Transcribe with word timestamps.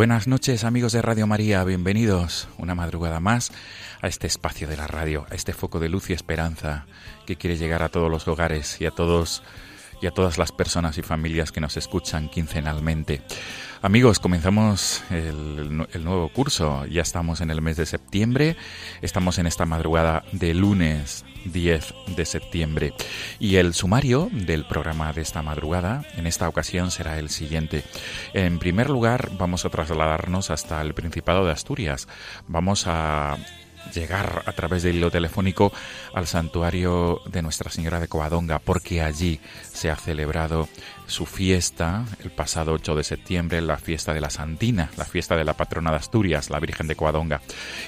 Buenas 0.00 0.26
noches 0.26 0.64
amigos 0.64 0.92
de 0.92 1.02
Radio 1.02 1.26
María, 1.26 1.62
bienvenidos 1.62 2.48
una 2.56 2.74
madrugada 2.74 3.20
más 3.20 3.52
a 4.00 4.08
este 4.08 4.26
espacio 4.26 4.66
de 4.66 4.78
la 4.78 4.86
radio, 4.86 5.26
a 5.28 5.34
este 5.34 5.52
foco 5.52 5.78
de 5.78 5.90
luz 5.90 6.08
y 6.08 6.14
esperanza 6.14 6.86
que 7.26 7.36
quiere 7.36 7.58
llegar 7.58 7.82
a 7.82 7.90
todos 7.90 8.10
los 8.10 8.26
hogares 8.26 8.80
y 8.80 8.86
a 8.86 8.92
todos 8.92 9.42
y 10.00 10.06
a 10.06 10.10
todas 10.10 10.38
las 10.38 10.52
personas 10.52 10.96
y 10.96 11.02
familias 11.02 11.52
que 11.52 11.60
nos 11.60 11.76
escuchan 11.76 12.30
quincenalmente. 12.30 13.20
Amigos, 13.82 14.18
comenzamos 14.18 15.02
el, 15.08 15.74
nuevo 16.04 16.28
curso, 16.28 16.84
ya 16.84 17.00
estamos 17.00 17.40
en 17.40 17.50
el 17.50 17.62
mes 17.62 17.78
de 17.78 17.86
septiembre, 17.86 18.58
estamos 19.00 19.38
en 19.38 19.46
esta 19.46 19.64
madrugada 19.64 20.22
de 20.32 20.52
lunes 20.52 21.24
10 21.46 21.94
de 22.14 22.26
septiembre. 22.26 22.92
Y 23.38 23.56
el 23.56 23.72
sumario 23.72 24.28
del 24.32 24.66
programa 24.66 25.14
de 25.14 25.22
esta 25.22 25.40
madrugada 25.40 26.04
en 26.18 26.26
esta 26.26 26.46
ocasión 26.46 26.90
será 26.90 27.18
el 27.18 27.30
siguiente. 27.30 27.82
En 28.34 28.58
primer 28.58 28.90
lugar, 28.90 29.30
vamos 29.38 29.64
a 29.64 29.70
trasladarnos 29.70 30.50
hasta 30.50 30.82
el 30.82 30.92
Principado 30.92 31.46
de 31.46 31.52
Asturias. 31.52 32.06
Vamos 32.48 32.86
a 32.86 33.38
llegar 33.94 34.42
a 34.46 34.52
través 34.52 34.82
del 34.82 34.96
hilo 34.96 35.10
telefónico 35.10 35.72
al 36.14 36.26
santuario 36.26 37.20
de 37.26 37.42
Nuestra 37.42 37.70
Señora 37.70 38.00
de 38.00 38.08
Covadonga, 38.08 38.58
porque 38.58 39.02
allí 39.02 39.40
se 39.72 39.90
ha 39.90 39.96
celebrado 39.96 40.68
su 41.10 41.26
fiesta 41.26 42.04
el 42.22 42.30
pasado 42.30 42.72
8 42.72 42.94
de 42.94 43.04
septiembre, 43.04 43.60
la 43.60 43.76
fiesta 43.76 44.14
de 44.14 44.20
la 44.20 44.30
Santina, 44.30 44.90
la 44.96 45.04
fiesta 45.04 45.36
de 45.36 45.44
la 45.44 45.54
patrona 45.54 45.90
de 45.90 45.96
Asturias, 45.96 46.50
la 46.50 46.60
Virgen 46.60 46.86
de 46.86 46.94
Covadonga. 46.94 47.40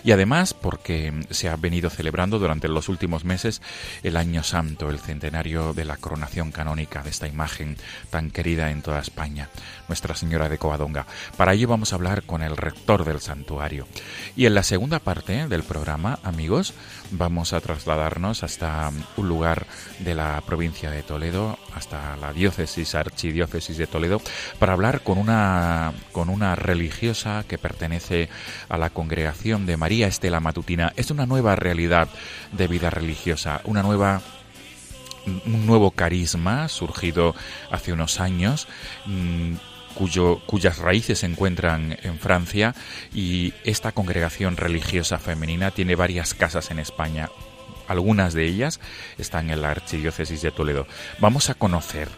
Y 0.05 0.11
además 0.11 0.55
porque 0.55 1.13
se 1.31 1.49
ha 1.49 1.57
venido 1.57 1.89
celebrando 1.89 2.39
durante 2.39 2.69
los 2.69 2.89
últimos 2.89 3.25
meses 3.25 3.63
el 4.03 4.17
Año 4.17 4.43
Santo, 4.43 4.91
el 4.91 4.99
centenario 4.99 5.73
de 5.73 5.85
la 5.85 5.97
coronación 5.97 6.51
canónica 6.51 7.03
de 7.03 7.11
esta 7.11 7.29
imagen 7.29 7.77
tan 8.11 8.31
querida 8.31 8.71
en 8.71 8.83
toda 8.83 9.01
España, 9.01 9.49
Nuestra 9.93 10.15
Señora 10.15 10.49
de 10.49 10.57
Covadonga. 10.57 11.05
Para 11.37 11.53
ello 11.53 11.69
vamos 11.69 11.93
a 11.93 11.97
hablar 11.97 12.23
con 12.23 12.43
el 12.43 12.57
rector 12.57 13.05
del 13.05 13.21
santuario. 13.21 13.87
Y 14.35 14.47
en 14.47 14.55
la 14.55 14.63
segunda 14.63 15.01
parte 15.01 15.47
del 15.49 15.65
programa, 15.65 16.19
amigos, 16.25 16.73
vamos 17.11 17.53
a 17.53 17.61
trasladarnos 17.61 18.43
hasta 18.43 18.91
un 19.19 19.29
lugar 19.29 19.67
de 19.99 20.15
la 20.15 20.41
provincia 20.47 20.91
de 20.91 21.03
Toledo, 21.03 21.59
hasta 21.75 22.17
la 22.17 22.33
diócesis 22.33 22.95
archidiócesis 22.95 23.77
de 23.77 23.87
Toledo, 23.87 24.23
para 24.59 24.73
hablar 24.73 25.03
con 25.03 25.19
una 25.19 25.93
con 26.11 26.31
una 26.31 26.55
religiosa 26.55 27.45
que 27.47 27.59
pertenece 27.59 28.31
a 28.71 28.79
la 28.79 28.89
congregación 28.89 29.67
de 29.67 29.77
María 29.77 30.07
Estela 30.07 30.41
Matutina. 30.41 30.95
Es 30.97 31.11
una 31.11 31.27
nueva 31.27 31.55
realidad 31.55 32.09
de 32.53 32.67
vida 32.67 32.89
religiosa, 32.89 33.61
una 33.65 33.83
nueva 33.83 34.23
un 35.27 35.67
nuevo 35.67 35.91
carisma 35.91 36.69
surgido 36.69 37.35
hace 37.71 37.93
unos 37.93 38.21
años 38.21 38.67
mmm, 39.07 39.55
cuyo, 39.95 40.41
cuyas 40.47 40.79
raíces 40.79 41.21
se 41.21 41.27
encuentran 41.27 41.99
en 42.03 42.19
Francia 42.19 42.75
y 43.15 43.55
esta 43.65 43.93
congregación 43.93 44.57
religiosa 44.57 45.19
femenina 45.19 45.71
tiene 45.71 45.95
varias 45.95 46.35
casas 46.35 46.71
en 46.71 46.79
España. 46.79 47.31
Algunas 47.89 48.35
de 48.35 48.47
ellas 48.47 48.81
están 49.19 49.51
en 49.51 49.63
la 49.63 49.71
Archidiócesis 49.71 50.43
de 50.43 50.51
Toledo. 50.51 50.87
Vamos 51.19 51.51
a 51.51 51.55
conocer 51.55 52.09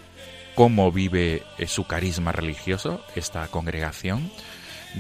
cómo 0.55 0.93
vive 0.93 1.43
eh, 1.59 1.67
su 1.67 1.85
carisma 1.85 2.33
religioso 2.33 3.05
esta 3.17 3.47
congregación 3.49 4.31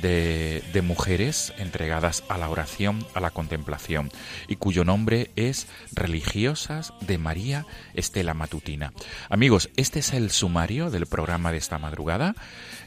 de, 0.00 0.82
mujeres 0.84 1.52
entregadas 1.58 2.24
a 2.28 2.38
la 2.38 2.48
oración, 2.48 3.06
a 3.14 3.20
la 3.20 3.30
contemplación, 3.30 4.10
y 4.48 4.56
cuyo 4.56 4.84
nombre 4.84 5.30
es 5.36 5.66
Religiosas 5.92 6.92
de 7.00 7.18
María 7.18 7.66
Estela 7.94 8.34
Matutina. 8.34 8.92
Amigos, 9.28 9.70
este 9.76 10.00
es 10.00 10.12
el 10.12 10.30
sumario 10.30 10.90
del 10.90 11.06
programa 11.06 11.52
de 11.52 11.58
esta 11.58 11.78
madrugada. 11.78 12.34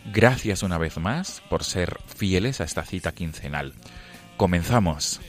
Gracias 0.06 0.64
una 0.64 0.78
vez 0.78 0.98
más 0.98 1.42
por 1.50 1.64
ser 1.64 1.98
fieles 2.16 2.62
a 2.62 2.66
esta 2.66 2.84
cita 2.84 3.14
quincenal. 3.14 3.74
Comenzamos. 4.38 5.20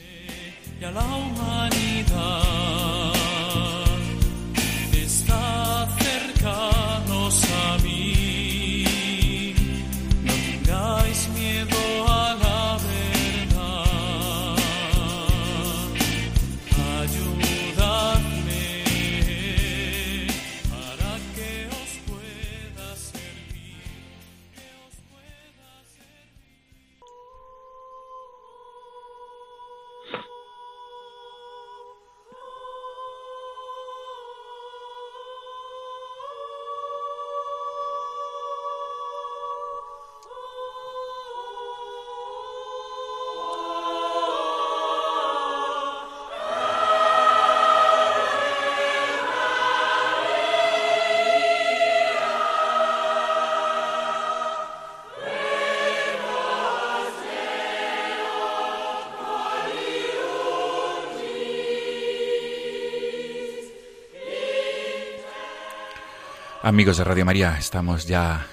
Amigos 66.69 66.97
de 66.97 67.03
Radio 67.03 67.25
María, 67.25 67.55
estamos 67.57 68.05
ya 68.05 68.45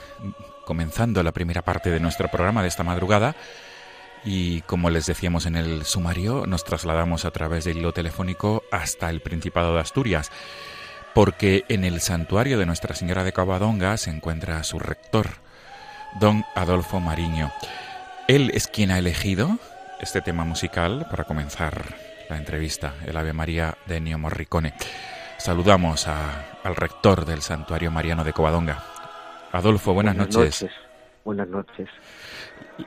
comenzando 0.65 1.23
la 1.23 1.33
primera 1.33 1.61
parte 1.61 1.91
de 1.91 2.01
nuestro 2.01 2.29
programa 2.29 2.63
de 2.63 2.69
esta 2.69 2.83
madrugada 2.83 3.37
y 4.25 4.63
como 4.63 4.89
les 4.89 5.05
decíamos 5.05 5.45
en 5.45 5.55
el 5.55 5.85
sumario, 5.85 6.47
nos 6.47 6.65
trasladamos 6.65 7.27
a 7.27 7.31
través 7.31 7.65
del 7.67 7.77
hilo 7.77 7.93
telefónico 7.93 8.63
hasta 8.73 9.11
el 9.11 9.21
Principado 9.21 9.75
de 9.75 9.81
Asturias, 9.81 10.33
porque 11.15 11.67
en 11.69 11.85
el 11.85 12.01
santuario 12.01 12.59
de 12.59 12.65
Nuestra 12.65 12.95
Señora 12.95 13.23
de 13.23 13.35
Covadonga 13.35 13.99
se 13.99 14.09
encuentra 14.09 14.65
su 14.65 14.79
rector, 14.79 15.33
don 16.19 16.43
Adolfo 16.55 17.01
Mariño. 17.01 17.53
Él 18.29 18.51
es 18.55 18.67
quien 18.67 18.93
ha 18.93 18.99
elegido 18.99 19.59
este 20.01 20.23
tema 20.23 20.47
musical 20.47 21.07
para 21.11 21.25
comenzar 21.25 21.95
la 22.31 22.39
entrevista, 22.39 22.95
el 23.05 23.15
Ave 23.19 23.35
María 23.35 23.77
de 23.85 23.99
Ennio 23.99 24.19
Morricone. 24.19 24.73
Saludamos 25.47 26.09
al 26.09 26.75
rector 26.75 27.25
del 27.25 27.41
Santuario 27.41 27.93
Mariano 27.93 28.25
de 28.25 28.33
Covadonga. 28.33 28.79
Adolfo, 29.53 29.95
buenas, 29.95 30.17
noches. 30.17 30.67
Buenas 31.25 31.47
noches. 31.47 31.89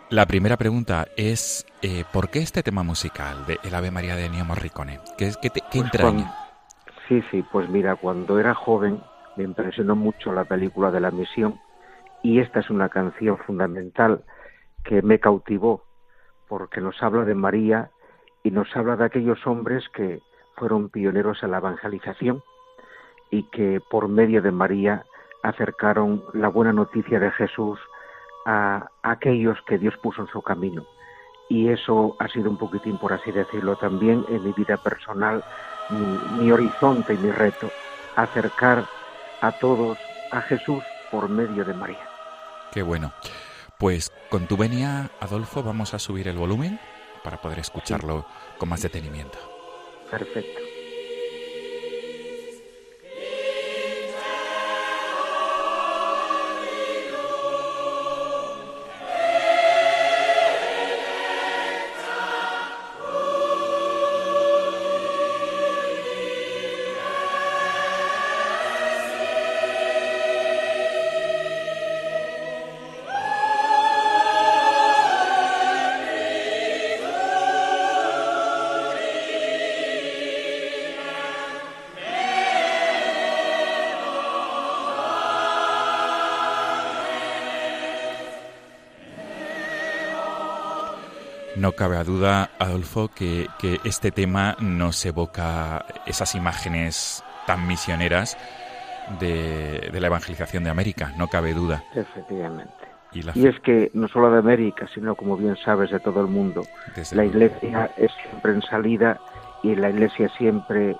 La 0.10 0.26
primera 0.26 0.58
pregunta 0.58 1.08
es, 1.16 1.66
eh, 1.82 2.04
¿por 2.12 2.30
qué 2.30 2.40
este 2.40 2.62
tema 2.62 2.84
musical 2.84 3.46
de 3.46 3.60
El 3.64 3.76
Ave 3.76 3.92
María 3.92 4.18
de 4.18 4.26
Ennio 4.26 4.44
Morricone? 4.44 5.00
¿Qué, 5.18 5.32
qué, 5.42 5.52
qué 5.52 5.62
Pues 5.72 5.86
entraña? 5.86 6.34
sí, 7.08 7.24
sí, 7.32 7.46
pues 7.50 7.70
mira, 7.70 7.96
cuando 7.96 8.38
era 8.40 8.54
joven 8.54 9.02
me 9.38 9.46
impresionó 9.46 9.96
mucho 9.96 10.34
la 10.34 10.44
película 10.44 10.92
de 10.92 11.00
la 11.00 11.12
misión 11.12 11.62
y 12.24 12.42
esta 12.42 12.60
es 12.60 12.70
una 12.70 12.90
canción 12.90 13.38
fundamental 13.38 14.26
que 14.84 15.02
me 15.02 15.22
cautivó 15.22 15.86
porque 16.50 16.82
nos 16.82 17.02
habla 17.02 17.24
de 17.24 17.36
María 17.36 17.90
y 18.44 18.52
nos 18.52 18.68
habla 18.76 18.98
de 18.98 19.06
aquellos 19.06 19.48
hombres 19.48 19.86
que 19.94 20.20
fueron 20.60 20.90
pioneros 20.90 21.42
en 21.42 21.52
la 21.52 21.58
evangelización 21.58 22.44
y 23.32 23.44
que 23.44 23.82
por 23.90 24.08
medio 24.08 24.42
de 24.42 24.52
María 24.52 25.06
acercaron 25.42 26.24
la 26.34 26.50
buena 26.50 26.74
noticia 26.74 27.20
de 27.20 27.32
Jesús 27.32 27.80
a 28.46 28.90
aquellos 29.02 29.58
que 29.66 29.78
Dios 29.78 29.96
puso 29.98 30.22
en 30.22 30.28
su 30.28 30.42
camino. 30.42 30.86
Y 31.48 31.70
eso 31.70 32.16
ha 32.20 32.28
sido 32.28 32.50
un 32.50 32.58
poquitín, 32.58 32.98
por 32.98 33.14
así 33.14 33.32
decirlo, 33.32 33.76
también 33.78 34.24
en 34.30 34.44
mi 34.44 34.52
vida 34.52 34.78
personal, 34.78 35.44
mi, 35.90 36.44
mi 36.44 36.52
horizonte 36.52 37.14
y 37.14 37.18
mi 37.18 37.32
reto, 37.32 37.70
acercar 38.16 38.86
a 39.42 39.52
todos 39.54 39.98
a 40.32 40.42
Jesús 40.42 40.84
por 41.12 41.30
medio 41.30 41.66
de 41.66 41.74
María. 41.74 42.08
Qué 42.72 42.84
bueno. 42.84 43.14
Pues 43.80 44.12
con 44.30 44.46
tu 44.46 44.58
venia, 44.58 45.10
Adolfo, 45.22 45.64
vamos 45.64 45.94
a 45.94 46.00
subir 46.00 46.28
el 46.28 46.38
volumen 46.38 46.80
para 47.24 47.38
poder 47.38 47.60
escucharlo 47.60 48.26
con 48.58 48.70
más 48.70 48.82
detenimiento. 48.82 49.49
Perfecto. 50.10 50.69
Cabe 91.80 92.04
duda, 92.04 92.50
Adolfo, 92.60 93.08
que, 93.08 93.48
que 93.58 93.80
este 93.86 94.12
tema 94.12 94.58
nos 94.60 95.06
evoca 95.06 95.86
esas 96.06 96.36
imágenes 96.36 97.24
tan 97.48 97.70
misioneras 97.70 98.38
de, 99.22 99.90
de 99.90 100.02
la 100.02 100.08
evangelización 100.08 100.66
de 100.66 100.72
América, 100.72 101.14
no 101.18 101.30
cabe 101.30 101.54
duda. 101.54 101.82
Efectivamente. 101.96 102.74
Y 103.14 103.48
es 103.48 103.58
que 103.62 103.92
no 103.94 104.10
solo 104.10 104.30
de 104.30 104.40
América, 104.40 104.88
sino 104.94 105.16
como 105.16 105.38
bien 105.38 105.56
sabes 105.56 105.90
de 105.90 106.02
todo 106.02 106.20
el 106.20 106.28
mundo, 106.28 106.64
desde 106.98 107.16
la 107.16 107.24
iglesia 107.24 107.90
es 107.96 108.12
siempre 108.24 108.52
en 108.52 108.62
salida 108.62 109.18
y 109.64 109.74
la 109.74 109.90
iglesia 109.90 110.30
siempre 110.38 110.98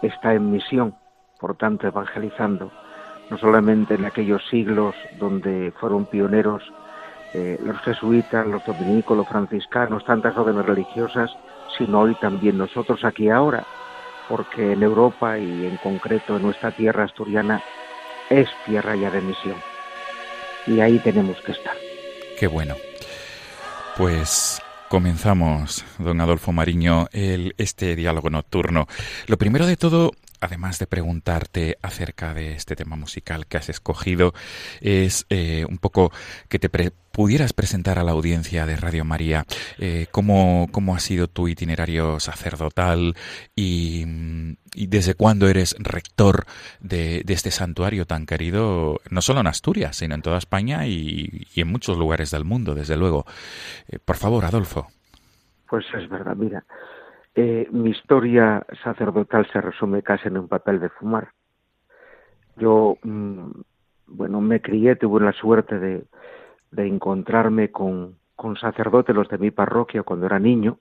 está 0.00 0.32
en 0.32 0.50
misión, 0.50 0.96
por 1.38 1.58
tanto 1.58 1.86
evangelizando, 1.86 2.72
no 3.28 3.36
solamente 3.36 3.96
en 3.96 4.06
aquellos 4.06 4.42
siglos 4.48 4.94
donde 5.20 5.74
fueron 5.78 6.06
pioneros 6.06 6.62
eh, 7.34 7.58
los 7.62 7.80
jesuitas, 7.80 8.46
los 8.46 8.64
dominicos, 8.64 9.16
los 9.16 9.28
franciscanos, 9.28 10.04
tantas 10.04 10.36
órdenes 10.36 10.66
religiosas, 10.66 11.30
sino 11.78 12.00
hoy 12.00 12.14
también 12.16 12.58
nosotros 12.58 13.04
aquí 13.04 13.30
ahora, 13.30 13.64
porque 14.28 14.72
en 14.72 14.82
Europa 14.82 15.38
y 15.38 15.66
en 15.66 15.76
concreto 15.78 16.36
en 16.36 16.42
nuestra 16.42 16.70
tierra 16.72 17.04
asturiana 17.04 17.62
es 18.28 18.48
tierra 18.66 18.96
ya 18.96 19.10
de 19.10 19.20
misión. 19.20 19.56
Y 20.66 20.80
ahí 20.80 20.98
tenemos 20.98 21.40
que 21.40 21.52
estar. 21.52 21.74
Qué 22.38 22.46
bueno. 22.46 22.76
Pues 23.96 24.60
comenzamos, 24.88 25.84
don 25.98 26.20
Adolfo 26.20 26.52
Mariño, 26.52 27.06
el, 27.12 27.54
este 27.56 27.96
diálogo 27.96 28.30
nocturno. 28.30 28.86
Lo 29.26 29.38
primero 29.38 29.66
de 29.66 29.76
todo, 29.76 30.12
además 30.42 30.78
de 30.78 30.86
preguntarte 30.86 31.78
acerca 31.80 32.34
de 32.34 32.52
este 32.52 32.76
tema 32.76 32.96
musical 32.96 33.46
que 33.46 33.56
has 33.56 33.68
escogido, 33.68 34.34
es 34.80 35.24
eh, 35.30 35.64
un 35.68 35.78
poco 35.78 36.12
que 36.48 36.58
te 36.58 36.68
pre- 36.68 36.92
pudieras 37.12 37.52
presentar 37.52 37.98
a 37.98 38.04
la 38.04 38.12
audiencia 38.12 38.66
de 38.66 38.76
Radio 38.76 39.04
María 39.04 39.44
eh, 39.78 40.06
cómo, 40.10 40.68
cómo 40.72 40.94
ha 40.96 40.98
sido 40.98 41.28
tu 41.28 41.46
itinerario 41.46 42.18
sacerdotal 42.20 43.14
y, 43.54 44.04
desde 44.74 45.14
cuándo 45.14 45.48
eres 45.48 45.76
rector 45.78 46.46
de, 46.80 47.22
este 47.28 47.50
santuario 47.50 48.06
tan 48.06 48.26
querido, 48.26 49.00
no 49.10 49.22
solo 49.22 49.40
en 49.40 49.46
Asturias, 49.46 49.96
sino 49.96 50.14
en 50.14 50.22
toda 50.22 50.38
España 50.38 50.86
y, 50.86 51.46
y 51.54 51.60
en 51.60 51.68
muchos 51.68 51.96
lugares 51.96 52.30
del 52.30 52.44
mundo, 52.44 52.74
desde 52.74 52.96
luego. 52.96 53.24
Eh, 53.88 53.98
por 54.04 54.16
favor, 54.16 54.44
Adolfo. 54.44 54.88
Pues 55.68 55.84
es 55.94 56.08
verdad, 56.10 56.36
mira, 56.36 56.64
eh, 57.34 57.68
mi 57.70 57.90
historia 57.90 58.64
sacerdotal 58.82 59.46
se 59.50 59.60
resume 59.60 60.02
casi 60.02 60.28
en 60.28 60.38
un 60.38 60.48
papel 60.48 60.80
de 60.80 60.88
fumar. 60.90 61.28
Yo, 62.56 62.96
mm, 63.02 63.50
bueno, 64.06 64.40
me 64.40 64.60
crié, 64.60 64.96
tuve 64.96 65.20
la 65.20 65.32
suerte 65.32 65.78
de, 65.78 66.04
encontrarme 66.76 67.70
con, 67.70 68.16
con 68.36 68.56
sacerdotes, 68.56 69.14
los 69.14 69.28
de 69.28 69.38
mi 69.38 69.50
parroquia, 69.50 70.02
cuando 70.02 70.26
era 70.26 70.38
niño. 70.38 70.78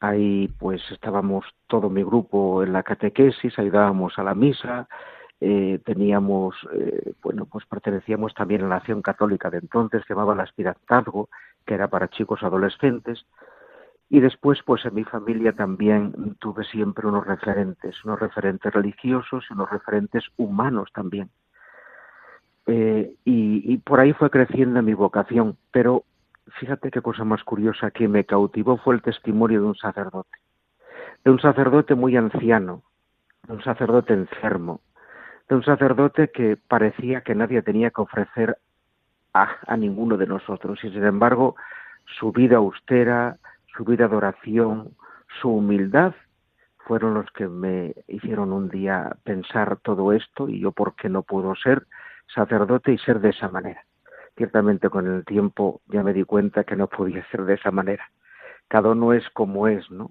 Ahí 0.00 0.48
pues 0.58 0.80
estábamos 0.92 1.44
todo 1.66 1.90
mi 1.90 2.02
grupo 2.02 2.62
en 2.62 2.72
la 2.72 2.82
catequesis, 2.82 3.58
ayudábamos 3.58 4.18
a 4.18 4.22
la 4.22 4.34
misa, 4.34 4.88
eh, 5.40 5.80
teníamos, 5.84 6.56
eh, 6.72 7.12
bueno, 7.22 7.46
pues 7.46 7.64
pertenecíamos 7.66 8.34
también 8.34 8.64
a 8.64 8.68
la 8.68 8.76
acción 8.76 9.02
católica 9.02 9.50
de 9.50 9.58
entonces, 9.58 10.04
que 10.04 10.14
llamaba 10.14 10.34
el 10.34 10.40
aspirantazgo, 10.40 11.28
que 11.64 11.74
era 11.74 11.88
para 11.88 12.08
chicos 12.08 12.42
adolescentes. 12.42 13.24
Y 14.10 14.20
después, 14.20 14.60
pues 14.64 14.84
en 14.86 14.94
mi 14.94 15.04
familia 15.04 15.52
también 15.52 16.36
tuve 16.38 16.64
siempre 16.64 17.06
unos 17.06 17.26
referentes, 17.26 18.02
unos 18.04 18.18
referentes 18.18 18.72
religiosos 18.72 19.44
y 19.48 19.52
unos 19.52 19.70
referentes 19.70 20.24
humanos 20.36 20.90
también. 20.94 21.30
Eh, 22.66 23.14
y, 23.24 23.72
y 23.72 23.78
por 23.78 24.00
ahí 24.00 24.12
fue 24.14 24.30
creciendo 24.30 24.82
mi 24.82 24.94
vocación, 24.94 25.56
pero 25.72 26.04
fíjate 26.58 26.90
qué 26.90 27.02
cosa 27.02 27.24
más 27.24 27.42
curiosa 27.44 27.90
que 27.90 28.08
me 28.08 28.24
cautivó 28.24 28.78
fue 28.78 28.94
el 28.94 29.02
testimonio 29.02 29.60
de 29.60 29.66
un 29.68 29.76
sacerdote, 29.76 30.38
de 31.24 31.30
un 31.30 31.40
sacerdote 31.40 31.94
muy 31.94 32.16
anciano, 32.16 32.82
de 33.46 33.54
un 33.54 33.62
sacerdote 33.62 34.14
enfermo, 34.14 34.80
de 35.48 35.56
un 35.56 35.64
sacerdote 35.64 36.30
que 36.30 36.56
parecía 36.56 37.22
que 37.22 37.34
nadie 37.34 37.62
tenía 37.62 37.90
que 37.90 38.02
ofrecer 38.02 38.58
a, 39.32 39.48
a 39.66 39.76
ninguno 39.76 40.16
de 40.16 40.26
nosotros 40.26 40.82
y 40.82 40.90
sin 40.90 41.04
embargo 41.04 41.56
su 42.18 42.32
vida 42.32 42.56
austera, 42.56 43.38
su 43.78 43.84
vida 43.84 44.08
de 44.08 44.16
oración, 44.16 44.96
su 45.40 45.50
humildad 45.50 46.12
fueron 46.78 47.14
los 47.14 47.30
que 47.30 47.46
me 47.46 47.94
hicieron 48.08 48.52
un 48.52 48.68
día 48.68 49.16
pensar 49.22 49.78
todo 49.82 50.12
esto 50.12 50.48
y 50.48 50.58
yo 50.58 50.72
por 50.72 50.96
qué 50.96 51.08
no 51.08 51.22
puedo 51.22 51.54
ser 51.54 51.86
sacerdote 52.34 52.92
y 52.92 52.98
ser 52.98 53.20
de 53.20 53.30
esa 53.30 53.48
manera. 53.48 53.84
Ciertamente 54.36 54.90
con 54.90 55.06
el 55.06 55.24
tiempo 55.24 55.80
ya 55.86 56.02
me 56.02 56.12
di 56.12 56.24
cuenta 56.24 56.64
que 56.64 56.74
no 56.74 56.88
podía 56.88 57.24
ser 57.30 57.44
de 57.44 57.54
esa 57.54 57.70
manera. 57.70 58.10
Cada 58.66 58.90
uno 58.90 59.12
es 59.12 59.28
como 59.30 59.68
es, 59.68 59.88
¿no? 59.92 60.10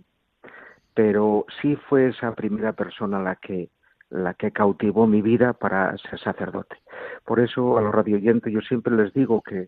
Pero 0.93 1.45
sí 1.61 1.75
fue 1.89 2.07
esa 2.07 2.33
primera 2.35 2.71
persona 2.71 3.19
la 3.19 3.35
que 3.35 3.69
la 4.09 4.33
que 4.35 4.53
cautivó 4.53 5.05
mi 5.05 5.21
vida 5.21 5.51
para 5.51 5.97
ser 5.97 6.17
sacerdote. 6.21 6.77
Por 7.25 7.41
eso 7.41 7.77
a 7.77 7.81
los 7.81 7.93
radioyentes 7.93 8.53
yo 8.53 8.61
siempre 8.61 8.95
les 8.95 9.11
digo 9.11 9.41
que 9.41 9.67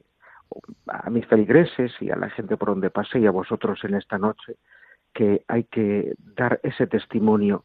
a 0.87 1.09
mis 1.09 1.25
feligreses 1.27 1.91
y 1.99 2.09
a 2.09 2.15
la 2.15 2.29
gente 2.29 2.57
por 2.57 2.69
donde 2.69 2.89
pase 2.89 3.19
y 3.19 3.25
a 3.25 3.31
vosotros 3.31 3.79
en 3.83 3.95
esta 3.95 4.17
noche 4.17 4.55
que 5.13 5.43
hay 5.47 5.63
que 5.65 6.13
dar 6.35 6.59
ese 6.63 6.87
testimonio. 6.87 7.63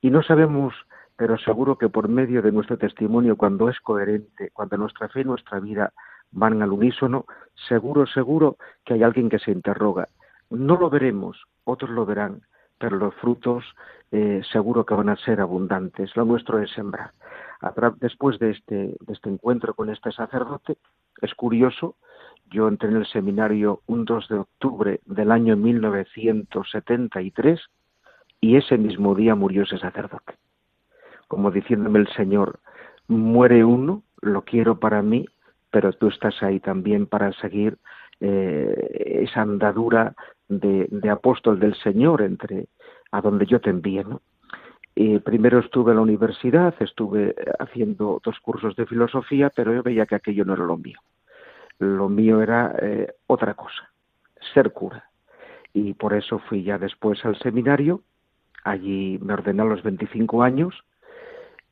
Y 0.00 0.10
no 0.10 0.22
sabemos 0.22 0.74
pero 1.16 1.36
seguro 1.36 1.76
que 1.76 1.90
por 1.90 2.08
medio 2.08 2.40
de 2.40 2.50
nuestro 2.50 2.78
testimonio 2.78 3.36
cuando 3.36 3.68
es 3.68 3.78
coherente 3.80 4.50
cuando 4.54 4.78
nuestra 4.78 5.06
fe 5.08 5.20
y 5.20 5.24
nuestra 5.24 5.60
vida 5.60 5.92
van 6.30 6.62
al 6.62 6.72
unísono 6.72 7.26
seguro 7.68 8.06
seguro 8.06 8.56
que 8.86 8.94
hay 8.94 9.02
alguien 9.02 9.28
que 9.28 9.38
se 9.38 9.50
interroga. 9.50 10.08
No 10.48 10.78
lo 10.78 10.88
veremos 10.88 11.36
otros 11.64 11.90
lo 11.90 12.06
verán 12.06 12.40
pero 12.78 12.96
los 12.96 13.14
frutos 13.16 13.62
eh, 14.10 14.40
seguro 14.50 14.86
que 14.86 14.94
van 14.94 15.10
a 15.10 15.16
ser 15.16 15.40
abundantes. 15.40 16.16
Lo 16.16 16.24
nuestro 16.24 16.58
es 16.58 16.70
sembrar. 16.70 17.12
Después 17.98 18.38
de 18.38 18.52
este, 18.52 18.96
de 18.98 19.12
este 19.12 19.28
encuentro 19.28 19.74
con 19.74 19.90
este 19.90 20.10
sacerdote 20.12 20.78
es 21.20 21.34
curioso 21.34 21.96
yo 22.50 22.68
entré 22.68 22.90
en 22.90 22.96
el 22.96 23.06
seminario 23.06 23.80
un 23.86 24.04
2 24.04 24.28
de 24.28 24.38
octubre 24.38 25.00
del 25.06 25.30
año 25.30 25.56
1973 25.56 27.60
y 28.40 28.56
ese 28.56 28.76
mismo 28.76 29.14
día 29.14 29.34
murió 29.34 29.62
ese 29.62 29.78
sacerdote. 29.78 30.34
Como 31.28 31.50
diciéndome 31.50 32.00
el 32.00 32.08
Señor, 32.08 32.58
muere 33.06 33.64
uno, 33.64 34.02
lo 34.20 34.42
quiero 34.42 34.80
para 34.80 35.02
mí, 35.02 35.26
pero 35.70 35.92
tú 35.92 36.08
estás 36.08 36.42
ahí 36.42 36.60
también 36.60 37.06
para 37.06 37.32
seguir 37.34 37.78
eh, 38.20 39.22
esa 39.22 39.42
andadura 39.42 40.14
de, 40.48 40.88
apóstol 41.10 41.60
del 41.60 41.74
Señor 41.76 42.22
entre 42.22 42.66
a 43.12 43.20
donde 43.20 43.46
yo 43.46 43.60
te 43.60 43.70
envíe, 43.70 44.04
primero 45.24 45.60
estuve 45.60 45.92
en 45.92 45.96
la 45.96 46.02
universidad, 46.02 46.74
estuve 46.80 47.34
haciendo 47.58 48.20
dos 48.22 48.38
cursos 48.40 48.76
de 48.76 48.86
filosofía, 48.86 49.50
pero 49.54 49.72
yo 49.72 49.82
veía 49.82 50.06
que 50.06 50.16
aquello 50.16 50.44
no 50.44 50.54
era 50.54 50.64
lo 50.64 50.76
mío. 50.76 50.98
Lo 51.80 52.08
mío 52.08 52.42
era 52.42 52.74
eh, 52.80 53.14
otra 53.26 53.54
cosa, 53.54 53.90
ser 54.54 54.72
cura. 54.72 55.10
Y 55.72 55.94
por 55.94 56.14
eso 56.14 56.38
fui 56.38 56.62
ya 56.62 56.78
después 56.78 57.24
al 57.24 57.38
seminario, 57.38 58.02
allí 58.64 59.18
me 59.22 59.32
ordené 59.32 59.62
a 59.62 59.64
los 59.64 59.82
25 59.82 60.42
años, 60.42 60.84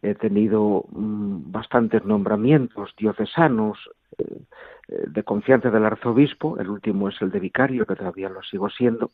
he 0.02 0.14
tenido 0.14 0.86
mmm, 0.90 1.52
bastantes 1.52 2.04
nombramientos 2.04 2.94
diocesanos 2.96 3.78
eh, 4.16 4.40
eh, 4.88 5.04
de 5.08 5.22
confianza 5.24 5.70
del 5.70 5.84
arzobispo, 5.84 6.58
el 6.58 6.70
último 6.70 7.10
es 7.10 7.20
el 7.20 7.30
de 7.30 7.40
vicario, 7.40 7.84
que 7.84 7.96
todavía 7.96 8.30
lo 8.30 8.42
sigo 8.42 8.70
siendo, 8.70 9.10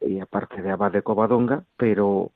y 0.00 0.18
aparte 0.18 0.60
de 0.60 0.70
abad 0.70 0.92
de 0.92 1.02
Covadonga, 1.02 1.62
pero 1.76 2.32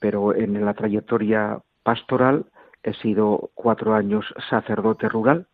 pero 0.00 0.34
en 0.34 0.64
la 0.64 0.74
trayectoria 0.74 1.60
pastoral 1.82 2.44
he 2.82 2.92
sido 2.94 3.50
cuatro 3.54 3.94
años 3.94 4.26
sacerdote 4.50 5.08
rural 5.08 5.46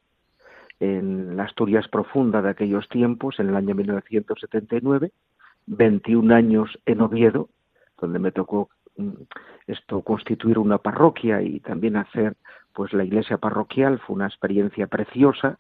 en 0.80 1.37
la 1.37 1.44
Asturias 1.44 1.87
profunda 1.88 2.42
de 2.42 2.50
aquellos 2.50 2.88
tiempos, 2.88 3.38
en 3.38 3.50
el 3.50 3.56
año 3.56 3.75
1979, 3.75 5.12
21 5.66 6.34
años 6.34 6.78
en 6.87 7.02
Oviedo, 7.02 7.49
donde 8.00 8.18
me 8.18 8.32
tocó 8.32 8.70
mm, 8.96 9.10
esto 9.66 10.02
constituir 10.02 10.58
una 10.58 10.78
parroquia 10.78 11.42
y 11.42 11.60
también 11.60 11.96
hacer 11.96 12.37
pues 12.72 12.92
la 12.92 13.04
iglesia 13.04 13.37
parroquial 13.37 13.99
fue 14.00 14.16
una 14.16 14.26
experiencia 14.26 14.87
preciosa 14.87 15.58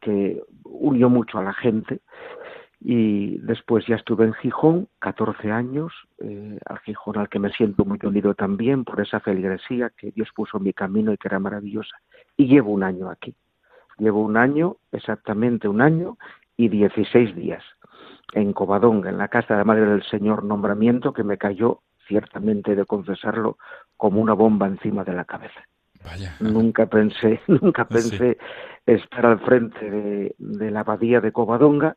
que 0.00 0.42
unió 0.64 1.08
mucho 1.10 1.38
a 1.38 1.42
la 1.42 1.52
gente 1.52 2.00
y 2.80 3.38
después 3.38 3.86
ya 3.86 3.96
estuve 3.96 4.24
en 4.24 4.32
Gijón, 4.34 4.88
14 5.00 5.50
años, 5.50 5.92
eh, 6.18 6.58
al 6.64 6.78
Gijón 6.78 7.18
al 7.18 7.28
que 7.28 7.38
me 7.38 7.50
siento 7.52 7.84
muy 7.84 7.98
unido 8.02 8.34
también 8.34 8.84
por 8.84 9.00
esa 9.00 9.20
feligresía 9.20 9.90
que 9.90 10.10
Dios 10.12 10.30
puso 10.34 10.56
en 10.56 10.64
mi 10.64 10.72
camino 10.72 11.12
y 11.12 11.18
que 11.18 11.28
era 11.28 11.38
maravillosa. 11.38 11.96
Y 12.38 12.46
llevo 12.46 12.70
un 12.72 12.82
año 12.82 13.10
aquí. 13.10 13.34
Llevo 14.00 14.22
un 14.22 14.38
año, 14.38 14.76
exactamente 14.92 15.68
un 15.68 15.82
año 15.82 16.16
y 16.56 16.68
16 16.68 17.36
días 17.36 17.62
en 18.32 18.52
Covadonga, 18.52 19.10
en 19.10 19.18
la 19.18 19.28
casa 19.28 19.54
de 19.54 19.58
la 19.58 19.64
Madre 19.64 19.84
del 19.86 20.02
Señor, 20.04 20.42
nombramiento 20.42 21.12
que 21.12 21.22
me 21.22 21.36
cayó, 21.36 21.80
ciertamente 22.08 22.74
de 22.74 22.86
confesarlo, 22.86 23.58
como 23.96 24.22
una 24.22 24.32
bomba 24.32 24.66
encima 24.66 25.04
de 25.04 25.12
la 25.12 25.24
cabeza. 25.24 25.60
Vaya. 26.02 26.34
Nunca 26.40 26.86
pensé, 26.86 27.40
nunca 27.46 27.84
pensé 27.84 28.38
sí. 28.40 28.46
estar 28.86 29.26
al 29.26 29.40
frente 29.40 29.90
de, 29.90 30.34
de 30.38 30.70
la 30.70 30.80
abadía 30.80 31.20
de 31.20 31.32
Covadonga, 31.32 31.96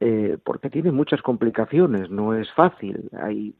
eh, 0.00 0.38
porque 0.42 0.70
tiene 0.70 0.92
muchas 0.92 1.20
complicaciones, 1.22 2.10
no 2.10 2.34
es 2.34 2.50
fácil. 2.52 3.10
Hay, 3.20 3.54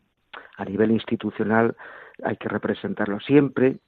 a 0.56 0.64
nivel 0.64 0.90
institucional 0.90 1.76
hay 2.22 2.36
que 2.36 2.48
representarlo 2.48 3.20
siempre, 3.20 3.78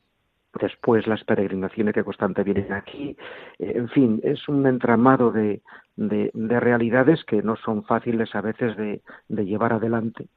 después 0.59 1.07
las 1.07 1.25
peregrinaciones 1.25 1.95
que 1.95 2.05
constante 2.05 2.43
vienen 2.43 2.73
aquí, 2.73 3.17
eh, 3.59 3.73
en 3.75 3.89
fin, 3.89 4.21
es 4.23 4.49
un 4.49 4.67
entramado 4.67 5.31
de, 5.31 5.63
de, 5.97 6.31
de, 6.33 6.61
realidades 6.61 7.25
que 7.25 7.43
no 7.43 7.57
son 7.57 7.85
fáciles 7.85 8.35
a 8.35 8.41
veces 8.41 8.77
de, 8.77 9.03
de 9.29 9.45
llevar 9.45 9.73
adelante. 9.73 10.29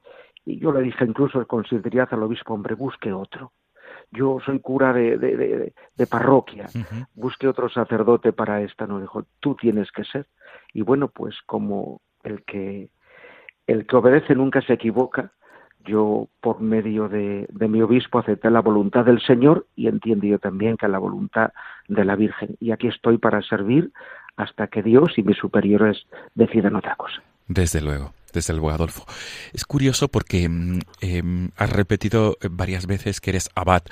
Y 0.44 0.58
yo 0.58 0.72
le 0.72 0.82
dije 0.82 1.04
incluso 1.04 1.46
con 1.46 1.64
sinceridad 1.64 2.08
al 2.12 2.22
obispo, 2.22 2.54
hombre, 2.54 2.74
busque 2.74 3.12
otro. 3.12 3.52
Yo 4.10 4.38
soy 4.44 4.58
cura 4.60 4.92
de, 4.92 5.72
parroquia, 6.10 6.66
uh 6.74 6.78
-huh. 6.78 7.06
busque 7.14 7.46
otro 7.46 7.68
sacerdote 7.68 8.32
para 8.32 8.62
esta. 8.62 8.86
No 8.86 9.00
dijo, 9.00 9.24
tú 9.40 9.54
tienes 9.54 9.90
que 9.92 10.04
ser. 10.04 10.26
Y 10.72 10.82
bueno, 10.82 11.08
pues 11.08 11.36
como 11.46 12.00
el 12.24 12.42
que 12.44 12.90
el 13.66 13.86
que 13.86 13.96
obedece 13.96 14.34
nunca 14.34 14.60
se 14.62 14.72
equivoca, 14.72 15.32
yo 15.84 16.28
por 16.40 16.60
medio 16.60 17.08
de, 17.08 17.46
de, 17.50 17.68
mi 17.68 17.82
obispo 17.82 18.18
acepté 18.18 18.50
la 18.50 18.60
voluntad 18.60 19.04
del 19.04 19.20
Señor 19.20 19.66
y 19.76 19.88
entiendo 19.88 20.26
yo 20.26 20.38
también 20.38 20.76
que 20.76 20.88
la 20.88 20.98
voluntad 20.98 21.52
de 21.88 22.04
la 22.04 22.16
Virgen. 22.16 22.56
Y 22.60 22.72
aquí 22.72 22.88
estoy 22.88 23.18
para 23.18 23.42
servir 23.42 23.90
hasta 24.36 24.68
que 24.68 24.82
Dios 24.82 25.12
y 25.16 25.22
mis 25.22 25.36
superiores 25.36 26.06
decidan 26.34 26.76
otra 26.76 26.96
cosa. 26.96 27.22
Desde 27.48 27.80
luego. 27.80 28.12
Desde 28.32 28.52
luego, 28.52 28.70
Adolfo. 28.70 29.04
Es 29.52 29.64
curioso 29.64 30.06
porque 30.06 30.48
eh, 31.00 31.22
has 31.56 31.70
repetido 31.72 32.36
varias 32.48 32.86
veces 32.86 33.20
que 33.20 33.30
eres 33.30 33.50
abad. 33.56 33.82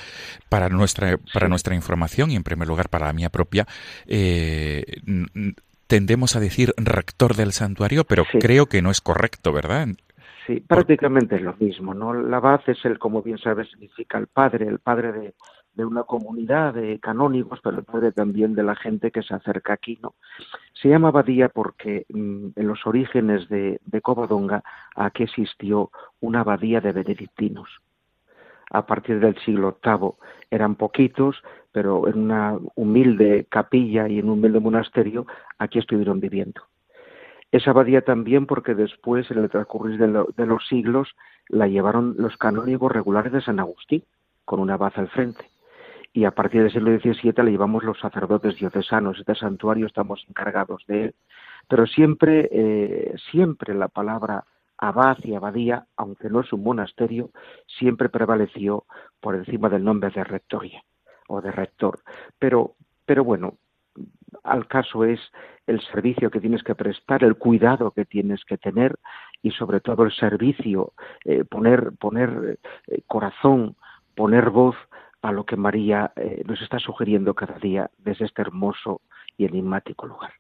Para 0.49 0.69
nuestra, 0.69 1.19
para 1.33 1.49
nuestra 1.49 1.75
información 1.75 2.31
y, 2.31 2.37
en 2.37 2.45
primer 2.45 2.69
lugar, 2.69 2.89
para 2.89 3.07
la 3.07 3.13
mía 3.13 3.31
propia, 3.31 3.67
eh, 4.07 4.85
tendemos 5.89 6.37
a 6.37 6.41
decir 6.41 6.73
rector 6.77 7.35
del 7.35 7.53
santuario, 7.53 8.05
pero 8.05 8.25
Sí. 8.31 8.39
creo 8.39 8.67
que 8.67 8.81
no 8.81 8.93
es 8.93 9.01
correcto, 9.01 9.53
¿verdad? 9.53 9.89
Sí, 10.49 10.61
prácticamente 10.61 11.37
es 11.37 11.43
lo 11.43 11.55
mismo, 11.61 11.93
¿no? 11.93 12.15
El 12.15 12.33
abad 12.33 12.63
es 12.69 12.83
el, 12.87 12.99
como 12.99 13.21
bien 13.23 13.37
sabes, 13.37 13.69
significa 13.69 14.17
el 14.17 14.29
padre, 14.29 14.67
el 14.67 14.79
padre 14.79 15.13
de, 15.13 15.35
de 15.75 15.85
una 15.85 16.05
comunidad 16.05 16.73
de 16.73 16.99
canónigos, 17.01 17.61
pero 17.63 17.77
el 17.77 17.85
padre 17.85 18.13
también 18.13 18.55
de 18.55 18.63
la 18.63 18.75
gente 18.75 19.11
que 19.11 19.23
se 19.23 19.35
acerca 19.35 19.75
aquí, 19.75 19.99
¿no? 20.01 20.15
Se 20.73 20.89
llama 20.89 21.09
abadía 21.09 21.51
porque 21.51 22.07
mm, 22.09 22.49
en 22.57 22.67
los 22.67 22.87
orígenes 22.87 23.47
de, 23.51 23.79
de 23.85 24.01
Covadonga 24.01 24.65
aquí 24.97 25.25
existió 25.25 25.91
una 26.21 26.41
abadía 26.41 26.81
de 26.81 26.93
benedictinos. 26.93 27.69
A 28.71 28.87
partir 28.87 29.21
del 29.21 29.37
siglo 29.45 29.79
VIII 29.85 30.13
eran 30.51 30.77
poquitos, 30.77 31.37
pero 31.73 32.09
en 32.09 32.21
una 32.21 32.57
humilde 32.75 33.47
capilla 33.51 34.09
y 34.09 34.19
en 34.19 34.31
un 34.31 34.39
humilde 34.39 34.61
monasterio 34.61 35.27
aquí 35.59 35.79
estuvieron 35.79 36.21
viviendo. 36.21 36.63
Esa 37.51 37.71
abadía 37.71 38.03
también 38.03 38.47
porque 38.47 38.75
después, 38.75 39.31
en 39.31 39.39
el 39.39 39.49
transcurrir 39.49 39.99
de, 39.99 40.09
lo, 40.09 40.29
de, 40.37 40.47
los 40.47 40.67
siglos, 40.69 41.15
la 41.49 41.67
llevaron 41.67 42.15
los 42.19 42.37
canónigos 42.37 42.93
regulares 42.93 43.33
de 43.33 43.41
San 43.41 43.59
Agustín, 43.59 44.05
con 44.45 44.61
una 44.61 44.75
abad 44.75 44.93
al 44.97 45.09
frente. 45.09 45.51
Y 46.13 46.25
a 46.25 46.33
partir 46.33 46.63
del 46.63 46.73
siglo 46.73 46.99
XVII 46.99 47.33
la 47.37 47.51
llevamos 47.51 47.85
los 47.85 47.99
sacerdotes 48.01 48.57
diocesanos. 48.57 49.19
Este 49.19 49.35
santuario 49.35 49.87
estamos 49.87 50.25
encargados 50.29 50.85
de 50.87 51.05
él. 51.05 51.15
Pero 51.69 51.87
siempre, 51.87 52.49
eh, 52.51 53.15
siempre 53.31 53.75
la 53.75 53.89
palabra 53.89 54.45
abad 54.79 55.19
y 55.23 55.35
abadía, 55.35 55.87
aunque 55.97 56.31
no 56.31 56.41
es 56.41 56.53
un 56.53 56.63
monasterio, 56.63 57.31
siempre 57.67 58.09
prevaleció 58.09 58.85
por 59.21 59.35
encima 59.35 59.69
del 59.69 59.85
nombre 59.85 60.11
de 60.11 60.25
rectoría 60.25 60.83
o 61.29 61.41
de 61.41 61.51
rector. 61.51 62.01
Pero, 62.39 62.75
pero 63.05 63.25
bueno, 63.25 63.55
al 64.43 64.67
caso 64.67 65.05
es 65.05 65.21
el 65.67 65.81
servicio 65.81 66.31
que 66.31 66.41
tienes 66.41 66.63
que 66.63 66.75
prestar, 66.75 67.25
el 67.25 67.37
cuidado 67.37 67.91
que 67.91 68.05
tienes 68.05 68.45
que 68.45 68.59
tener 68.59 68.99
y 69.43 69.51
sobre 69.53 69.81
todo 69.81 70.05
el 70.05 70.13
servicio, 70.13 70.93
eh, 71.25 71.45
poner, 71.45 71.93
eh, 72.89 73.03
corazón, 73.07 73.77
poner 74.15 74.51
voz 74.51 74.77
a 75.23 75.33
lo 75.33 75.45
que 75.45 75.57
María 75.57 76.13
eh, 76.17 76.43
nos 76.47 76.61
está 76.63 76.79
sugiriendo 76.79 77.35
cada 77.35 77.59
día 77.59 77.91
desde 77.99 78.27
este 78.27 78.43
hermoso 78.43 79.01
y 79.37 79.45
enigmático 79.45 80.07
lugar. 80.07 80.33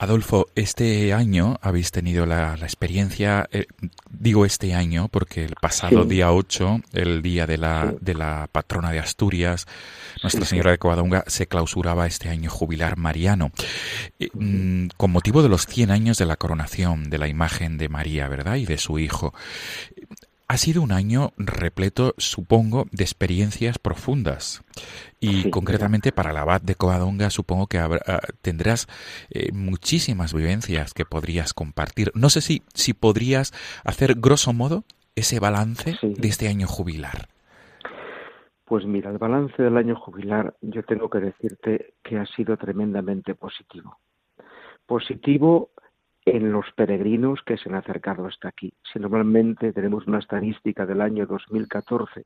Adolfo, 0.00 0.46
este 0.54 1.12
año 1.12 1.58
habéis 1.60 1.90
tenido 1.90 2.24
la, 2.24 2.56
la 2.56 2.64
experiencia, 2.64 3.46
eh, 3.52 3.66
digo 4.08 4.46
este 4.46 4.72
año 4.72 5.08
porque 5.08 5.44
el 5.44 5.56
pasado 5.60 6.04
sí. 6.04 6.08
día 6.08 6.32
8, 6.32 6.80
el 6.94 7.20
día 7.20 7.46
de 7.46 7.58
la, 7.58 7.90
sí. 7.90 7.98
de 8.00 8.14
la 8.14 8.48
patrona 8.50 8.92
de 8.92 8.98
Asturias, 8.98 9.66
Nuestra 10.22 10.46
sí, 10.46 10.48
Señora 10.52 10.70
de 10.70 10.78
Covadonga, 10.78 11.24
se 11.26 11.46
clausuraba 11.46 12.06
este 12.06 12.30
año 12.30 12.48
jubilar 12.48 12.96
mariano, 12.96 13.52
eh, 14.18 14.30
mm, 14.32 14.86
con 14.96 15.10
motivo 15.10 15.42
de 15.42 15.50
los 15.50 15.66
100 15.66 15.90
años 15.90 16.16
de 16.16 16.24
la 16.24 16.36
coronación 16.36 17.10
de 17.10 17.18
la 17.18 17.28
imagen 17.28 17.76
de 17.76 17.90
María, 17.90 18.26
¿verdad? 18.26 18.56
Y 18.56 18.64
de 18.64 18.78
su 18.78 18.98
hijo. 18.98 19.34
Ha 20.50 20.56
sido 20.56 20.82
un 20.82 20.90
año 20.90 21.30
repleto, 21.36 22.12
supongo, 22.18 22.86
de 22.90 23.04
experiencias 23.04 23.78
profundas. 23.78 24.64
Y 25.20 25.42
sí, 25.42 25.50
concretamente 25.52 26.10
para 26.10 26.32
la 26.32 26.40
abad 26.40 26.60
de 26.60 26.74
Covadonga 26.74 27.30
supongo 27.30 27.68
que 27.68 27.78
habrá, 27.78 28.00
uh, 28.08 28.32
tendrás 28.42 28.88
eh, 29.30 29.52
muchísimas 29.52 30.34
vivencias 30.34 30.92
que 30.92 31.04
podrías 31.04 31.54
compartir. 31.54 32.10
No 32.16 32.30
sé 32.30 32.40
si, 32.40 32.62
si 32.74 32.94
podrías 32.94 33.52
hacer 33.84 34.16
grosso 34.16 34.52
modo 34.52 34.82
ese 35.14 35.38
balance 35.38 35.96
sí. 36.00 36.14
de 36.18 36.26
este 36.26 36.48
año 36.48 36.66
jubilar. 36.66 37.28
Pues 38.64 38.84
mira, 38.84 39.12
el 39.12 39.18
balance 39.18 39.62
del 39.62 39.76
año 39.76 39.94
jubilar 39.94 40.56
yo 40.62 40.82
tengo 40.82 41.08
que 41.08 41.20
decirte 41.20 41.94
que 42.02 42.18
ha 42.18 42.26
sido 42.26 42.56
tremendamente 42.56 43.36
positivo. 43.36 44.00
Positivo 44.84 45.70
en 46.36 46.52
los 46.52 46.70
peregrinos 46.76 47.42
que 47.42 47.56
se 47.56 47.68
han 47.68 47.74
acercado 47.74 48.26
hasta 48.26 48.48
aquí. 48.48 48.72
Si 48.92 48.98
normalmente 48.98 49.72
tenemos 49.72 50.06
una 50.06 50.18
estadística 50.18 50.86
del 50.86 51.00
año 51.00 51.26
2014, 51.26 52.24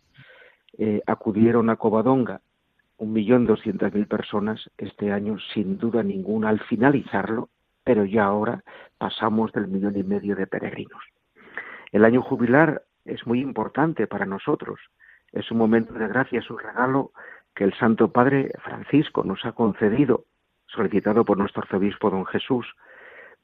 eh, 0.78 1.02
acudieron 1.06 1.70
a 1.70 1.76
Covadonga 1.76 2.40
un 2.99 3.12
millón 3.12 3.46
doscientas 3.46 3.92
mil 3.94 4.06
personas 4.06 4.70
este 4.78 5.11
año, 5.11 5.38
sin 5.52 5.78
duda 5.78 6.02
ninguna, 6.02 6.50
al 6.50 6.61
finalizarlo, 6.61 7.49
pero 7.82 8.04
ya 8.04 8.25
ahora 8.25 8.62
pasamos 8.99 9.52
del 9.52 9.68
millón 9.68 9.96
y 9.96 10.02
medio 10.02 10.37
de 10.37 10.46
peregrinos. 10.46 11.02
El 11.90 12.04
año 12.04 12.23
jubilar 12.23 12.82
es 13.04 13.26
muy 13.26 13.40
importante 13.40 14.06
para 14.06 14.26
nosotros. 14.26 14.80
Es 15.32 15.50
un 15.50 15.58
momento 15.58 15.94
de 15.94 16.08
gracia, 16.08 16.40
es 16.40 16.50
un 16.50 16.58
regalo 16.58 17.12
que 17.54 17.64
el 17.64 17.75
Santo 17.75 18.12
Padre 18.12 18.50
Francisco 18.62 19.25
nos 19.25 19.44
ha 19.44 19.52
concedido, 19.52 20.25
solicitado 20.66 21.25
por 21.25 21.38
nuestro 21.38 21.62
arzobispo 21.62 22.11
don 22.11 22.26
Jesús, 22.26 22.66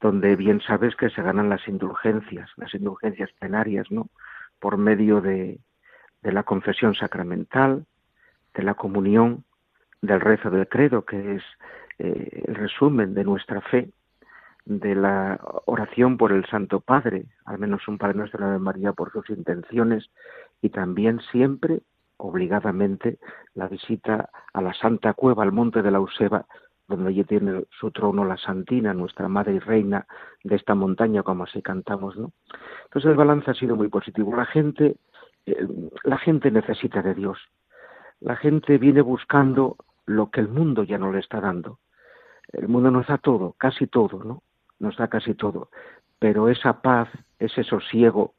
donde 0.01 0.35
bien 0.35 0.61
sabes 0.61 0.95
que 0.95 1.09
se 1.11 1.21
ganan 1.21 1.49
las 1.49 1.67
indulgencias, 1.67 2.49
las 2.57 2.73
indulgencias 2.73 3.31
plenarias, 3.39 3.89
¿no? 3.91 4.09
Por 4.59 4.77
medio 4.77 5.21
de, 5.21 5.59
la 6.23 6.43
confesión 6.43 6.95
sacramental, 6.95 7.85
de 8.53 8.63
la 8.63 8.73
comunión, 8.73 9.43
del 10.01 10.19
rezo 10.19 10.49
del 10.49 10.67
credo, 10.67 11.05
que 11.05 11.35
es 11.35 11.43
eh, 11.99 12.43
el 12.47 12.55
resumen 12.55 13.13
de 13.13 13.23
nuestra 13.23 13.61
fe, 13.61 13.91
de 14.65 14.95
la 14.95 15.39
oración 15.65 16.17
por 16.17 16.31
el 16.31 16.45
Santo 16.45 16.81
Padre, 16.81 17.25
al 17.45 17.59
menos 17.59 17.87
un 17.87 17.97
Padre 17.97 18.17
Nuestro 18.17 18.49
de 18.49 18.59
María 18.59 18.93
por 18.93 19.11
sus 19.11 19.29
intenciones, 19.29 20.09
y 20.61 20.69
también 20.69 21.19
siempre, 21.31 21.81
obligadamente, 22.17 23.19
la 23.53 23.67
visita 23.67 24.29
a 24.53 24.61
la 24.61 24.73
Santa 24.73 25.13
Cueva, 25.13 25.43
al 25.43 25.51
Monte 25.51 25.81
de 25.81 25.91
la 25.91 25.99
Useba, 25.99 26.45
donde 26.91 27.09
allí 27.09 27.23
tiene 27.23 27.63
su 27.79 27.91
trono 27.91 28.23
la 28.25 28.37
Santina, 28.37 28.93
nuestra 28.93 29.27
Madre 29.27 29.53
y 29.53 29.59
Reina 29.59 30.05
de 30.43 30.55
esta 30.55 30.75
montaña, 30.75 31.23
como 31.23 31.45
así 31.45 31.61
cantamos, 31.61 32.15
¿no? 32.15 32.31
Entonces 32.85 33.09
el 33.09 33.17
balance 33.17 33.49
ha 33.49 33.53
sido 33.53 33.75
muy 33.75 33.87
positivo. 33.87 34.35
La 34.35 34.45
gente, 34.45 34.97
eh, 35.45 35.67
la 36.03 36.17
gente 36.17 36.51
necesita 36.51 37.01
de 37.01 37.15
Dios. 37.15 37.39
La 38.19 38.35
gente 38.35 38.77
viene 38.77 39.01
buscando 39.01 39.77
lo 40.05 40.29
que 40.29 40.41
el 40.41 40.49
mundo 40.49 40.83
ya 40.83 40.97
no 40.97 41.11
le 41.11 41.19
está 41.19 41.41
dando. 41.41 41.79
El 42.51 42.67
mundo 42.67 42.91
nos 42.91 43.07
da 43.07 43.17
todo, 43.17 43.53
casi 43.57 43.87
todo, 43.87 44.23
¿no? 44.23 44.43
Nos 44.79 44.97
da 44.97 45.07
casi 45.07 45.33
todo. 45.33 45.69
Pero 46.19 46.49
esa 46.49 46.81
paz, 46.81 47.09
ese 47.39 47.63
sosiego, 47.63 48.35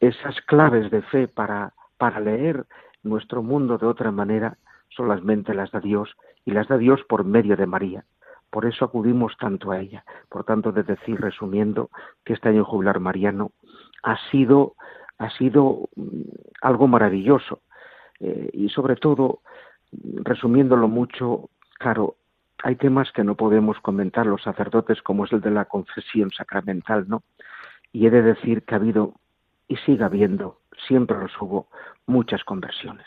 esas 0.00 0.40
claves 0.42 0.90
de 0.90 1.02
fe 1.02 1.28
para, 1.28 1.74
para 1.98 2.20
leer 2.20 2.66
nuestro 3.02 3.42
mundo 3.42 3.78
de 3.78 3.86
otra 3.86 4.10
manera, 4.10 4.58
solamente 4.96 5.54
las 5.54 5.70
da 5.70 5.80
Dios 5.80 6.16
y 6.44 6.52
las 6.52 6.68
da 6.68 6.78
Dios 6.78 7.00
por 7.08 7.24
medio 7.24 7.56
de 7.56 7.66
María. 7.66 8.04
Por 8.50 8.64
eso 8.64 8.84
acudimos 8.84 9.36
tanto 9.38 9.70
a 9.70 9.80
ella. 9.80 10.04
Por 10.28 10.44
tanto, 10.44 10.72
de 10.72 10.82
decir, 10.82 11.20
resumiendo, 11.20 11.90
que 12.24 12.32
este 12.32 12.48
año 12.48 12.64
jubilar 12.64 13.00
mariano 13.00 13.52
ha 14.02 14.16
sido, 14.30 14.74
ha 15.18 15.30
sido 15.30 15.88
mm, 15.96 16.22
algo 16.62 16.88
maravilloso. 16.88 17.60
Eh, 18.20 18.50
y 18.52 18.68
sobre 18.70 18.96
todo, 18.96 19.40
resumiéndolo 19.92 20.88
mucho, 20.88 21.50
claro, 21.78 22.16
hay 22.62 22.76
temas 22.76 23.12
que 23.12 23.24
no 23.24 23.34
podemos 23.34 23.78
comentar 23.80 24.26
los 24.26 24.42
sacerdotes, 24.42 25.02
como 25.02 25.24
es 25.24 25.32
el 25.32 25.40
de 25.40 25.50
la 25.50 25.66
confesión 25.66 26.30
sacramental, 26.30 27.06
¿no? 27.08 27.22
Y 27.92 28.06
he 28.06 28.10
de 28.10 28.22
decir 28.22 28.62
que 28.62 28.74
ha 28.74 28.78
habido 28.78 29.14
y 29.68 29.76
sigue 29.78 30.04
habiendo, 30.04 30.60
siempre 30.86 31.18
los 31.18 31.32
hubo, 31.40 31.68
muchas 32.06 32.44
conversiones. 32.44 33.06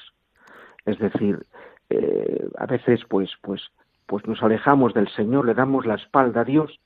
Es 0.86 1.00
decir, 1.00 1.46
eh, 1.90 2.48
a 2.58 2.66
veces 2.66 3.02
pues, 3.10 3.32
pues, 3.42 3.62
pues 4.06 4.26
nos 4.28 4.42
alejamos 4.44 4.94
del 4.94 5.10
Señor, 5.10 5.46
le 5.46 5.54
damos 5.54 5.86
la 5.86 5.96
espalda 5.96 6.42
a 6.42 6.46
Dios, 6.46 6.80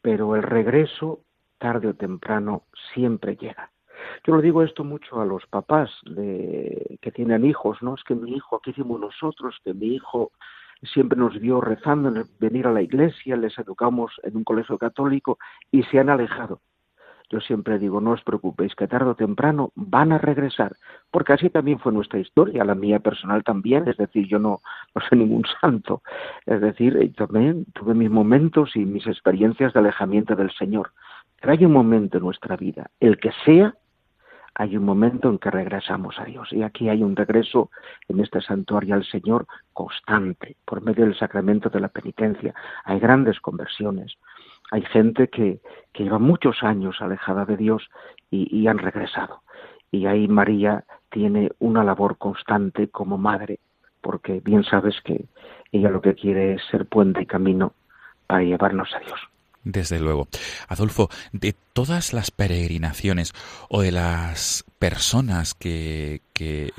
pero 0.00 0.36
el 0.36 0.42
regreso, 0.42 1.20
tarde 1.58 1.88
o 1.88 1.94
temprano, 1.94 2.64
siempre 2.92 3.36
llega. 3.36 3.70
Yo 4.24 4.34
lo 4.34 4.42
digo 4.42 4.62
esto 4.62 4.84
mucho 4.84 5.20
a 5.20 5.26
los 5.26 5.46
papás 5.46 5.90
de, 6.04 6.98
que 7.00 7.12
tienen 7.12 7.44
hijos, 7.44 7.78
¿no? 7.82 7.94
Es 7.94 8.04
que 8.04 8.14
mi 8.14 8.32
hijo, 8.32 8.56
aquí 8.56 8.70
hicimos 8.70 9.00
nosotros, 9.00 9.56
que 9.64 9.74
mi 9.74 9.94
hijo 9.94 10.32
siempre 10.82 11.18
nos 11.18 11.38
vio 11.38 11.60
rezando, 11.60 12.08
en 12.08 12.26
venir 12.40 12.66
a 12.66 12.72
la 12.72 12.82
iglesia, 12.82 13.36
les 13.36 13.56
educamos 13.58 14.12
en 14.24 14.36
un 14.36 14.44
colegio 14.44 14.78
católico 14.78 15.38
y 15.70 15.82
se 15.84 15.98
han 15.98 16.10
alejado. 16.10 16.60
Yo 17.32 17.40
siempre 17.40 17.78
digo, 17.78 17.98
no 18.02 18.10
os 18.10 18.22
preocupéis, 18.22 18.74
que 18.74 18.86
tarde 18.86 19.08
o 19.08 19.14
temprano 19.14 19.72
van 19.74 20.12
a 20.12 20.18
regresar, 20.18 20.76
porque 21.10 21.32
así 21.32 21.48
también 21.48 21.78
fue 21.78 21.90
nuestra 21.90 22.18
historia, 22.20 22.62
la 22.62 22.74
mía 22.74 22.98
personal 22.98 23.42
también, 23.42 23.88
es 23.88 23.96
decir, 23.96 24.28
yo 24.28 24.38
no, 24.38 24.60
no 24.94 25.02
soy 25.08 25.18
ningún 25.18 25.44
santo, 25.60 26.02
es 26.44 26.60
decir, 26.60 27.14
también 27.16 27.64
tuve 27.72 27.94
mis 27.94 28.10
momentos 28.10 28.76
y 28.76 28.84
mis 28.84 29.06
experiencias 29.06 29.72
de 29.72 29.80
alejamiento 29.80 30.36
del 30.36 30.50
Señor. 30.52 30.92
Pero 31.40 31.54
hay 31.54 31.64
un 31.64 31.72
momento 31.72 32.18
en 32.18 32.24
nuestra 32.24 32.54
vida, 32.58 32.90
el 33.00 33.18
que 33.18 33.32
sea, 33.46 33.74
hay 34.54 34.76
un 34.76 34.84
momento 34.84 35.30
en 35.30 35.38
que 35.38 35.50
regresamos 35.50 36.18
a 36.18 36.24
Dios. 36.24 36.52
Y 36.52 36.62
aquí 36.62 36.90
hay 36.90 37.02
un 37.02 37.16
regreso 37.16 37.70
en 38.08 38.20
este 38.20 38.42
santuario 38.42 38.94
al 38.94 39.04
Señor 39.04 39.46
constante, 39.72 40.56
por 40.66 40.82
medio 40.82 41.04
del 41.06 41.16
sacramento 41.16 41.70
de 41.70 41.80
la 41.80 41.88
penitencia. 41.88 42.54
Hay 42.84 43.00
grandes 43.00 43.40
conversiones. 43.40 44.18
Hay 44.72 44.82
gente 44.82 45.28
que, 45.28 45.60
lleva 45.94 46.18
muchos 46.18 46.62
años 46.62 46.96
alejada 47.00 47.44
de 47.44 47.58
Dios 47.58 47.90
y 48.30 48.66
han 48.66 48.78
regresado. 48.78 49.42
Y 49.90 50.06
ahí 50.06 50.26
María 50.26 50.84
tiene 51.10 51.52
una 51.58 51.84
labor 51.84 52.16
constante 52.16 52.88
como 52.88 53.18
madre, 53.18 53.60
porque 54.00 54.40
bien 54.40 54.64
sabes 54.64 54.98
que 55.04 55.26
ella 55.70 55.90
lo 55.90 56.00
que 56.00 56.14
quiere 56.14 56.54
es 56.54 56.62
ser 56.70 56.86
puente 56.86 57.22
y 57.22 57.26
camino 57.26 57.74
para 58.26 58.42
llevarnos 58.42 58.88
a 58.94 59.00
Dios. 59.00 59.31
Desde 59.64 60.00
luego. 60.00 60.26
Adolfo, 60.66 61.08
de 61.32 61.54
todas 61.72 62.12
las 62.12 62.32
peregrinaciones 62.32 63.32
o 63.68 63.82
de 63.82 63.92
las 63.92 64.64
personas 64.80 65.54
que, 65.54 66.20
que, 66.32 66.72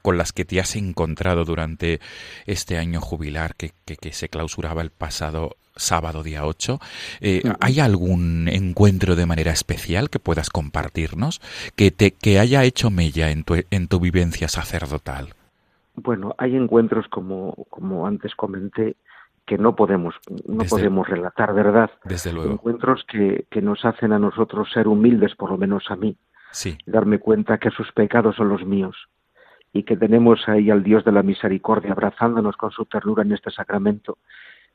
con 0.00 0.16
las 0.16 0.32
que 0.32 0.46
te 0.46 0.58
has 0.58 0.74
encontrado 0.76 1.44
durante 1.44 2.00
este 2.46 2.78
año 2.78 3.02
jubilar 3.02 3.54
que, 3.56 3.72
que 3.84 4.12
se 4.12 4.30
clausuraba 4.30 4.80
el 4.80 4.90
pasado 4.90 5.56
sábado 5.80 6.22
día 6.22 6.46
8, 6.46 6.78
eh, 7.20 7.42
¿hay 7.60 7.80
algún 7.80 8.48
encuentro 8.48 9.16
de 9.16 9.26
manera 9.26 9.50
especial 9.50 10.10
que 10.10 10.18
puedas 10.18 10.50
compartirnos 10.50 11.40
que, 11.74 11.90
te, 11.90 12.12
que 12.12 12.38
haya 12.38 12.64
hecho 12.64 12.90
mella 12.90 13.30
en 13.30 13.44
tu, 13.44 13.54
en 13.70 13.88
tu 13.88 14.00
vivencia 14.00 14.48
sacerdotal? 14.48 15.34
Bueno, 15.96 16.34
hay 16.38 16.56
encuentros 16.56 17.08
como, 17.08 17.54
como 17.68 18.06
antes 18.06 18.34
comenté, 18.34 18.96
que 19.50 19.58
no 19.58 19.74
podemos 19.74 20.14
no 20.46 20.62
desde, 20.62 20.70
podemos 20.70 21.08
relatar, 21.08 21.52
¿verdad? 21.52 21.90
Desde 22.04 22.32
luego. 22.32 22.52
Encuentros 22.52 23.02
que, 23.02 23.48
que 23.50 23.60
nos 23.60 23.84
hacen 23.84 24.12
a 24.12 24.18
nosotros 24.20 24.70
ser 24.72 24.86
humildes, 24.86 25.34
por 25.34 25.50
lo 25.50 25.58
menos 25.58 25.90
a 25.90 25.96
mí. 25.96 26.16
Sí. 26.52 26.78
Darme 26.86 27.18
cuenta 27.18 27.58
que 27.58 27.72
sus 27.72 27.90
pecados 27.90 28.36
son 28.36 28.48
los 28.48 28.64
míos 28.64 29.08
y 29.72 29.82
que 29.82 29.96
tenemos 29.96 30.48
ahí 30.48 30.70
al 30.70 30.84
Dios 30.84 31.04
de 31.04 31.10
la 31.10 31.24
misericordia 31.24 31.90
abrazándonos 31.90 32.56
con 32.56 32.70
su 32.70 32.84
ternura 32.84 33.24
en 33.24 33.32
este 33.32 33.50
sacramento, 33.50 34.18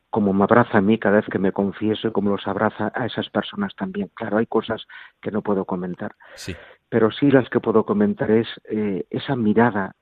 como 0.10 0.34
me 0.34 0.44
abraza 0.44 0.80
a 0.80 0.82
mí 0.82 1.00
cada 1.00 1.22
vez 1.22 1.26
que 1.32 1.40
me 1.40 1.54
confieso 1.54 2.10
y 2.10 2.12
como 2.12 2.32
los 2.32 2.46
abraza 2.46 2.92
a 2.94 3.06
esas 3.06 3.30
personas 3.30 3.74
también. 3.78 4.12
Claro, 4.14 4.40
hay 4.40 4.46
cosas 4.46 4.86
que 5.22 5.32
no 5.32 5.42
puedo 5.42 5.64
comentar, 5.64 6.16
sí. 6.34 6.54
pero 6.90 7.12
sí 7.12 7.32
las 7.32 7.48
que 7.50 7.62
puedo 7.62 7.86
comentar 7.86 8.30
es 8.30 8.50
eh, 8.66 9.06
esa 9.10 9.38
mirada, 9.38 9.96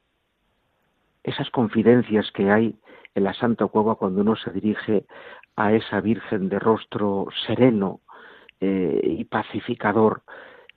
esas 1.23 1.51
confidencias 1.51 2.31
que 2.31 2.49
hay 2.49 2.75
en 3.15 3.23
la 3.23 3.33
Santa 3.33 3.67
Cueva 3.67 3.95
cuando 3.95 4.21
uno 4.21 4.35
se 4.35 4.51
dirige 4.51 5.05
a 5.55 5.73
esa 5.73 6.01
Virgen 6.01 6.49
de 6.49 6.59
rostro 6.59 7.27
sereno 7.45 8.01
eh, 8.59 8.99
y 9.03 9.23
pacificador, 9.25 10.23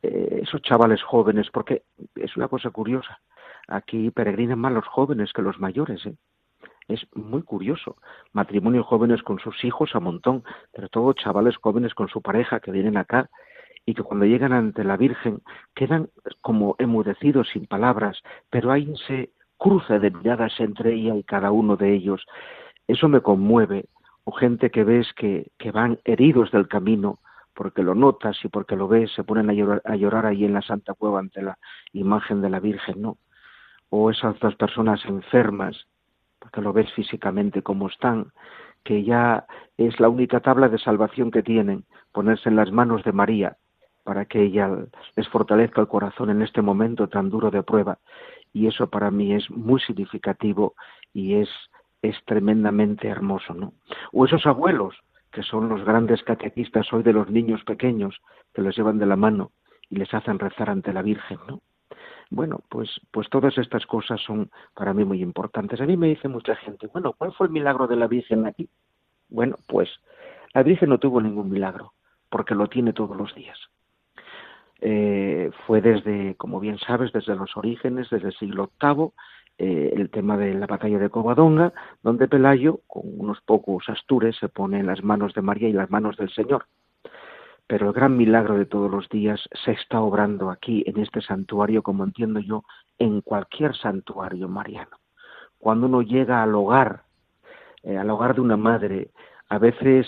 eh, 0.03 0.41
esos 0.43 0.63
chavales 0.63 1.03
jóvenes, 1.03 1.49
porque 1.51 1.83
es 2.15 2.37
una 2.37 2.49
cosa 2.49 2.71
curiosa, 2.71 3.21
aquí 3.69 4.11
peregrinan 4.11 4.59
más 4.59 4.73
los 4.73 4.87
jóvenes 4.87 5.33
que 5.33 5.43
los 5.43 5.59
mayores, 5.59 6.05
¿eh? 6.07 6.15
es 6.89 7.07
muy 7.15 7.43
curioso. 7.43 7.97
Matrimonios 8.33 8.87
jóvenes 8.87 9.23
con 9.23 9.39
sus 9.39 9.65
hijos 9.65 9.95
a 9.95 10.01
montón, 10.01 10.45
pero 10.73 10.89
todo 10.89 11.13
chavales 11.15 11.57
jóvenes 11.57 11.95
con 11.95 12.09
su 12.09 12.23
pareja 12.23 12.61
que 12.61 12.71
vienen 12.71 12.97
acá 12.97 13.29
y 13.85 13.95
que 13.95 14.03
cuando 14.03 14.27
llegan 14.27 14.53
ante 14.53 14.85
la 14.85 14.97
Virgen 14.97 15.43
quedan 15.75 16.11
como 16.43 16.77
emudecidos 16.79 17.49
sin 17.53 17.67
palabras, 17.67 18.21
pero 18.51 18.73
hay 18.73 18.93
ese 18.93 19.31
cruce 19.59 19.99
de 19.99 20.11
miradas 20.11 20.59
entre 20.61 20.95
ella 20.95 21.17
y 21.17 21.23
cada 21.23 21.51
uno 21.51 21.77
de 21.77 21.93
ellos. 21.95 22.27
Eso 22.87 23.09
me 23.09 23.21
conmueve. 23.21 23.87
O 24.25 24.33
gente 24.33 24.71
que 24.71 24.85
ves 24.85 25.13
que, 25.15 25.53
que 25.59 25.71
van 25.71 26.01
heridos 26.05 26.51
del 26.51 26.67
camino, 26.67 27.21
porque 27.55 27.83
lo 27.83 27.95
notas 27.95 28.37
y 28.45 28.49
porque 28.49 28.77
lo 28.77 28.89
ves, 28.89 29.13
se 29.15 29.25
ponen 29.25 29.49
a 29.51 29.53
llorar, 29.53 29.83
a 29.85 29.97
llorar 29.97 30.27
ahí 30.27 30.45
en 30.45 30.53
la 30.53 30.63
Santa 30.63 30.95
Cueva 30.95 31.21
ante 31.21 31.43
la 31.43 31.59
imagen 31.93 32.43
de 32.43 32.51
la 32.51 32.61
Virgen, 32.61 33.01
¿no? 33.01 33.19
O 33.89 34.11
esas 34.11 34.39
dos 34.41 34.57
personas 34.57 35.05
enfermas, 35.07 35.87
porque 36.41 36.61
lo 36.61 36.73
ves 36.73 36.93
físicamente 36.93 37.63
como 37.63 37.89
están, 37.89 38.33
que 38.85 39.05
ya 39.05 39.47
es 39.77 39.99
la 40.01 40.09
única 40.09 40.41
tabla 40.41 40.69
de 40.69 40.79
salvación 40.79 41.31
que 41.31 41.43
tienen, 41.43 41.85
ponerse 42.13 42.49
en 42.49 42.57
las 42.57 42.73
manos 42.73 43.05
de 43.05 43.13
María, 43.13 43.57
para 44.05 44.25
que 44.25 44.43
ella 44.43 44.71
les 45.17 45.29
fortalezca 45.29 45.81
el 45.81 45.89
corazón 45.89 46.31
en 46.31 46.43
este 46.43 46.63
momento 46.63 47.09
tan 47.09 47.31
duro 47.31 47.51
de 47.51 47.63
prueba 47.63 47.99
y 48.53 48.67
eso 48.67 48.89
para 48.89 49.11
mí 49.11 49.35
es 49.35 49.51
muy 49.51 49.81
significativo 49.81 50.75
y 51.13 51.35
es, 51.35 51.49
es 52.03 52.17
tremendamente 52.25 53.09
hermoso, 53.09 53.55
¿no? 53.55 53.73
O 54.13 54.25
esos 54.25 54.47
abuelos, 54.47 54.95
que 55.33 55.43
son 55.43 55.69
los 55.69 55.85
grandes 55.85 56.23
catequistas 56.23 56.93
hoy 56.93 57.03
de 57.03 57.13
los 57.13 57.31
niños 57.31 57.63
pequeños, 57.65 58.21
que 58.55 58.63
los 58.63 58.77
llevan 58.77 58.99
de 58.99 59.07
la 59.07 59.17
mano 59.17 59.53
y 59.91 59.97
les 59.97 60.13
hacen 60.15 60.39
rezar 60.39 60.71
ante 60.71 60.93
la 60.93 61.03
Virgen, 61.03 61.39
¿no? 61.49 61.61
Bueno, 62.31 62.61
pues, 62.69 62.91
pues 63.13 63.29
todas 63.31 63.57
estas 63.57 63.87
cosas 63.87 64.21
son 64.21 64.51
para 64.75 64.93
mí 64.93 65.05
muy 65.05 65.23
importantes. 65.23 65.81
A 65.81 65.87
mí 65.87 65.97
me 65.97 66.09
dice 66.09 66.29
mucha 66.29 66.57
gente, 66.57 66.89
bueno, 66.89 67.13
¿cuál 67.13 67.33
fue 67.33 67.47
el 67.47 67.53
milagro 67.53 67.87
de 67.87 67.97
la 67.97 68.09
Virgen 68.09 68.47
aquí? 68.47 68.69
Bueno, 69.29 69.57
pues 69.69 69.89
la 70.53 70.63
Virgen 70.63 70.89
no 70.89 70.99
tuvo 70.99 71.21
ningún 71.21 71.51
milagro, 71.51 71.93
porque 72.31 72.55
lo 72.55 72.69
tiene 72.69 72.93
todos 72.93 73.17
los 73.17 73.35
días. 73.35 73.59
Eh, 74.81 75.51
fue 75.67 75.81
desde, 75.81 76.35
como 76.37 76.61
bien 76.61 76.79
sabes, 76.79 77.13
desde 77.13 77.35
los 77.35 77.57
orígenes, 77.57 78.11
desde 78.11 78.29
el 78.29 78.35
siglo 78.35 78.71
VIII, 78.81 79.11
eh, 79.59 79.95
el 79.97 80.11
tema 80.11 80.37
de 80.37 80.53
la 80.55 80.67
batalla 80.67 80.99
de 80.99 81.09
Covadonga, 81.09 81.73
donde 82.03 82.29
Pelayo, 82.29 82.81
con 82.87 83.03
unos 83.19 83.41
pocos 83.41 83.89
astures, 83.89 84.37
se 84.37 84.49
pone 84.49 84.81
en 84.81 84.87
las 84.87 85.03
manos 85.03 85.33
de 85.33 85.43
María 85.43 85.69
y 85.69 85.73
las 85.73 85.91
manos 85.91 86.17
del 86.19 86.31
Señor. 86.31 86.67
Pero 87.67 87.89
el 87.89 87.95
gran 87.95 88.17
milagro 88.17 88.59
de 88.59 88.67
todos 88.67 88.91
los 88.91 89.09
días 89.09 89.41
se 89.65 89.73
está 89.73 90.01
obrando 90.01 90.51
aquí, 90.51 90.85
en 90.87 91.01
este 91.01 91.23
santuario, 91.23 91.83
como 91.83 92.05
entiendo 92.05 92.39
yo, 92.41 92.65
en 92.99 93.23
cualquier 93.23 93.75
santuario 93.75 94.49
mariano. 94.49 94.99
Cuando 95.59 95.87
uno 95.87 96.03
llega 96.03 96.43
al 96.43 96.55
hogar, 96.55 97.05
eh, 97.83 97.97
al 97.97 98.11
hogar 98.11 98.35
de 98.35 98.43
una 98.43 98.57
madre, 98.57 99.11
a 99.49 99.59
veces 99.59 100.07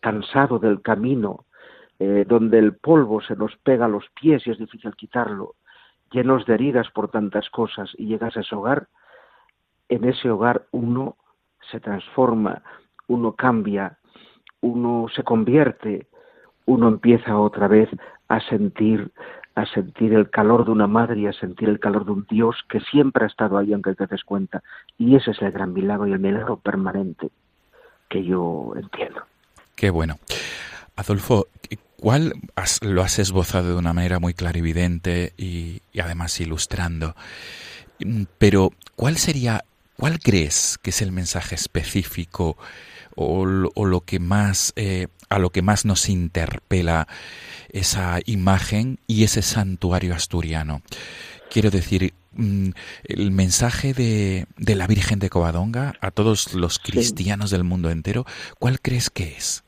cansado 0.00 0.60
del 0.60 0.80
camino, 0.80 1.44
eh, 2.00 2.24
donde 2.26 2.58
el 2.58 2.74
polvo 2.74 3.20
se 3.20 3.36
nos 3.36 3.54
pega 3.58 3.84
a 3.84 3.88
los 3.88 4.04
pies 4.18 4.46
y 4.46 4.50
es 4.50 4.58
difícil 4.58 4.96
quitarlo, 4.96 5.54
llenos 6.10 6.46
de 6.46 6.54
heridas 6.54 6.90
por 6.90 7.10
tantas 7.10 7.50
cosas, 7.50 7.90
y 7.98 8.06
llegas 8.06 8.36
a 8.36 8.40
ese 8.40 8.54
hogar, 8.54 8.88
en 9.90 10.04
ese 10.04 10.30
hogar 10.30 10.66
uno 10.70 11.16
se 11.70 11.78
transforma, 11.78 12.62
uno 13.06 13.32
cambia, 13.32 13.98
uno 14.62 15.08
se 15.14 15.22
convierte, 15.24 16.06
uno 16.64 16.88
empieza 16.88 17.38
otra 17.38 17.68
vez 17.68 17.90
a 18.28 18.40
sentir 18.40 19.12
a 19.56 19.66
sentir 19.66 20.14
el 20.14 20.30
calor 20.30 20.64
de 20.64 20.70
una 20.70 20.86
madre 20.86 21.20
y 21.20 21.26
a 21.26 21.32
sentir 21.34 21.68
el 21.68 21.80
calor 21.80 22.06
de 22.06 22.12
un 22.12 22.26
Dios 22.30 22.56
que 22.70 22.80
siempre 22.80 23.24
ha 23.24 23.26
estado 23.26 23.58
ahí 23.58 23.74
aunque 23.74 23.94
te 23.94 24.06
des 24.06 24.24
cuenta. 24.24 24.62
Y 24.96 25.16
ese 25.16 25.32
es 25.32 25.42
el 25.42 25.50
gran 25.50 25.74
milagro 25.74 26.06
y 26.06 26.12
el 26.12 26.20
milagro 26.20 26.56
permanente 26.56 27.30
que 28.08 28.24
yo 28.24 28.72
entiendo. 28.76 29.22
Qué 29.74 29.90
bueno. 29.90 30.18
Adolfo, 30.96 31.46
¿cuál 32.00 32.32
lo 32.80 33.02
has 33.02 33.18
esbozado 33.18 33.68
de 33.68 33.74
una 33.74 33.92
manera 33.92 34.18
muy 34.18 34.34
clarividente 34.34 35.34
y, 35.36 35.82
y 35.92 36.00
además 36.00 36.40
ilustrando? 36.40 37.14
Pero, 38.38 38.72
¿cuál 38.96 39.18
sería, 39.18 39.64
cuál 39.96 40.18
crees 40.18 40.78
que 40.80 40.90
es 40.90 41.02
el 41.02 41.12
mensaje 41.12 41.54
específico 41.54 42.56
o, 43.14 43.46
o 43.74 43.84
lo 43.84 44.00
que 44.00 44.18
más, 44.18 44.72
eh, 44.76 45.08
a 45.28 45.38
lo 45.38 45.50
que 45.50 45.60
más 45.60 45.84
nos 45.84 46.08
interpela 46.08 47.06
esa 47.68 48.18
imagen 48.24 48.98
y 49.06 49.24
ese 49.24 49.42
santuario 49.42 50.14
asturiano? 50.14 50.80
Quiero 51.50 51.70
decir, 51.70 52.14
mm, 52.32 52.70
el 53.04 53.30
mensaje 53.30 53.92
de, 53.92 54.46
de 54.56 54.74
la 54.74 54.86
Virgen 54.86 55.18
de 55.18 55.28
Covadonga 55.28 55.94
a 56.00 56.10
todos 56.10 56.54
los 56.54 56.78
cristianos 56.78 57.50
del 57.50 57.64
mundo 57.64 57.90
entero, 57.90 58.24
¿cuál 58.58 58.80
crees 58.80 59.10
que 59.10 59.36
es? 59.36 59.64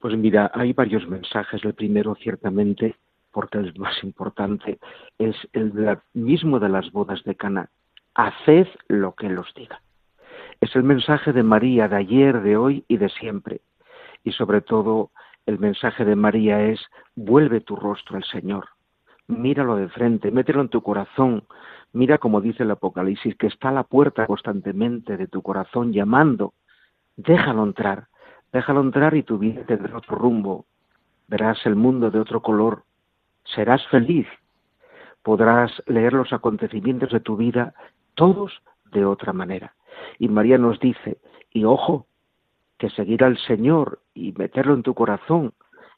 Pues 0.00 0.16
mira, 0.16 0.50
hay 0.54 0.72
varios 0.72 1.06
mensajes. 1.06 1.62
El 1.62 1.74
primero, 1.74 2.14
ciertamente, 2.14 2.96
porque 3.32 3.60
es 3.60 3.78
más 3.78 4.02
importante, 4.02 4.78
es 5.18 5.36
el 5.52 5.98
mismo 6.14 6.58
de 6.58 6.70
las 6.70 6.90
bodas 6.90 7.22
de 7.24 7.34
Cana. 7.34 7.68
Haced 8.14 8.66
lo 8.88 9.14
que 9.14 9.26
Él 9.26 9.38
os 9.38 9.52
diga. 9.54 9.82
Es 10.60 10.74
el 10.74 10.84
mensaje 10.84 11.32
de 11.32 11.42
María 11.42 11.86
de 11.86 11.96
ayer, 11.96 12.40
de 12.40 12.56
hoy 12.56 12.84
y 12.88 12.96
de 12.96 13.10
siempre. 13.10 13.60
Y 14.24 14.32
sobre 14.32 14.62
todo, 14.62 15.10
el 15.46 15.58
mensaje 15.58 16.04
de 16.04 16.16
María 16.16 16.62
es, 16.62 16.80
vuelve 17.14 17.60
tu 17.60 17.76
rostro 17.76 18.16
al 18.16 18.24
Señor. 18.24 18.68
Míralo 19.26 19.76
de 19.76 19.88
frente, 19.88 20.30
mételo 20.30 20.62
en 20.62 20.68
tu 20.68 20.82
corazón. 20.82 21.44
Mira 21.92 22.18
como 22.18 22.40
dice 22.40 22.62
el 22.62 22.70
Apocalipsis, 22.70 23.36
que 23.36 23.48
está 23.48 23.68
a 23.68 23.72
la 23.72 23.84
puerta 23.84 24.26
constantemente 24.26 25.16
de 25.16 25.28
tu 25.28 25.42
corazón 25.42 25.92
llamando. 25.92 26.54
Déjalo 27.16 27.64
entrar, 27.64 28.08
déjalo 28.52 28.80
entrar 28.80 29.14
y 29.14 29.22
tu 29.22 29.38
vida 29.38 29.64
tendrá 29.64 29.96
otro 29.96 30.16
rumbo. 30.16 30.66
Verás 31.28 31.64
el 31.66 31.76
mundo 31.76 32.10
de 32.10 32.20
otro 32.20 32.42
color. 32.42 32.84
Serás 33.44 33.86
feliz. 33.88 34.26
Podrás 35.22 35.70
leer 35.86 36.12
los 36.12 36.32
acontecimientos 36.32 37.10
de 37.10 37.20
tu 37.20 37.36
vida, 37.36 37.74
todos 38.14 38.62
de 38.92 39.04
otra 39.04 39.32
manera. 39.32 39.74
Y 40.18 40.28
María 40.28 40.58
nos 40.58 40.80
dice, 40.80 41.18
y 41.52 41.64
ojo, 41.64 42.06
que 42.78 42.90
seguir 42.90 43.22
al 43.22 43.36
Señor 43.38 44.00
y 44.14 44.32
meterlo 44.32 44.74
en 44.74 44.82
tu 44.82 44.94
corazón 44.94 45.52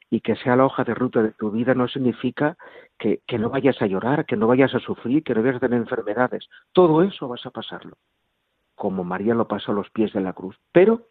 y 0.09 0.19
que 0.19 0.35
sea 0.35 0.55
la 0.55 0.65
hoja 0.65 0.83
de 0.83 0.93
ruta 0.93 1.23
de 1.23 1.31
tu 1.31 1.49
vida 1.49 1.73
no 1.73 1.87
significa 1.87 2.57
que, 2.99 3.21
que, 3.25 3.39
no 3.39 3.49
vayas 3.49 3.81
a 3.81 3.87
llorar, 3.87 4.25
que 4.25 4.35
no 4.35 4.47
vayas 4.47 4.75
a 4.75 4.79
sufrir, 4.79 5.23
que 5.23 5.33
no 5.33 5.41
vayas 5.41 5.55
a 5.55 5.61
tener 5.61 5.79
enfermedades. 5.79 6.47
Todo 6.73 7.01
eso 7.01 7.27
vas 7.27 7.45
a 7.45 7.51
pasarlo, 7.51 7.97
como 8.75 9.03
María 9.03 9.33
lo 9.33 9.47
pasó 9.47 9.71
a 9.71 9.75
los 9.75 9.89
pies 9.89 10.13
de 10.13 10.21
la 10.21 10.33
cruz. 10.33 10.59
Pero 10.71 11.07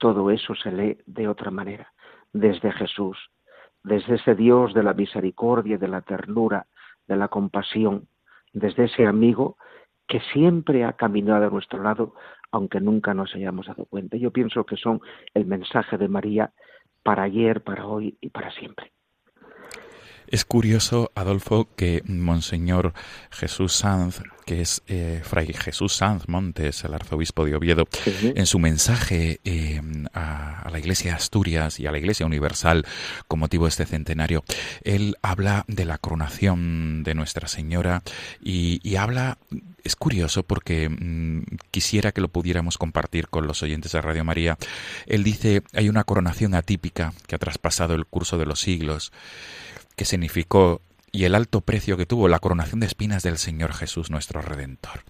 todo 0.00 0.30
eso 0.30 0.54
se 0.54 0.72
lee 0.72 0.98
de 1.06 1.28
otra 1.28 1.50
manera, 1.50 1.92
desde 2.32 2.72
Jesús, 2.72 3.18
desde 3.84 4.14
ese 4.14 4.34
Dios 4.34 4.72
de 4.72 4.82
la 4.82 4.94
misericordia, 4.94 5.76
de 5.76 5.88
la 5.88 6.00
ternura, 6.00 6.66
de 7.06 7.16
la 7.16 7.28
compasión, 7.28 8.08
desde 8.54 8.84
ese 8.84 9.06
amigo 9.06 9.58
que 10.08 10.20
siempre 10.32 10.84
ha 10.84 10.94
caminado 10.94 11.46
a 11.46 11.50
nuestro 11.50 11.82
lado, 11.82 12.14
aunque 12.50 12.80
nunca 12.80 13.12
nos 13.12 13.34
hayamos 13.34 13.66
dado 13.66 13.84
cuenta. 13.84 14.16
Yo 14.16 14.32
pienso 14.32 14.64
que 14.64 14.76
son 14.76 15.00
el 15.34 15.44
mensaje 15.44 15.98
de 15.98 16.08
María 16.08 16.50
para 17.02 17.24
ayer, 17.24 17.62
para 17.62 17.86
hoy 17.86 18.16
y 18.22 18.30
para 18.30 18.50
siempre. 18.52 18.92
Es 20.30 20.44
curioso, 20.44 21.10
Adolfo, 21.16 21.68
que 21.74 22.04
Monseñor 22.06 22.94
Jesús 23.32 23.72
Sanz, 23.74 24.22
que 24.46 24.60
es 24.60 24.80
eh, 24.86 25.22
Fray 25.24 25.52
Jesús 25.52 25.94
Sanz 25.94 26.28
Montes, 26.28 26.84
el 26.84 26.94
arzobispo 26.94 27.44
de 27.44 27.56
Oviedo, 27.56 27.88
en 28.22 28.46
su 28.46 28.60
mensaje 28.60 29.40
eh, 29.44 29.80
a, 30.14 30.60
a 30.60 30.70
la 30.70 30.78
Iglesia 30.78 31.10
de 31.10 31.16
Asturias 31.16 31.80
y 31.80 31.88
a 31.88 31.90
la 31.90 31.98
Iglesia 31.98 32.26
Universal 32.26 32.86
con 33.26 33.40
motivo 33.40 33.64
de 33.64 33.70
este 33.70 33.86
centenario, 33.86 34.44
él 34.84 35.16
habla 35.20 35.64
de 35.66 35.84
la 35.84 35.98
coronación 35.98 37.02
de 37.02 37.14
Nuestra 37.14 37.48
Señora 37.48 38.04
y, 38.40 38.78
y 38.88 38.96
habla, 38.96 39.36
es 39.82 39.96
curioso 39.96 40.44
porque 40.44 40.88
mm, 40.88 41.42
quisiera 41.72 42.12
que 42.12 42.20
lo 42.20 42.28
pudiéramos 42.28 42.78
compartir 42.78 43.26
con 43.26 43.48
los 43.48 43.64
oyentes 43.64 43.90
de 43.90 44.00
Radio 44.00 44.24
María. 44.24 44.58
Él 45.06 45.24
dice, 45.24 45.64
hay 45.72 45.88
una 45.88 46.04
coronación 46.04 46.54
atípica 46.54 47.14
que 47.26 47.34
ha 47.34 47.38
traspasado 47.38 47.94
el 47.94 48.06
curso 48.06 48.38
de 48.38 48.46
los 48.46 48.60
siglos 48.60 49.10
que 50.00 50.06
significó 50.06 50.80
y 51.12 51.24
el 51.24 51.34
alto 51.34 51.60
precio 51.60 51.98
que 51.98 52.06
tuvo 52.06 52.26
la 52.26 52.38
coronación 52.38 52.80
de 52.80 52.86
espinas 52.86 53.22
del 53.22 53.36
Señor 53.36 53.74
Jesús 53.74 54.10
nuestro 54.10 54.40
Redentor. 54.40 55.00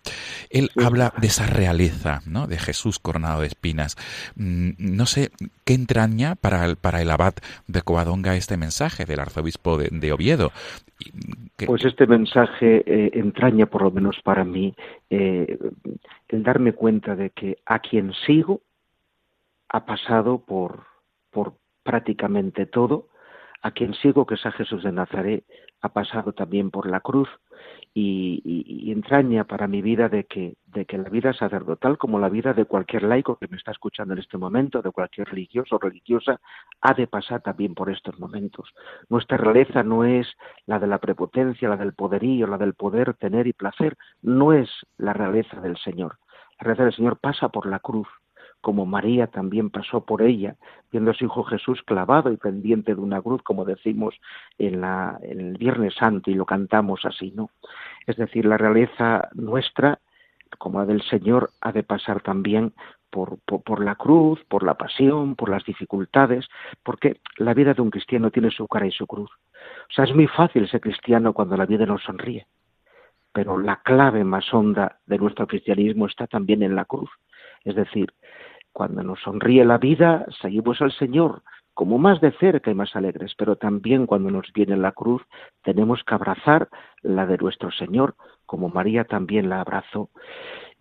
Él 0.48 0.68
Sí. 0.74 0.84
habla 0.84 1.12
de 1.20 1.28
esa 1.28 1.46
realeza, 1.46 2.22
¿no? 2.26 2.48
De 2.48 2.58
Jesús 2.58 2.98
coronado 2.98 3.42
de 3.42 3.46
espinas. 3.46 3.96
Mm, 4.34 4.70
No 4.78 5.06
sé 5.06 5.30
qué 5.64 5.74
entraña 5.74 6.34
para 6.34 6.64
el, 6.64 6.74
para 6.74 7.00
el 7.02 7.10
abad 7.12 7.34
de 7.68 7.82
Covadonga 7.82 8.34
este 8.34 8.56
mensaje 8.56 9.04
del 9.04 9.20
arzobispo 9.20 9.78
de, 9.78 9.90
de 9.92 10.10
Oviedo. 10.12 10.50
Que- 11.56 11.66
Pues 11.66 11.84
este 11.84 12.08
mensaje 12.08 12.82
eh, 12.84 13.10
entraña, 13.14 13.66
por 13.66 13.82
lo 13.82 13.92
menos 13.92 14.16
para 14.24 14.42
mí, 14.44 14.74
eh, 15.08 15.56
el 16.30 16.42
darme 16.42 16.72
cuenta 16.72 17.14
de 17.14 17.30
que 17.30 17.58
a 17.64 17.78
quien 17.78 18.12
sigo 18.26 18.60
ha 19.68 19.84
pasado 19.86 20.38
por, 20.40 20.82
por 21.30 21.54
prácticamente 21.84 22.66
todo, 22.66 23.06
a 23.62 23.70
quien 23.72 23.94
sigo, 23.94 24.26
que 24.26 24.34
es 24.34 24.46
a 24.46 24.52
Jesús 24.52 24.82
de 24.82 24.92
Nazaret, 24.92 25.44
ha 25.82 25.90
pasado 25.90 26.32
también 26.32 26.70
por 26.70 26.88
la 26.88 27.00
cruz 27.00 27.28
y, 27.94 28.90
entraña 28.92 29.44
para 29.44 29.66
mi 29.66 29.82
vida 29.82 30.08
de 30.08 30.24
que, 30.24 30.54
de 30.66 30.84
que 30.84 30.98
la 30.98 31.08
vida 31.08 31.32
sacerdotal, 31.32 31.98
como 31.98 32.18
la 32.18 32.28
vida 32.28 32.52
de 32.52 32.64
cualquier 32.64 33.02
laico 33.02 33.36
que 33.36 33.48
me 33.48 33.56
está 33.56 33.72
escuchando 33.72 34.14
en 34.14 34.20
este 34.20 34.38
momento, 34.38 34.82
de 34.82 34.90
cualquier 34.90 35.28
religioso 35.28 35.76
o 35.76 35.78
religiosa, 35.78 36.40
ha 36.80 36.94
de 36.94 37.06
pasar 37.06 37.42
también 37.42 37.74
por 37.74 37.90
estos 37.90 38.18
momentos. 38.18 38.70
Nuestra 39.08 39.36
realeza 39.36 39.82
no 39.82 40.04
es 40.04 40.26
la 40.66 40.78
de 40.78 40.86
la 40.86 40.98
prepotencia, 40.98 41.68
la 41.68 41.76
del 41.76 41.94
poderío, 41.94 42.46
la 42.46 42.58
del 42.58 42.74
poder 42.74 43.14
tener 43.14 43.46
y 43.46 43.52
placer, 43.52 43.96
no 44.22 44.52
es 44.52 44.70
la 44.96 45.12
realeza 45.12 45.60
del 45.60 45.76
Señor. 45.78 46.18
La 46.58 46.64
realeza 46.64 46.84
del 46.84 46.94
Señor 46.94 47.18
pasa 47.18 47.48
por 47.48 47.66
la 47.66 47.78
cruz, 47.78 48.08
como 48.60 48.86
María 48.86 49.26
también 49.26 49.70
pasó 49.70 50.04
por 50.04 50.22
ella, 50.22 50.56
viendo 50.92 51.10
a 51.10 51.14
su 51.14 51.24
Hijo 51.24 51.44
Jesús 51.44 51.82
clavado 51.82 52.32
y 52.32 52.36
pendiente 52.36 52.94
de 52.94 53.00
una 53.00 53.22
cruz, 53.22 53.42
como 53.42 53.64
decimos 53.64 54.14
en, 54.58 54.80
la, 54.80 55.18
en 55.22 55.40
el 55.40 55.56
Viernes 55.56 55.94
Santo 55.94 56.30
y 56.30 56.34
lo 56.34 56.44
cantamos 56.44 57.04
así, 57.04 57.32
¿no? 57.34 57.50
Es 58.06 58.16
decir, 58.16 58.44
la 58.44 58.58
realeza 58.58 59.28
nuestra, 59.34 60.00
como 60.58 60.80
la 60.80 60.86
del 60.86 61.02
Señor, 61.02 61.50
ha 61.60 61.72
de 61.72 61.82
pasar 61.82 62.22
también 62.22 62.74
por, 63.08 63.38
por, 63.44 63.62
por 63.62 63.82
la 63.84 63.94
cruz, 63.94 64.40
por 64.48 64.62
la 64.62 64.74
pasión, 64.74 65.36
por 65.36 65.48
las 65.48 65.64
dificultades, 65.64 66.46
porque 66.82 67.20
la 67.36 67.54
vida 67.54 67.74
de 67.74 67.82
un 67.82 67.90
cristiano 67.90 68.30
tiene 68.30 68.50
su 68.50 68.68
cara 68.68 68.86
y 68.86 68.92
su 68.92 69.06
cruz. 69.06 69.30
O 69.88 69.92
sea, 69.92 70.04
es 70.04 70.14
muy 70.14 70.26
fácil 70.26 70.68
ser 70.68 70.80
cristiano 70.80 71.32
cuando 71.32 71.56
la 71.56 71.66
vida 71.66 71.86
nos 71.86 72.02
sonríe, 72.02 72.46
pero 73.32 73.58
la 73.58 73.80
clave 73.82 74.22
más 74.24 74.52
honda 74.52 74.98
de 75.06 75.18
nuestro 75.18 75.46
cristianismo 75.46 76.06
está 76.06 76.26
también 76.26 76.62
en 76.62 76.74
la 76.74 76.84
cruz. 76.84 77.10
Es 77.64 77.74
decir, 77.74 78.12
cuando 78.72 79.02
nos 79.02 79.20
sonríe 79.20 79.64
la 79.64 79.78
vida, 79.78 80.26
seguimos 80.40 80.80
al 80.80 80.92
Señor 80.92 81.42
como 81.74 81.96
más 81.96 82.20
de 82.20 82.32
cerca 82.32 82.70
y 82.70 82.74
más 82.74 82.94
alegres, 82.94 83.34
pero 83.38 83.56
también 83.56 84.06
cuando 84.06 84.30
nos 84.30 84.52
viene 84.52 84.76
la 84.76 84.92
cruz, 84.92 85.22
tenemos 85.62 86.04
que 86.04 86.14
abrazar 86.14 86.68
la 87.00 87.26
de 87.26 87.38
nuestro 87.38 87.70
Señor, 87.70 88.16
como 88.44 88.68
María 88.68 89.04
también 89.04 89.48
la 89.48 89.62
abrazó. 89.62 90.10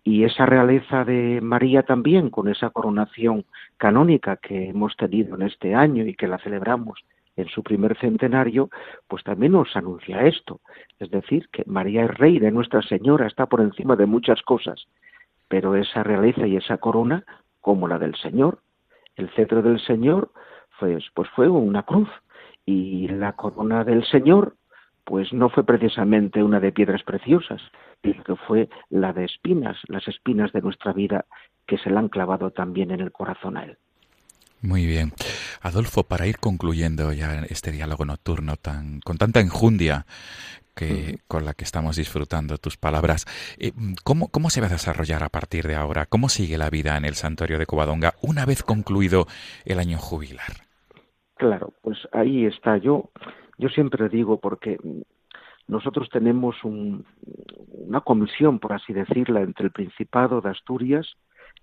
Y 0.04 0.24
esa 0.24 0.44
realeza 0.46 1.04
de 1.04 1.40
María 1.40 1.84
también, 1.84 2.28
con 2.30 2.48
esa 2.48 2.70
coronación 2.70 3.44
canónica 3.76 4.36
que 4.36 4.68
hemos 4.68 4.96
tenido 4.96 5.36
en 5.36 5.42
este 5.42 5.74
año 5.74 6.04
y 6.04 6.14
que 6.14 6.28
la 6.28 6.38
celebramos 6.38 7.00
en 7.36 7.48
su 7.48 7.62
primer 7.62 7.96
centenario, 7.98 8.68
pues 9.08 9.24
también 9.24 9.52
nos 9.52 9.74
anuncia 9.76 10.26
esto. 10.26 10.60
Es 10.98 11.10
decir, 11.10 11.48
que 11.50 11.64
María 11.66 12.04
es 12.04 12.14
reina, 12.18 12.50
Nuestra 12.50 12.82
Señora 12.82 13.26
está 13.26 13.46
por 13.46 13.60
encima 13.60 13.96
de 13.96 14.06
muchas 14.06 14.42
cosas, 14.42 14.86
pero 15.48 15.76
esa 15.76 16.02
realeza 16.02 16.46
y 16.46 16.56
esa 16.56 16.78
corona, 16.78 17.24
como 17.60 17.88
la 17.88 17.98
del 17.98 18.14
Señor, 18.16 18.60
el 19.16 19.30
cetro 19.30 19.62
del 19.62 19.80
Señor, 19.80 20.30
pues, 20.78 21.04
pues 21.14 21.28
fue 21.30 21.48
una 21.48 21.82
cruz, 21.82 22.08
y 22.64 23.08
la 23.08 23.32
corona 23.32 23.84
del 23.84 24.04
Señor, 24.04 24.56
pues 25.04 25.32
no 25.32 25.48
fue 25.48 25.64
precisamente 25.64 26.42
una 26.42 26.60
de 26.60 26.72
piedras 26.72 27.02
preciosas, 27.02 27.60
sino 28.02 28.22
que 28.22 28.36
fue 28.36 28.68
la 28.88 29.12
de 29.12 29.24
espinas, 29.24 29.76
las 29.88 30.06
espinas 30.08 30.52
de 30.52 30.62
nuestra 30.62 30.92
vida 30.92 31.26
que 31.66 31.78
se 31.78 31.90
la 31.90 32.00
han 32.00 32.08
clavado 32.08 32.50
también 32.50 32.90
en 32.90 33.00
el 33.00 33.12
corazón 33.12 33.56
a 33.56 33.64
él. 33.64 33.78
Muy 34.62 34.86
bien. 34.86 35.12
Adolfo, 35.62 36.04
para 36.04 36.26
ir 36.26 36.38
concluyendo 36.38 37.12
ya 37.12 37.44
este 37.48 37.72
diálogo 37.72 38.04
nocturno 38.04 38.56
tan, 38.56 39.00
con 39.00 39.16
tanta 39.16 39.40
enjundia 39.40 40.04
que, 40.74 41.18
con 41.28 41.44
la 41.44 41.54
que 41.54 41.64
estamos 41.64 41.96
disfrutando 41.96 42.58
tus 42.58 42.76
palabras, 42.76 43.26
eh, 43.58 43.72
¿cómo, 44.04 44.28
¿cómo 44.28 44.50
se 44.50 44.60
va 44.60 44.66
a 44.66 44.70
desarrollar 44.70 45.22
a 45.22 45.28
partir 45.28 45.66
de 45.66 45.76
ahora? 45.76 46.06
¿Cómo 46.06 46.28
sigue 46.28 46.58
la 46.58 46.70
vida 46.70 46.96
en 46.96 47.04
el 47.04 47.14
santuario 47.14 47.58
de 47.58 47.66
Covadonga 47.66 48.14
una 48.22 48.44
vez 48.44 48.62
concluido 48.62 49.26
el 49.64 49.78
año 49.78 49.98
jubilar? 49.98 50.52
Claro, 51.36 51.72
pues 51.80 51.98
ahí 52.12 52.44
está. 52.44 52.76
Yo, 52.76 53.10
yo 53.56 53.68
siempre 53.70 54.10
digo, 54.10 54.40
porque 54.40 54.78
nosotros 55.68 56.10
tenemos 56.10 56.62
un, 56.64 57.06
una 57.70 58.02
comisión, 58.02 58.58
por 58.58 58.74
así 58.74 58.92
decirla, 58.92 59.40
entre 59.40 59.66
el 59.66 59.72
Principado 59.72 60.42
de 60.42 60.50
Asturias, 60.50 61.16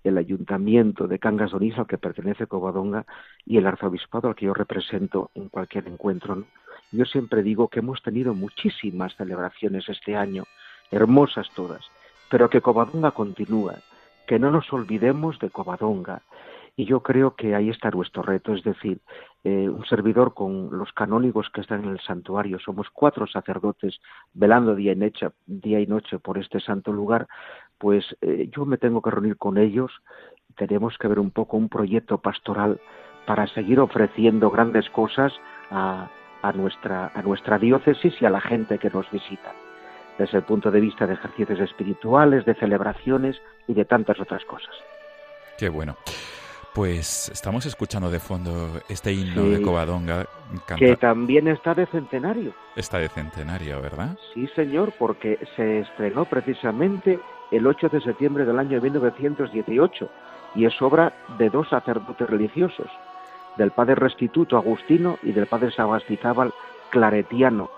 el 0.04 0.18
Ayuntamiento 0.18 1.08
de 1.08 1.18
Cangas 1.18 1.52
de 1.52 1.74
al 1.76 1.86
que 1.86 1.98
pertenece 1.98 2.46
Covadonga, 2.46 3.04
y 3.44 3.58
el 3.58 3.66
Arzobispado 3.66 4.28
al 4.28 4.34
que 4.34 4.46
yo 4.46 4.54
represento 4.54 5.30
en 5.34 5.48
cualquier 5.48 5.88
encuentro. 5.88 6.44
Yo 6.92 7.04
siempre 7.04 7.42
digo 7.42 7.68
que 7.68 7.80
hemos 7.80 8.02
tenido 8.02 8.34
muchísimas 8.34 9.14
celebraciones 9.16 9.88
este 9.88 10.16
año, 10.16 10.44
hermosas 10.90 11.50
todas, 11.54 11.84
pero 12.30 12.48
que 12.48 12.60
Covadonga 12.60 13.10
continúa, 13.10 13.76
que 14.26 14.38
no 14.38 14.50
nos 14.50 14.72
olvidemos 14.72 15.38
de 15.38 15.50
Covadonga, 15.50 16.22
y 16.78 16.84
yo 16.84 17.02
creo 17.02 17.34
que 17.34 17.56
ahí 17.56 17.70
está 17.70 17.90
nuestro 17.90 18.22
reto, 18.22 18.54
es 18.54 18.62
decir, 18.62 19.00
eh, 19.42 19.68
un 19.68 19.84
servidor 19.86 20.32
con 20.32 20.68
los 20.78 20.92
canónigos 20.92 21.50
que 21.50 21.60
están 21.60 21.82
en 21.82 21.90
el 21.90 22.00
santuario, 22.00 22.60
somos 22.60 22.86
cuatro 22.92 23.26
sacerdotes 23.26 23.98
velando 24.32 24.76
día 24.76 24.92
y 24.92 25.12
día 25.46 25.80
y 25.80 25.86
noche 25.88 26.20
por 26.20 26.38
este 26.38 26.60
santo 26.60 26.92
lugar, 26.92 27.26
pues 27.78 28.04
eh, 28.20 28.48
yo 28.54 28.64
me 28.66 28.76
tengo 28.76 29.00
que 29.02 29.10
reunir 29.10 29.36
con 29.36 29.58
ellos, 29.58 29.90
tenemos 30.56 30.98
que 30.98 31.08
ver 31.08 31.18
un 31.18 31.30
poco 31.30 31.56
un 31.56 31.68
proyecto 31.68 32.18
pastoral 32.18 32.80
para 33.26 33.46
seguir 33.48 33.80
ofreciendo 33.80 34.50
grandes 34.50 34.88
cosas 34.90 35.32
a, 35.70 36.10
a, 36.42 36.52
nuestra, 36.52 37.12
a 37.14 37.22
nuestra 37.22 37.58
diócesis 37.58 38.14
y 38.20 38.24
a 38.24 38.30
la 38.30 38.40
gente 38.40 38.78
que 38.78 38.90
nos 38.90 39.10
visita, 39.10 39.52
desde 40.18 40.38
el 40.38 40.44
punto 40.44 40.70
de 40.70 40.80
vista 40.80 41.06
de 41.06 41.14
ejercicios 41.14 41.60
espirituales, 41.60 42.44
de 42.44 42.54
celebraciones 42.54 43.40
y 43.66 43.74
de 43.74 43.84
tantas 43.84 44.18
otras 44.20 44.44
cosas. 44.44 44.74
Qué 45.58 45.68
bueno. 45.68 45.96
Pues 46.74 47.28
estamos 47.30 47.66
escuchando 47.66 48.08
de 48.10 48.20
fondo 48.20 48.80
este 48.88 49.12
himno 49.12 49.42
de 49.44 49.60
Covadonga. 49.62 50.26
Que 50.76 50.96
también 50.96 51.48
está 51.48 51.74
de 51.74 51.86
centenario. 51.86 52.54
Está 52.76 52.98
de 52.98 53.08
centenario, 53.08 53.80
¿verdad? 53.82 54.16
Sí, 54.32 54.46
señor, 54.54 54.92
porque 54.96 55.38
se 55.56 55.80
estrenó 55.80 56.24
precisamente 56.26 57.18
el 57.50 57.66
8 57.66 57.88
de 57.88 58.00
septiembre 58.00 58.44
del 58.44 58.58
año 58.58 58.80
1918 58.80 60.08
y 60.54 60.64
es 60.64 60.80
obra 60.80 61.12
de 61.38 61.50
dos 61.50 61.68
sacerdotes 61.68 62.28
religiosos, 62.28 62.88
del 63.56 63.70
padre 63.70 63.94
restituto 63.94 64.56
Agustino 64.56 65.18
y 65.22 65.32
del 65.32 65.46
padre 65.46 65.70
Sabastizábal 65.70 66.52
Claretiano. 66.90 67.70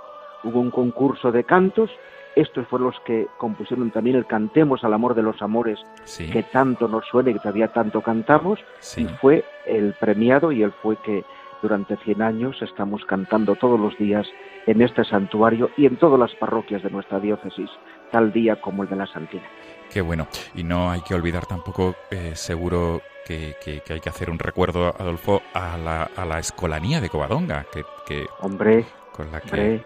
Hubo 0.44 0.60
un 0.60 0.70
concurso 0.70 1.32
de 1.32 1.44
cantos 1.44 1.90
estos 2.36 2.66
fueron 2.68 2.88
los 2.88 3.00
que 3.00 3.26
compusieron 3.38 3.90
también 3.90 4.16
el 4.16 4.26
Cantemos 4.26 4.84
al 4.84 4.94
amor 4.94 5.14
de 5.14 5.22
los 5.22 5.42
amores, 5.42 5.80
que 6.16 6.42
tanto 6.44 6.86
nos 6.86 7.04
suena 7.06 7.30
y 7.30 7.34
que 7.34 7.40
todavía 7.40 7.68
tanto 7.68 8.02
cantamos, 8.02 8.60
y 8.96 9.04
fue 9.20 9.44
el 9.66 9.94
premiado 9.94 10.52
y 10.52 10.62
él 10.62 10.72
fue 10.82 10.96
que 10.98 11.24
durante 11.60 11.96
100 11.96 12.22
años 12.22 12.62
estamos 12.62 13.04
cantando 13.04 13.56
todos 13.56 13.78
los 13.78 13.96
días 13.98 14.26
en 14.66 14.80
este 14.80 15.04
santuario 15.04 15.70
y 15.76 15.86
en 15.86 15.96
todas 15.96 16.18
las 16.18 16.34
parroquias 16.36 16.82
de 16.82 16.90
nuestra 16.90 17.20
diócesis, 17.20 17.68
tal 18.10 18.32
día 18.32 18.60
como 18.60 18.82
el 18.82 18.88
de 18.88 18.96
la 18.96 19.06
Santina. 19.06 19.44
Qué 19.92 20.00
bueno. 20.00 20.28
Y 20.54 20.62
no 20.62 20.90
hay 20.90 21.00
que 21.02 21.14
olvidar 21.14 21.46
tampoco, 21.46 21.96
eh, 22.10 22.32
seguro 22.34 23.02
que, 23.26 23.56
hay 23.88 24.00
que 24.00 24.08
hacer 24.08 24.30
un 24.30 24.38
recuerdo, 24.38 24.94
Adolfo, 24.98 25.42
a 25.54 25.76
la, 25.76 26.10
a 26.16 26.24
la 26.24 26.38
escolanía 26.38 27.00
de 27.00 27.08
Covadonga, 27.08 27.66
que, 28.06 28.26
hombre, 28.40 28.84
con 29.12 29.30
la 29.30 29.40
que 29.40 29.82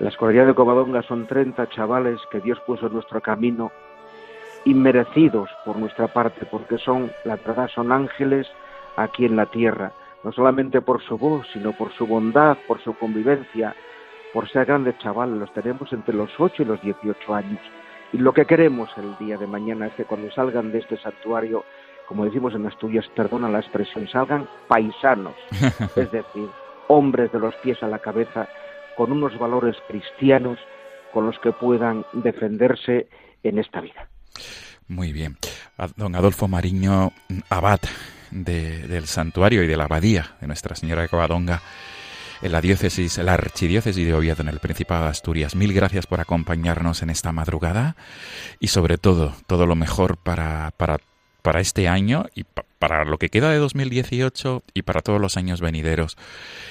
la 0.00 0.08
escolaridad 0.08 0.46
de 0.46 0.54
Covadonga 0.54 1.02
son 1.02 1.26
30 1.26 1.68
chavales 1.68 2.18
que 2.30 2.40
Dios 2.40 2.58
puso 2.66 2.86
en 2.86 2.94
nuestro 2.94 3.20
camino, 3.20 3.70
inmerecidos 4.64 5.50
por 5.64 5.76
nuestra 5.76 6.08
parte, 6.08 6.46
porque 6.46 6.78
son, 6.78 7.12
la 7.24 7.36
verdad, 7.36 7.68
son 7.74 7.92
ángeles 7.92 8.46
aquí 8.96 9.26
en 9.26 9.36
la 9.36 9.46
tierra, 9.46 9.92
no 10.24 10.32
solamente 10.32 10.80
por 10.80 11.02
su 11.02 11.18
voz, 11.18 11.46
sino 11.52 11.72
por 11.72 11.92
su 11.92 12.06
bondad, 12.06 12.56
por 12.66 12.82
su 12.82 12.94
convivencia, 12.94 13.74
por 14.32 14.48
ser 14.50 14.66
grandes 14.66 14.98
chavales, 14.98 15.36
los 15.36 15.52
tenemos 15.52 15.92
entre 15.92 16.14
los 16.14 16.30
8 16.38 16.62
y 16.62 16.66
los 16.66 16.82
18 16.82 17.34
años. 17.34 17.60
Y 18.12 18.18
lo 18.18 18.32
que 18.32 18.44
queremos 18.44 18.90
el 18.96 19.16
día 19.18 19.36
de 19.36 19.46
mañana 19.46 19.86
es 19.86 19.94
que 19.94 20.04
cuando 20.04 20.30
salgan 20.32 20.72
de 20.72 20.78
este 20.78 20.96
santuario, 20.98 21.64
como 22.06 22.24
decimos 22.24 22.54
en 22.54 22.66
Asturias, 22.66 23.06
perdona 23.14 23.48
la 23.48 23.60
expresión, 23.60 24.08
salgan 24.08 24.48
paisanos, 24.68 25.34
es 25.96 26.10
decir, 26.10 26.48
hombres 26.88 27.30
de 27.32 27.38
los 27.38 27.54
pies 27.56 27.82
a 27.82 27.86
la 27.86 28.00
cabeza, 28.00 28.48
con 28.96 29.12
unos 29.12 29.38
valores 29.38 29.76
cristianos 29.88 30.58
con 31.12 31.26
los 31.26 31.38
que 31.38 31.52
puedan 31.52 32.04
defenderse 32.12 33.08
en 33.42 33.58
esta 33.58 33.80
vida. 33.80 34.08
Muy 34.88 35.12
bien. 35.12 35.36
Don 35.96 36.14
Adolfo 36.14 36.48
Mariño, 36.48 37.12
abad 37.48 37.80
del 38.30 39.06
santuario 39.06 39.62
y 39.62 39.66
de 39.66 39.76
la 39.76 39.84
abadía 39.84 40.36
de 40.40 40.46
Nuestra 40.46 40.74
Señora 40.74 41.02
de 41.02 41.08
Covadonga, 41.08 41.62
en 42.42 42.52
la 42.52 42.60
diócesis, 42.60 43.18
la 43.18 43.34
archidiócesis 43.34 44.06
de 44.06 44.14
Oviedo, 44.14 44.42
en 44.42 44.48
el 44.48 44.58
Principado 44.58 45.04
de 45.04 45.10
Asturias. 45.10 45.54
Mil 45.54 45.72
gracias 45.72 46.06
por 46.06 46.20
acompañarnos 46.20 47.02
en 47.02 47.10
esta 47.10 47.32
madrugada 47.32 47.96
y 48.58 48.68
sobre 48.68 48.98
todo, 48.98 49.34
todo 49.46 49.66
lo 49.66 49.74
mejor 49.74 50.16
para, 50.16 50.72
para, 50.76 50.98
para 51.42 51.60
este 51.60 51.88
año 51.88 52.26
y 52.34 52.44
para 52.78 53.04
lo 53.04 53.18
que 53.18 53.28
queda 53.28 53.50
de 53.50 53.58
2018 53.58 54.62
y 54.74 54.82
para 54.82 55.00
todos 55.00 55.20
los 55.20 55.36
años 55.36 55.60
venideros 55.60 56.16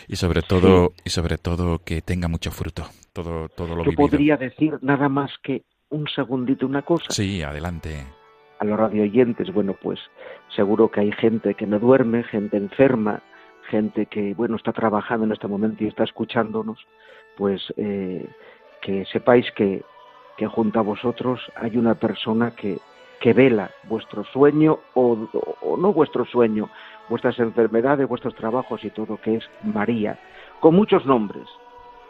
y 0.08 0.16
sobre 0.16 0.42
todo 0.42 0.94
y 1.06 1.12
sobre 1.12 1.38
todo 1.38 1.80
que 1.80 2.02
tenga 2.02 2.28
mucho 2.28 2.52
fruto 2.52 2.90
todo 3.14 3.50
todo 3.50 3.76
lo 3.76 3.86
Yo 3.86 3.92
podría 3.94 4.38
decir 4.38 4.80
nada 4.82 5.08
más 5.08 5.32
que 5.44 5.64
un 5.90 6.08
segundito 6.08 6.66
una 6.66 6.84
cosa. 6.84 7.06
Sí, 7.10 7.42
adelante. 7.42 8.06
A 8.60 8.66
los 8.66 8.78
radioyentes, 8.78 9.54
bueno, 9.54 9.76
pues 9.82 10.00
seguro 10.56 10.92
que 10.92 11.02
hay 11.02 11.12
gente 11.14 11.56
que 11.56 11.66
no 11.66 11.80
duerme, 11.80 12.24
gente 12.24 12.58
enferma, 12.58 13.24
gente 13.70 14.08
que 14.08 14.34
bueno 14.34 14.56
está 14.56 14.74
trabajando 14.74 15.26
en 15.26 15.32
este 15.32 15.48
momento 15.48 15.84
y 15.84 15.88
está 15.88 16.04
escuchándonos, 16.04 16.80
pues 17.38 17.62
eh, 17.78 18.28
que 18.82 19.06
sepáis 19.06 19.50
que 19.52 19.84
que 20.38 20.48
junto 20.48 20.80
a 20.80 20.84
vosotros 20.84 21.40
hay 21.56 21.78
una 21.78 21.96
persona 21.96 22.52
que 22.52 22.80
que 23.20 23.34
vela 23.34 23.72
vuestro 23.84 24.24
sueño 24.24 24.80
o, 24.94 25.18
no 25.78 25.94
vuestro 25.94 26.26
sueño, 26.26 26.70
vuestras 27.10 27.38
enfermedades, 27.40 28.08
vuestros 28.08 28.36
trabajos 28.36 28.84
y 28.84 28.90
todo, 28.90 29.18
que 29.18 29.36
es 29.36 29.50
María, 29.64 30.18
con 30.60 30.76
muchos 30.76 31.06
nombres, 31.06 31.48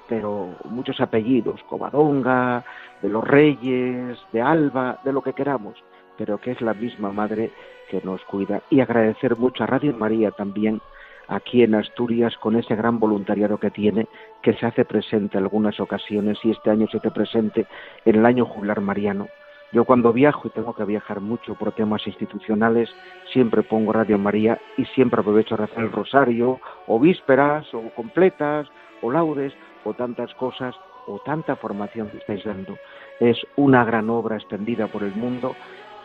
pero 0.08 0.56
muchos 0.66 1.00
apellidos, 1.02 1.62
Covadonga, 1.64 2.64
de 3.02 3.10
los 3.10 3.28
Reyes, 3.28 4.20
de 4.32 4.42
Alba, 4.42 5.00
de 5.04 5.14
lo 5.14 5.22
que 5.22 5.34
queramos, 5.34 5.76
pero 6.18 6.38
que 6.38 6.52
es 6.52 6.62
la 6.62 6.74
misma 6.74 7.12
madre 7.12 7.52
que 7.90 8.02
nos 8.04 8.22
cuida. 8.26 8.62
Y 8.70 8.82
agradecer 8.82 9.36
mucho 9.38 9.64
a 9.64 9.68
Radio 9.68 9.94
María 9.94 10.32
también 10.32 10.82
aquí 11.30 11.64
en 11.64 11.76
Asturias 11.76 12.36
con 12.38 12.56
ese 12.58 12.76
gran 12.76 13.00
voluntariado 13.00 13.58
que 13.58 13.72
tiene, 13.72 14.08
que 14.42 14.54
se 14.54 14.66
hace 14.66 14.84
presente 14.84 15.38
en 15.38 15.44
algunas 15.46 15.80
ocasiones 15.80 16.38
y 16.44 16.52
este 16.52 16.70
año 16.70 16.88
se 16.92 16.98
hace 16.98 17.12
presente 17.12 17.66
en 18.06 18.16
el 18.16 18.26
año 18.26 18.46
jubilar 18.46 18.82
mariano 18.82 19.28
yo 19.72 19.86
cuando 19.86 20.12
viajo 20.12 20.48
y 20.48 20.52
tengo 20.52 20.74
que 20.74 20.84
viajar 20.84 21.22
mucho 21.22 21.54
por 21.54 21.72
temas 21.74 22.06
institucionales, 22.08 22.90
siempre 23.32 23.62
pongo 23.62 23.94
Radio 23.94 24.18
María 24.18 24.60
y 24.78 24.86
siempre 24.86 25.22
aprovecho 25.22 25.54
a 25.54 25.60
rezar 25.60 25.84
el 25.84 25.92
rosario, 25.92 26.60
o 26.88 27.00
vísperas, 27.00 27.72
o 27.74 27.90
completas, 27.92 28.68
o 29.02 29.12
laudes, 29.12 29.54
o 29.84 29.94
tantas 29.94 30.34
cosas, 30.36 30.76
o 31.06 31.20
tanta 31.20 31.56
formación 31.56 32.10
que 32.10 32.18
estáis 32.18 32.44
dando. 32.44 32.78
Es 33.20 33.38
una 33.58 33.86
gran 33.86 34.10
obra 34.10 34.38
extendida 34.38 34.88
por 34.88 35.04
el 35.04 35.14
mundo 35.14 35.56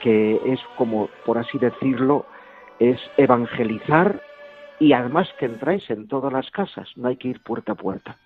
que 0.00 0.38
es 0.44 0.60
como, 0.76 1.08
por 1.24 1.38
así 1.38 1.56
decirlo, 1.56 2.26
es 2.78 3.00
evangelizar 3.16 4.20
y 4.80 4.92
además 4.92 5.28
que 5.38 5.46
entráis 5.46 5.88
en 5.90 6.08
todas 6.08 6.32
las 6.32 6.50
casas, 6.50 6.88
no 6.96 7.08
hay 7.08 7.16
que 7.16 7.28
ir 7.28 7.40
puerta 7.42 7.72
a 7.72 7.74
puerta. 7.76 8.16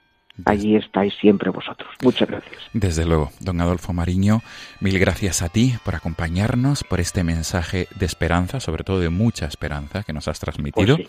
allí 0.45 0.77
estáis 0.77 1.13
siempre 1.21 1.51
vosotros. 1.51 1.89
Muchas 2.01 2.29
gracias. 2.29 2.63
Desde 2.73 3.05
luego, 3.05 3.33
don 3.41 3.61
Adolfo 3.61 3.93
Mariño, 3.93 4.41
mil 4.79 4.97
gracias 5.01 5.43
a 5.43 5.49
ti 5.49 5.75
por 5.85 5.97
acompañarnos, 5.97 6.85
por 6.85 7.01
este 7.01 7.25
mensaje 7.25 7.89
de 7.99 8.07
esperanza, 8.07 8.61
sobre 8.61 8.85
todo 8.85 9.01
de 9.01 9.09
mucha 9.09 9.47
esperanza 9.47 10.05
que 10.05 10.13
nos 10.13 10.29
has 10.29 10.39
transmitido 10.39 10.97
Pues 10.97 11.09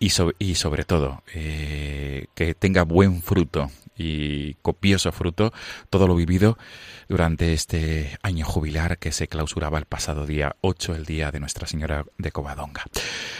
y, 0.00 0.08
so- 0.10 0.32
y 0.40 0.56
sobre 0.56 0.82
todo 0.84 1.22
eh, 1.32 2.26
que 2.34 2.54
tenga 2.54 2.82
buen 2.82 3.22
fruto 3.22 3.70
y 3.96 4.54
copioso 4.62 5.12
fruto 5.12 5.52
todo 5.88 6.08
lo 6.08 6.16
vivido 6.16 6.58
durante 7.08 7.52
este 7.52 8.18
año 8.22 8.44
jubilar 8.44 8.98
que 8.98 9.12
se 9.12 9.28
clausuraba 9.28 9.78
el 9.78 9.84
pasado 9.86 10.26
día 10.26 10.56
8, 10.62 10.96
el 10.96 11.04
día 11.06 11.30
de 11.30 11.38
Nuestra 11.38 11.68
Señora 11.68 12.04
de 12.18 12.32
Covadonga. 12.32 12.82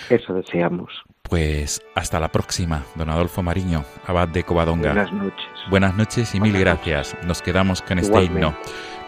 Eso 0.08 0.34
deseamos. 0.34 0.92
Pues 1.28 1.82
hasta 1.94 2.20
la 2.20 2.28
próxima, 2.28 2.84
don 2.94 3.10
Adolfo 3.10 3.42
Mariño, 3.42 3.84
abad 4.06 4.28
de 4.28 4.44
Covadonga. 4.44 4.92
Buenas 4.92 5.12
noches. 5.12 5.46
Buenas 5.70 5.94
noches 5.96 6.34
y 6.34 6.40
mil 6.40 6.58
gracias. 6.58 7.16
Nos 7.24 7.42
quedamos 7.42 7.82
con 7.82 7.98
este 7.98 8.24
himno 8.24 8.56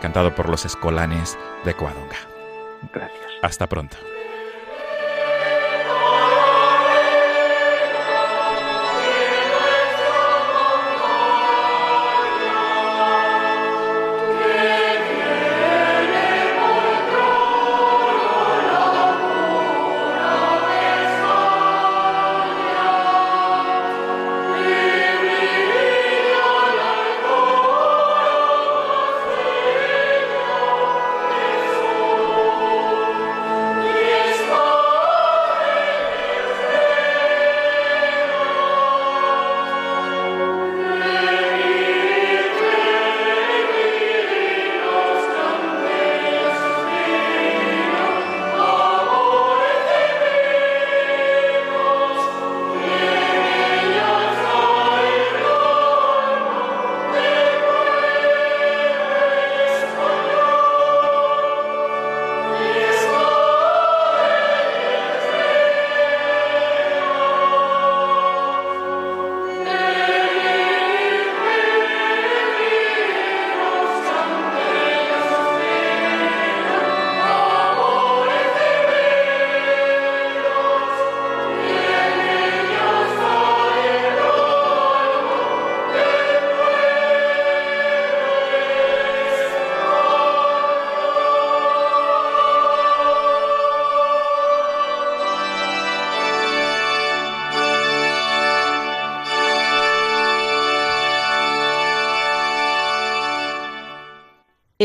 cantado 0.00 0.34
por 0.34 0.48
los 0.48 0.64
escolanes 0.64 1.38
de 1.64 1.74
Covadonga. 1.74 2.16
Gracias. 2.92 3.20
Hasta 3.42 3.66
pronto. 3.68 3.96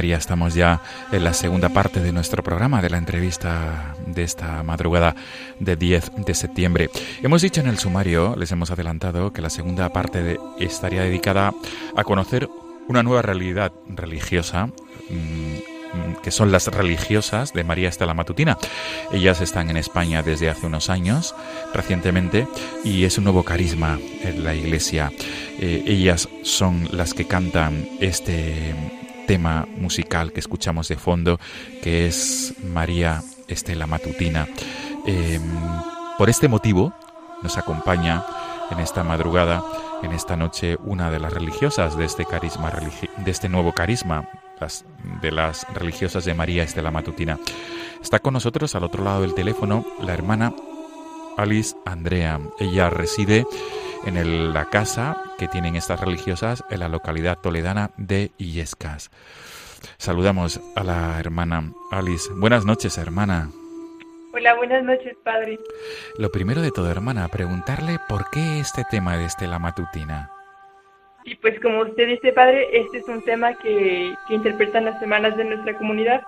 María, 0.00 0.16
estamos 0.16 0.54
ya 0.54 0.80
en 1.12 1.22
la 1.24 1.34
segunda 1.34 1.68
parte 1.68 2.00
de 2.00 2.10
nuestro 2.10 2.42
programa, 2.42 2.80
de 2.80 2.88
la 2.88 2.96
entrevista 2.96 3.94
de 4.06 4.22
esta 4.22 4.62
madrugada 4.62 5.14
de 5.58 5.76
10 5.76 6.12
de 6.24 6.34
septiembre. 6.34 6.88
Hemos 7.22 7.42
dicho 7.42 7.60
en 7.60 7.66
el 7.66 7.78
sumario, 7.78 8.34
les 8.34 8.50
hemos 8.50 8.70
adelantado, 8.70 9.30
que 9.34 9.42
la 9.42 9.50
segunda 9.50 9.90
parte 9.90 10.22
de- 10.22 10.40
estaría 10.58 11.02
dedicada 11.02 11.52
a 11.94 12.02
conocer 12.04 12.48
una 12.88 13.02
nueva 13.02 13.20
realidad 13.20 13.72
religiosa, 13.88 14.68
mm, 14.68 15.12
mm, 15.12 16.22
que 16.22 16.30
son 16.30 16.50
las 16.50 16.68
religiosas 16.68 17.52
de 17.52 17.62
María 17.62 17.90
Estela 17.90 18.14
Matutina. 18.14 18.56
Ellas 19.12 19.42
están 19.42 19.68
en 19.68 19.76
España 19.76 20.22
desde 20.22 20.48
hace 20.48 20.64
unos 20.64 20.88
años, 20.88 21.34
recientemente, 21.74 22.48
y 22.84 23.04
es 23.04 23.18
un 23.18 23.24
nuevo 23.24 23.42
carisma 23.42 23.98
en 24.24 24.44
la 24.44 24.54
iglesia. 24.54 25.12
Eh, 25.58 25.82
ellas 25.86 26.26
son 26.42 26.88
las 26.90 27.12
que 27.12 27.26
cantan 27.26 27.86
este 28.00 28.74
tema 29.30 29.64
musical 29.76 30.32
que 30.32 30.40
escuchamos 30.40 30.88
de 30.88 30.96
fondo, 30.96 31.38
que 31.84 32.08
es 32.08 32.52
María 32.64 33.22
Estela 33.46 33.86
Matutina. 33.86 34.48
Eh, 35.06 35.38
por 36.18 36.28
este 36.28 36.48
motivo 36.48 36.92
nos 37.40 37.56
acompaña 37.56 38.24
en 38.72 38.80
esta 38.80 39.04
madrugada, 39.04 39.62
en 40.02 40.10
esta 40.10 40.34
noche, 40.34 40.76
una 40.82 41.12
de 41.12 41.20
las 41.20 41.32
religiosas 41.32 41.96
de 41.96 42.06
este 42.06 42.24
carisma, 42.24 42.72
de 43.18 43.30
este 43.30 43.48
nuevo 43.48 43.72
carisma, 43.72 44.28
de 45.22 45.30
las 45.30 45.64
religiosas 45.74 46.24
de 46.24 46.34
María 46.34 46.64
Estela 46.64 46.90
Matutina. 46.90 47.38
Está 48.02 48.18
con 48.18 48.34
nosotros 48.34 48.74
al 48.74 48.82
otro 48.82 49.04
lado 49.04 49.20
del 49.20 49.34
teléfono 49.34 49.86
la 50.02 50.12
hermana 50.12 50.52
Alice 51.36 51.76
Andrea. 51.86 52.40
Ella 52.58 52.90
reside 52.90 53.46
en 54.04 54.16
el- 54.16 54.52
la 54.52 54.66
casa 54.66 55.16
que 55.38 55.48
tienen 55.48 55.76
estas 55.76 56.00
religiosas 56.00 56.64
en 56.70 56.80
la 56.80 56.88
localidad 56.88 57.38
toledana 57.38 57.90
de 57.96 58.30
Illescas. 58.38 59.10
Saludamos 59.98 60.60
a 60.76 60.84
la 60.84 61.18
hermana 61.18 61.72
Alice. 61.90 62.30
Buenas 62.34 62.64
noches, 62.64 62.98
hermana. 62.98 63.50
Hola, 64.32 64.54
buenas 64.54 64.84
noches, 64.84 65.16
padre. 65.24 65.58
Lo 66.18 66.30
primero 66.30 66.62
de 66.62 66.70
todo, 66.70 66.90
hermana, 66.90 67.26
preguntarle 67.28 67.98
por 68.08 68.30
qué 68.30 68.60
este 68.60 68.84
tema 68.90 69.16
de 69.16 69.24
Estela 69.24 69.58
Matutina. 69.58 70.30
Y 71.24 71.34
pues 71.36 71.60
como 71.60 71.80
usted 71.82 72.06
dice, 72.06 72.32
padre, 72.32 72.66
este 72.72 72.98
es 72.98 73.08
un 73.08 73.22
tema 73.24 73.54
que, 73.54 74.14
que 74.28 74.34
interpretan 74.34 74.84
las 74.86 74.98
semanas 75.00 75.36
de 75.36 75.44
nuestra 75.44 75.76
comunidad. 75.76 76.22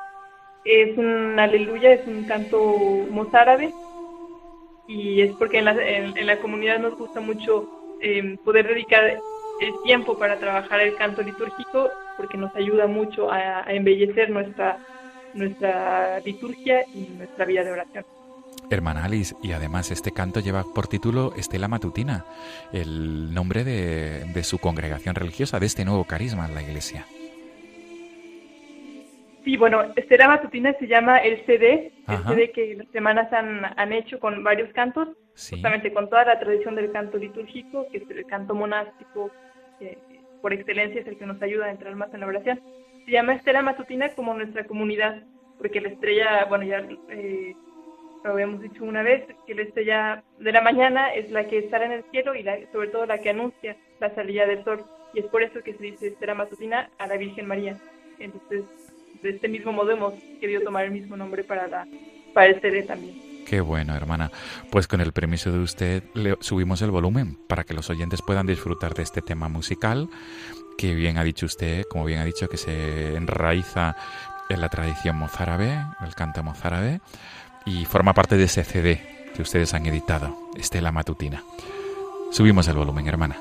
Es 0.64 0.96
un 0.98 1.38
aleluya, 1.38 1.92
es 1.94 2.06
un 2.06 2.24
canto 2.24 2.60
mozárabe 3.10 3.72
y 4.86 5.20
es 5.20 5.32
porque 5.32 5.58
en 5.58 5.64
la, 5.66 5.72
en, 5.72 6.26
la 6.26 6.38
comunidad 6.40 6.78
nos 6.78 6.96
gusta 6.96 7.20
mucho 7.20 7.68
eh, 8.00 8.36
poder 8.44 8.66
dedicar 8.68 9.04
el 9.60 9.72
tiempo 9.84 10.18
para 10.18 10.38
trabajar 10.38 10.80
el 10.80 10.96
canto 10.96 11.22
litúrgico 11.22 11.90
porque 12.16 12.36
nos 12.36 12.54
ayuda 12.56 12.86
mucho 12.86 13.30
a, 13.30 13.66
a 13.66 13.72
embellecer 13.72 14.30
nuestra, 14.30 14.78
nuestra 15.34 16.20
liturgia 16.20 16.84
y 16.94 17.08
nuestra 17.16 17.44
vida 17.44 17.64
de 17.64 17.72
oración. 17.72 18.04
Hermana 18.70 19.04
Alice, 19.04 19.34
y 19.42 19.52
además 19.52 19.90
este 19.90 20.12
canto 20.12 20.40
lleva 20.40 20.64
por 20.64 20.86
título 20.86 21.34
Estela 21.36 21.68
Matutina, 21.68 22.24
el 22.72 23.32
nombre 23.34 23.64
de, 23.64 24.24
de 24.32 24.44
su 24.44 24.58
congregación 24.58 25.14
religiosa, 25.14 25.60
de 25.60 25.66
este 25.66 25.84
nuevo 25.84 26.04
carisma 26.04 26.46
en 26.46 26.54
la 26.54 26.62
iglesia. 26.62 27.06
Sí, 29.44 29.56
bueno, 29.56 29.82
Estera 29.96 30.28
Matutina 30.28 30.72
se 30.74 30.86
llama 30.86 31.18
el 31.18 31.44
CD, 31.46 31.92
el 32.08 32.14
Ajá. 32.14 32.30
CD 32.30 32.52
que 32.52 32.76
las 32.76 32.88
semanas 32.88 33.32
han, 33.32 33.62
han 33.76 33.92
hecho 33.92 34.20
con 34.20 34.42
varios 34.44 34.72
cantos, 34.72 35.08
Sí. 35.34 35.56
justamente 35.56 35.92
con 35.92 36.08
toda 36.08 36.24
la 36.26 36.38
tradición 36.38 36.74
del 36.76 36.92
canto 36.92 37.18
litúrgico, 37.18 37.86
que 37.90 37.98
es 37.98 38.10
el 38.10 38.24
canto 38.26 38.54
monástico, 38.54 39.30
que 39.78 39.98
por 40.40 40.52
excelencia 40.52 41.00
es 41.00 41.06
el 41.06 41.16
que 41.18 41.26
nos 41.26 41.40
ayuda 41.42 41.66
a 41.66 41.70
entrar 41.70 41.94
más 41.96 42.12
en 42.14 42.20
la 42.20 42.26
oración. 42.26 42.60
Se 43.04 43.10
llama 43.10 43.34
Estela 43.34 43.62
Matutina 43.62 44.10
como 44.10 44.34
nuestra 44.34 44.64
comunidad, 44.64 45.22
porque 45.58 45.80
la 45.80 45.88
estrella, 45.88 46.44
bueno, 46.48 46.64
ya 46.64 46.86
eh, 47.08 47.54
lo 48.24 48.30
habíamos 48.32 48.60
dicho 48.60 48.84
una 48.84 49.02
vez, 49.02 49.24
que 49.46 49.54
la 49.54 49.62
estrella 49.62 50.22
de 50.38 50.52
la 50.52 50.60
mañana 50.60 51.12
es 51.14 51.30
la 51.32 51.48
que 51.48 51.68
sale 51.68 51.86
en 51.86 51.92
el 51.92 52.04
cielo 52.12 52.34
y 52.36 52.42
la- 52.44 52.58
sobre 52.70 52.88
todo 52.88 53.06
la 53.06 53.18
que 53.18 53.30
anuncia 53.30 53.76
la 53.98 54.14
salida 54.14 54.46
del 54.46 54.62
sol. 54.62 54.84
Y 55.14 55.20
es 55.20 55.26
por 55.26 55.42
eso 55.42 55.62
que 55.64 55.74
se 55.74 55.82
dice 55.82 56.08
Estela 56.08 56.34
Matutina 56.34 56.90
a 56.98 57.06
la 57.08 57.16
Virgen 57.16 57.46
María. 57.46 57.76
Entonces, 58.18 58.64
de 59.22 59.30
este 59.30 59.48
mismo 59.48 59.72
modo 59.72 59.90
hemos 59.90 60.14
querido 60.40 60.62
tomar 60.62 60.84
el 60.84 60.90
mismo 60.92 61.16
nombre 61.16 61.44
para, 61.44 61.66
la, 61.66 61.86
para 62.34 62.46
el 62.46 62.60
CD 62.60 62.82
también. 62.82 63.32
Qué 63.46 63.60
bueno, 63.60 63.94
hermana. 63.94 64.30
Pues 64.70 64.86
con 64.86 65.00
el 65.00 65.12
permiso 65.12 65.52
de 65.52 65.58
usted 65.58 66.04
le 66.14 66.36
subimos 66.40 66.80
el 66.82 66.90
volumen 66.90 67.36
para 67.48 67.64
que 67.64 67.74
los 67.74 67.90
oyentes 67.90 68.22
puedan 68.22 68.46
disfrutar 68.46 68.94
de 68.94 69.02
este 69.02 69.20
tema 69.20 69.48
musical 69.48 70.08
que 70.78 70.94
bien 70.94 71.18
ha 71.18 71.24
dicho 71.24 71.46
usted, 71.46 71.84
como 71.84 72.04
bien 72.04 72.20
ha 72.20 72.24
dicho, 72.24 72.48
que 72.48 72.56
se 72.56 73.14
enraiza 73.14 73.94
en 74.48 74.60
la 74.60 74.68
tradición 74.68 75.16
mozárabe, 75.16 75.78
el 76.04 76.14
canto 76.14 76.42
mozárabe, 76.42 77.00
y 77.64 77.84
forma 77.84 78.14
parte 78.14 78.36
de 78.36 78.44
ese 78.44 78.64
CD 78.64 79.00
que 79.34 79.42
ustedes 79.42 79.74
han 79.74 79.86
editado, 79.86 80.36
Estela 80.56 80.92
Matutina. 80.92 81.42
Subimos 82.30 82.66
el 82.68 82.76
volumen, 82.76 83.06
hermana. 83.06 83.36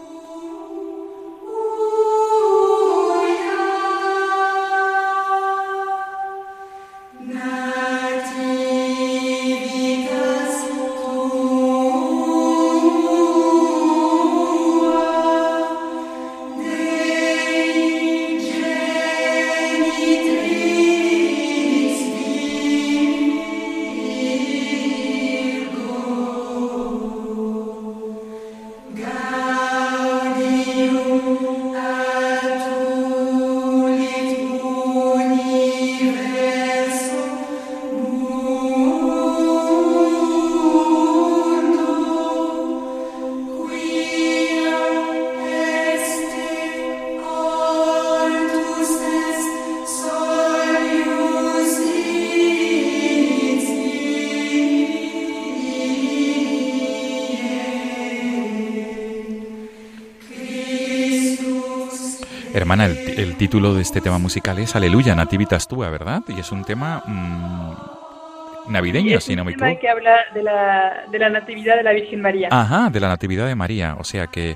Hermana, 62.71 62.85
el, 63.17 63.35
título 63.35 63.73
de 63.73 63.81
este 63.81 63.99
tema 63.99 64.17
musical 64.17 64.57
es 64.57 64.77
Aleluya, 64.77 65.13
Nativitas 65.13 65.67
Tua, 65.67 65.89
¿verdad? 65.89 66.21
Y 66.29 66.39
es 66.39 66.53
un 66.53 66.63
tema 66.63 67.03
mm, 67.05 68.71
navideño, 68.71 69.19
si 69.19 69.35
no 69.35 69.43
me 69.43 69.51
tema 69.51 69.71
equivoco. 69.71 69.81
que 69.81 69.89
habla 69.89 70.15
de 70.33 70.41
la, 70.41 71.03
de 71.11 71.19
la 71.19 71.29
natividad 71.29 71.75
de 71.75 71.83
la 71.83 71.91
Virgen 71.91 72.21
María. 72.21 72.47
Ajá, 72.49 72.89
de 72.89 73.01
la 73.01 73.09
Natividad 73.09 73.45
de 73.45 73.55
María, 73.55 73.97
o 73.99 74.05
sea 74.05 74.27
que, 74.27 74.55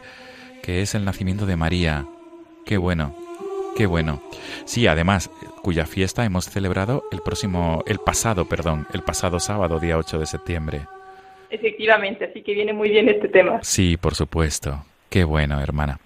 que 0.64 0.82
es 0.82 0.96
el 0.96 1.04
nacimiento 1.04 1.46
de 1.46 1.58
María. 1.58 2.06
Qué 2.66 2.78
bueno, 2.78 3.14
qué 3.76 3.86
bueno. 3.86 4.24
Sí, 4.64 4.88
además, 4.88 5.30
cuya 5.62 5.86
fiesta 5.86 6.24
hemos 6.24 6.46
celebrado 6.46 7.04
el 7.12 7.20
próximo, 7.20 7.84
el 7.86 8.00
pasado, 8.00 8.48
perdón, 8.48 8.88
el 8.94 9.02
pasado 9.02 9.42
sábado, 9.42 9.78
día 9.82 9.98
8 9.98 10.20
de 10.20 10.26
septiembre. 10.26 10.82
Efectivamente, 11.50 12.24
así 12.24 12.44
que 12.44 12.54
viene 12.54 12.72
muy 12.72 12.92
bien 12.92 13.10
este 13.10 13.28
tema. 13.28 13.60
Sí, 13.62 13.98
por 13.98 14.16
supuesto. 14.16 14.86
Qué 15.10 15.24
bueno, 15.24 15.60
hermana. 15.62 16.00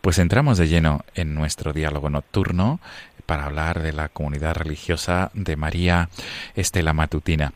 Pues 0.00 0.18
entramos 0.18 0.58
de 0.58 0.68
lleno 0.68 1.04
en 1.14 1.34
nuestro 1.34 1.72
diálogo 1.72 2.08
nocturno 2.08 2.80
para 3.26 3.44
hablar 3.46 3.80
de 3.82 3.92
la 3.92 4.08
comunidad 4.08 4.54
religiosa 4.54 5.30
de 5.34 5.56
María 5.56 6.08
Estela 6.54 6.92
Matutina. 6.92 7.52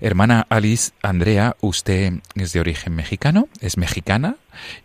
Hermana 0.00 0.46
Alice 0.48 0.92
Andrea, 1.02 1.56
usted 1.60 2.14
es 2.34 2.52
de 2.52 2.60
origen 2.60 2.94
mexicano, 2.94 3.48
es 3.60 3.76
mexicana 3.76 4.36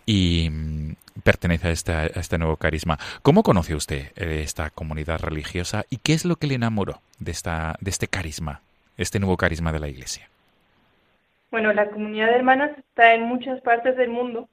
y 0.04 0.48
mm, 0.50 0.92
pertenece 1.22 1.68
a, 1.68 1.70
esta- 1.72 2.00
a 2.02 2.06
este 2.20 2.38
nuevo 2.38 2.56
carisma. 2.56 2.98
¿Cómo 3.22 3.42
conoció 3.42 3.76
usted 3.76 4.12
eh, 4.16 4.42
esta 4.44 4.70
comunidad 4.70 5.20
religiosa 5.20 5.84
y 5.90 5.98
qué 5.98 6.12
es 6.14 6.24
lo 6.24 6.36
que 6.36 6.46
le 6.46 6.54
enamoró 6.54 7.00
de, 7.18 7.30
esta, 7.32 7.76
de 7.80 7.90
este 7.90 8.08
carisma, 8.08 8.60
este 8.98 9.18
nuevo 9.18 9.36
carisma 9.38 9.72
de 9.72 9.80
la 9.80 9.88
Iglesia? 9.88 10.28
Bueno, 11.50 11.72
la 11.72 11.88
comunidad 11.88 12.26
de 12.28 12.36
hermanas 12.36 12.70
está 12.78 13.14
en 13.14 13.22
muchas 13.22 13.60
partes 13.62 13.96
del 13.96 14.10
mundo 14.10 14.48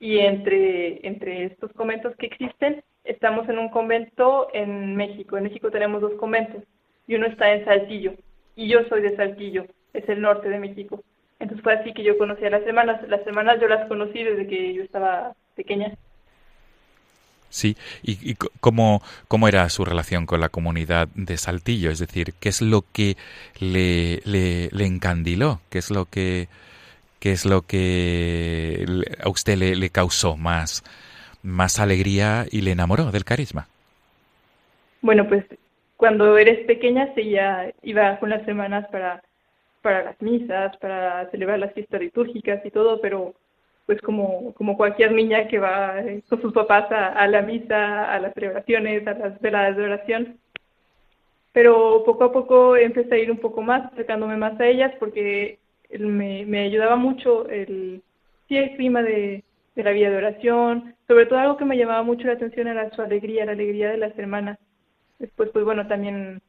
y 0.00 0.18
entre, 0.18 1.06
entre 1.06 1.44
estos 1.46 1.72
conventos 1.72 2.14
que 2.16 2.26
existen, 2.26 2.82
estamos 3.04 3.48
en 3.48 3.58
un 3.58 3.68
convento 3.68 4.48
en 4.52 4.96
México. 4.96 5.36
En 5.36 5.44
México 5.44 5.70
tenemos 5.70 6.00
dos 6.00 6.14
conventos 6.14 6.62
y 7.06 7.14
uno 7.14 7.26
está 7.26 7.52
en 7.52 7.64
Saltillo 7.64 8.14
y 8.56 8.68
yo 8.68 8.80
soy 8.88 9.02
de 9.02 9.16
Saltillo, 9.16 9.66
es 9.92 10.08
el 10.08 10.20
norte 10.20 10.48
de 10.48 10.58
México. 10.58 11.02
Entonces 11.38 11.62
fue 11.62 11.74
así 11.74 11.92
que 11.92 12.04
yo 12.04 12.16
conocí 12.16 12.44
a 12.44 12.50
las 12.50 12.62
hermanas. 12.62 13.06
Las 13.08 13.26
hermanas 13.26 13.58
yo 13.60 13.68
las 13.68 13.86
conocí 13.88 14.22
desde 14.22 14.46
que 14.46 14.72
yo 14.74 14.82
estaba 14.82 15.34
pequeña. 15.54 15.92
Sí, 17.50 17.76
¿y, 18.02 18.30
y 18.30 18.34
cómo, 18.34 19.00
cómo 19.28 19.46
era 19.46 19.68
su 19.68 19.84
relación 19.84 20.26
con 20.26 20.40
la 20.40 20.48
comunidad 20.48 21.06
de 21.14 21.36
Saltillo? 21.36 21.90
Es 21.90 22.00
decir, 22.00 22.34
¿qué 22.40 22.48
es 22.48 22.60
lo 22.62 22.82
que 22.92 23.16
le, 23.60 24.20
le, 24.24 24.70
le 24.72 24.86
encandiló? 24.86 25.60
¿Qué 25.70 25.78
es 25.78 25.90
lo 25.90 26.06
que, 26.06 26.48
qué 27.24 27.32
es 27.32 27.46
lo 27.46 27.62
que 27.62 28.84
a 29.18 29.30
usted 29.30 29.56
le, 29.56 29.88
causó 29.88 30.36
más, 30.36 30.84
más 31.42 31.80
alegría 31.80 32.44
y 32.50 32.60
le 32.60 32.72
enamoró 32.72 33.10
del 33.12 33.24
carisma? 33.24 33.66
Bueno, 35.00 35.26
pues 35.26 35.42
cuando 35.96 36.36
eres 36.36 36.66
pequeña 36.66 37.14
se 37.14 37.30
ya 37.30 37.72
iba 37.82 38.18
con 38.18 38.28
las 38.28 38.46
hermanas 38.46 38.86
para, 38.92 39.22
para 39.80 40.04
las 40.04 40.20
misas, 40.20 40.76
para 40.76 41.30
celebrar 41.30 41.60
las 41.60 41.72
fiestas 41.72 42.02
litúrgicas 42.02 42.60
y 42.62 42.70
todo, 42.70 43.00
pero 43.00 43.32
pues 43.86 44.02
como, 44.02 44.52
como 44.52 44.76
cualquier 44.76 45.12
niña 45.12 45.48
que 45.48 45.58
va 45.58 46.00
eh, 46.00 46.22
con 46.28 46.42
sus 46.42 46.52
papás 46.52 46.92
a, 46.92 47.08
a 47.08 47.26
la 47.26 47.40
misa, 47.40 48.12
a 48.12 48.20
las 48.20 48.34
celebraciones, 48.34 49.06
a 49.06 49.14
las 49.14 49.40
veladas 49.40 49.78
de 49.78 49.82
oración. 49.82 50.38
Pero 51.54 52.02
poco 52.04 52.24
a 52.24 52.32
poco 52.32 52.76
empecé 52.76 53.14
a 53.14 53.18
ir 53.18 53.30
un 53.30 53.38
poco 53.38 53.62
más, 53.62 53.90
acercándome 53.90 54.36
más 54.36 54.60
a 54.60 54.66
ellas, 54.66 54.92
porque 55.00 55.58
me, 55.98 56.44
me 56.46 56.60
ayudaba 56.64 56.96
mucho 56.96 57.48
el, 57.48 58.02
sí, 58.48 58.56
el 58.56 58.76
clima 58.76 59.02
de, 59.02 59.44
la 59.76 59.90
vida 59.90 60.10
de 60.10 60.16
oración. 60.16 60.94
Sobre 61.08 61.26
todo 61.26 61.38
algo 61.38 61.56
que 61.56 61.64
me 61.64 61.76
llamaba 61.76 62.02
mucho 62.02 62.26
la 62.26 62.34
atención 62.34 62.68
era 62.68 62.90
su 62.90 63.02
alegría, 63.02 63.44
la 63.44 63.52
alegría 63.52 63.90
de 63.90 63.98
las 63.98 64.16
hermanas. 64.18 64.58
Después, 65.18 65.50
pues 65.50 65.64
bueno, 65.64 65.86
también, 65.86 66.40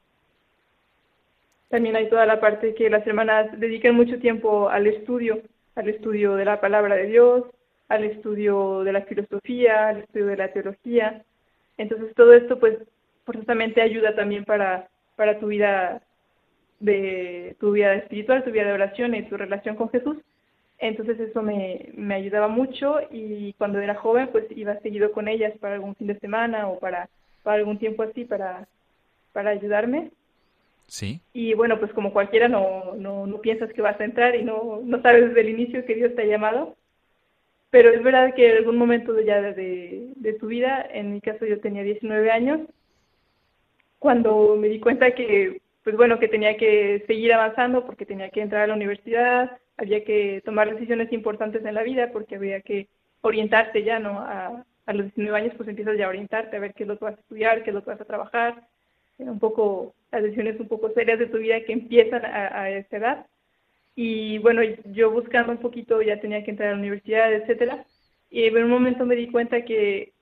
también 1.70 1.96
hay 1.96 2.10
toda 2.10 2.26
la 2.26 2.40
parte 2.40 2.76
que 2.76 2.90
las 2.90 3.06
hermanas 3.06 3.60
dedican 3.60 3.96
mucho 3.96 4.20
tiempo 4.20 4.70
al 4.70 4.88
estudio, 4.88 5.42
al 5.76 5.90
estudio 5.90 6.36
de 6.36 6.46
la 6.46 6.62
palabra 6.62 6.96
de 6.96 7.08
Dios, 7.08 7.46
al 7.88 8.04
estudio 8.04 8.84
de 8.84 8.94
la 8.94 9.02
filosofía, 9.02 9.90
al 9.90 10.00
estudio 10.00 10.28
de 10.28 10.38
la 10.38 10.52
teología. 10.52 11.24
Entonces 11.78 12.14
todo 12.16 12.34
esto 12.34 12.60
pues 12.60 12.78
forzosamente 13.26 13.82
ayuda 13.82 14.16
también 14.16 14.46
para, 14.46 14.88
para 15.16 15.40
tu 15.40 15.48
vida 15.48 16.02
de 16.80 17.56
tu 17.60 17.72
vida 17.72 17.94
espiritual, 17.96 18.44
tu 18.44 18.52
vida 18.52 18.66
de 18.66 18.74
oración 18.74 19.16
y 19.16 19.24
tu 19.24 19.38
relación 19.38 19.76
con 19.76 19.90
Jesús. 19.90 20.18
Entonces 20.78 21.20
eso 21.20 21.42
me, 21.42 21.90
me 21.96 22.16
ayudaba 22.16 22.48
mucho 22.48 23.00
y 23.10 23.54
cuando 23.54 23.80
era 23.80 23.96
joven 23.96 24.30
pues 24.32 24.46
iba 24.56 24.80
seguido 24.80 25.12
con 25.12 25.28
ellas 25.28 25.54
para 25.60 25.76
algún 25.76 25.96
fin 25.96 26.08
de 26.08 26.20
semana 26.20 26.68
o 26.68 26.80
para, 26.80 27.10
para 27.44 27.58
algún 27.58 27.78
tiempo 27.78 28.04
así 28.04 28.26
para, 28.26 28.68
para 29.32 29.52
ayudarme. 29.52 30.12
Sí, 30.88 31.20
Y 31.34 31.56
bueno, 31.56 31.80
pues 31.80 31.92
como 31.94 32.14
cualquiera 32.14 32.48
no, 32.48 32.94
no, 32.96 33.26
no 33.26 33.42
piensas 33.42 33.74
que 33.74 33.82
vas 33.82 34.00
a 34.00 34.04
entrar 34.04 34.36
y 34.36 34.44
no, 34.44 34.82
no 34.84 35.02
sabes 35.02 35.30
desde 35.30 35.42
el 35.42 35.50
inicio 35.50 35.84
que 35.86 35.96
Dios 35.96 36.14
te 36.14 36.22
ha 36.22 36.26
llamado. 36.26 36.76
Pero 37.72 37.90
es 37.90 38.04
verdad 38.04 38.36
que 38.36 38.52
en 38.52 38.58
algún 38.58 38.78
momento 38.78 39.12
de 39.14 39.26
ya 39.26 39.42
de, 39.42 40.10
de 40.16 40.34
tu 40.34 40.48
vida, 40.48 40.88
en 40.94 41.14
mi 41.14 41.22
caso 41.22 41.46
yo 41.46 41.60
tenía 41.60 41.82
19 41.84 42.30
años, 42.30 42.62
cuando 43.98 44.56
me 44.56 44.70
di 44.70 44.80
cuenta 44.80 45.16
que, 45.16 45.62
pues 45.86 45.96
bueno, 45.96 46.20
que 46.20 46.28
tenía 46.28 46.58
que 46.58 47.04
seguir 47.06 47.32
avanzando 47.32 47.86
porque 47.86 48.08
tenía 48.08 48.32
que 48.32 48.42
entrar 48.42 48.64
a 48.64 48.68
la 48.68 48.74
universidad, 48.74 49.60
había 49.78 50.04
que 50.04 50.42
tomar 50.44 50.74
decisiones 50.74 51.14
importantes 51.14 51.64
en 51.64 51.76
la 51.76 51.84
vida 51.84 52.10
porque 52.12 52.36
había 52.38 52.60
que 52.62 52.88
orientarse 53.22 53.84
ya, 53.84 54.00
¿no? 54.00 54.20
A, 54.20 54.66
a 54.88 54.94
los 54.94 55.06
19 55.06 55.38
años 55.38 55.54
pues 55.56 55.70
empiezas 55.70 55.96
ya 55.96 56.08
a 56.08 56.10
orientarte, 56.10 56.58
a 56.58 56.60
ver 56.60 56.74
qué 56.74 56.84
es 56.84 56.90
lo 56.90 56.98
que 56.98 57.06
vas 57.06 57.18
a 57.18 57.22
estudiar, 57.22 57.64
qué 57.64 57.70
es 57.70 57.74
lo 57.76 57.84
que 57.84 57.92
vas 57.92 58.02
a 58.02 58.06
trabajar. 58.06 58.68
un 59.20 59.40
poco, 59.40 59.94
las 60.12 60.24
decisiones 60.24 60.60
un 60.60 60.68
poco 60.68 60.92
serias 60.92 61.20
de 61.20 61.28
tu 61.28 61.38
vida 61.38 61.62
que 61.62 61.74
empiezan 61.74 62.26
a, 62.26 62.62
a 62.62 62.70
esa 62.72 62.98
edad. 62.98 63.26
Y 63.96 64.40
bueno, 64.40 64.62
yo 64.92 65.12
buscando 65.12 65.52
un 65.52 65.60
poquito, 65.60 66.02
ya 66.02 66.20
tenía 66.20 66.44
que 66.44 66.50
entrar 66.52 66.70
a 66.70 66.72
la 66.72 66.80
universidad, 66.80 67.32
etcétera. 67.32 67.86
Y 68.32 68.46
en 68.46 68.58
un 68.64 68.72
momento 68.72 69.06
me 69.06 69.16
di 69.16 69.28
cuenta 69.28 69.64
que 69.64 70.14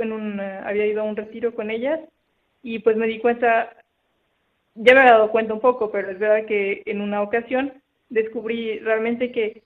en 0.00 0.12
un, 0.12 0.40
había 0.40 0.86
ido 0.86 1.02
a 1.02 1.04
un 1.04 1.16
retiro 1.16 1.54
con 1.54 1.70
ellas 1.70 2.00
y 2.62 2.80
pues 2.80 2.96
me 2.96 3.06
di 3.06 3.20
cuenta, 3.20 3.72
ya 4.82 4.94
me 4.94 5.00
había 5.00 5.12
dado 5.12 5.30
cuenta 5.30 5.52
un 5.52 5.60
poco, 5.60 5.90
pero 5.92 6.10
es 6.10 6.18
verdad 6.18 6.46
que 6.46 6.82
en 6.86 7.02
una 7.02 7.20
ocasión 7.22 7.74
descubrí 8.08 8.78
realmente 8.78 9.30
que 9.30 9.62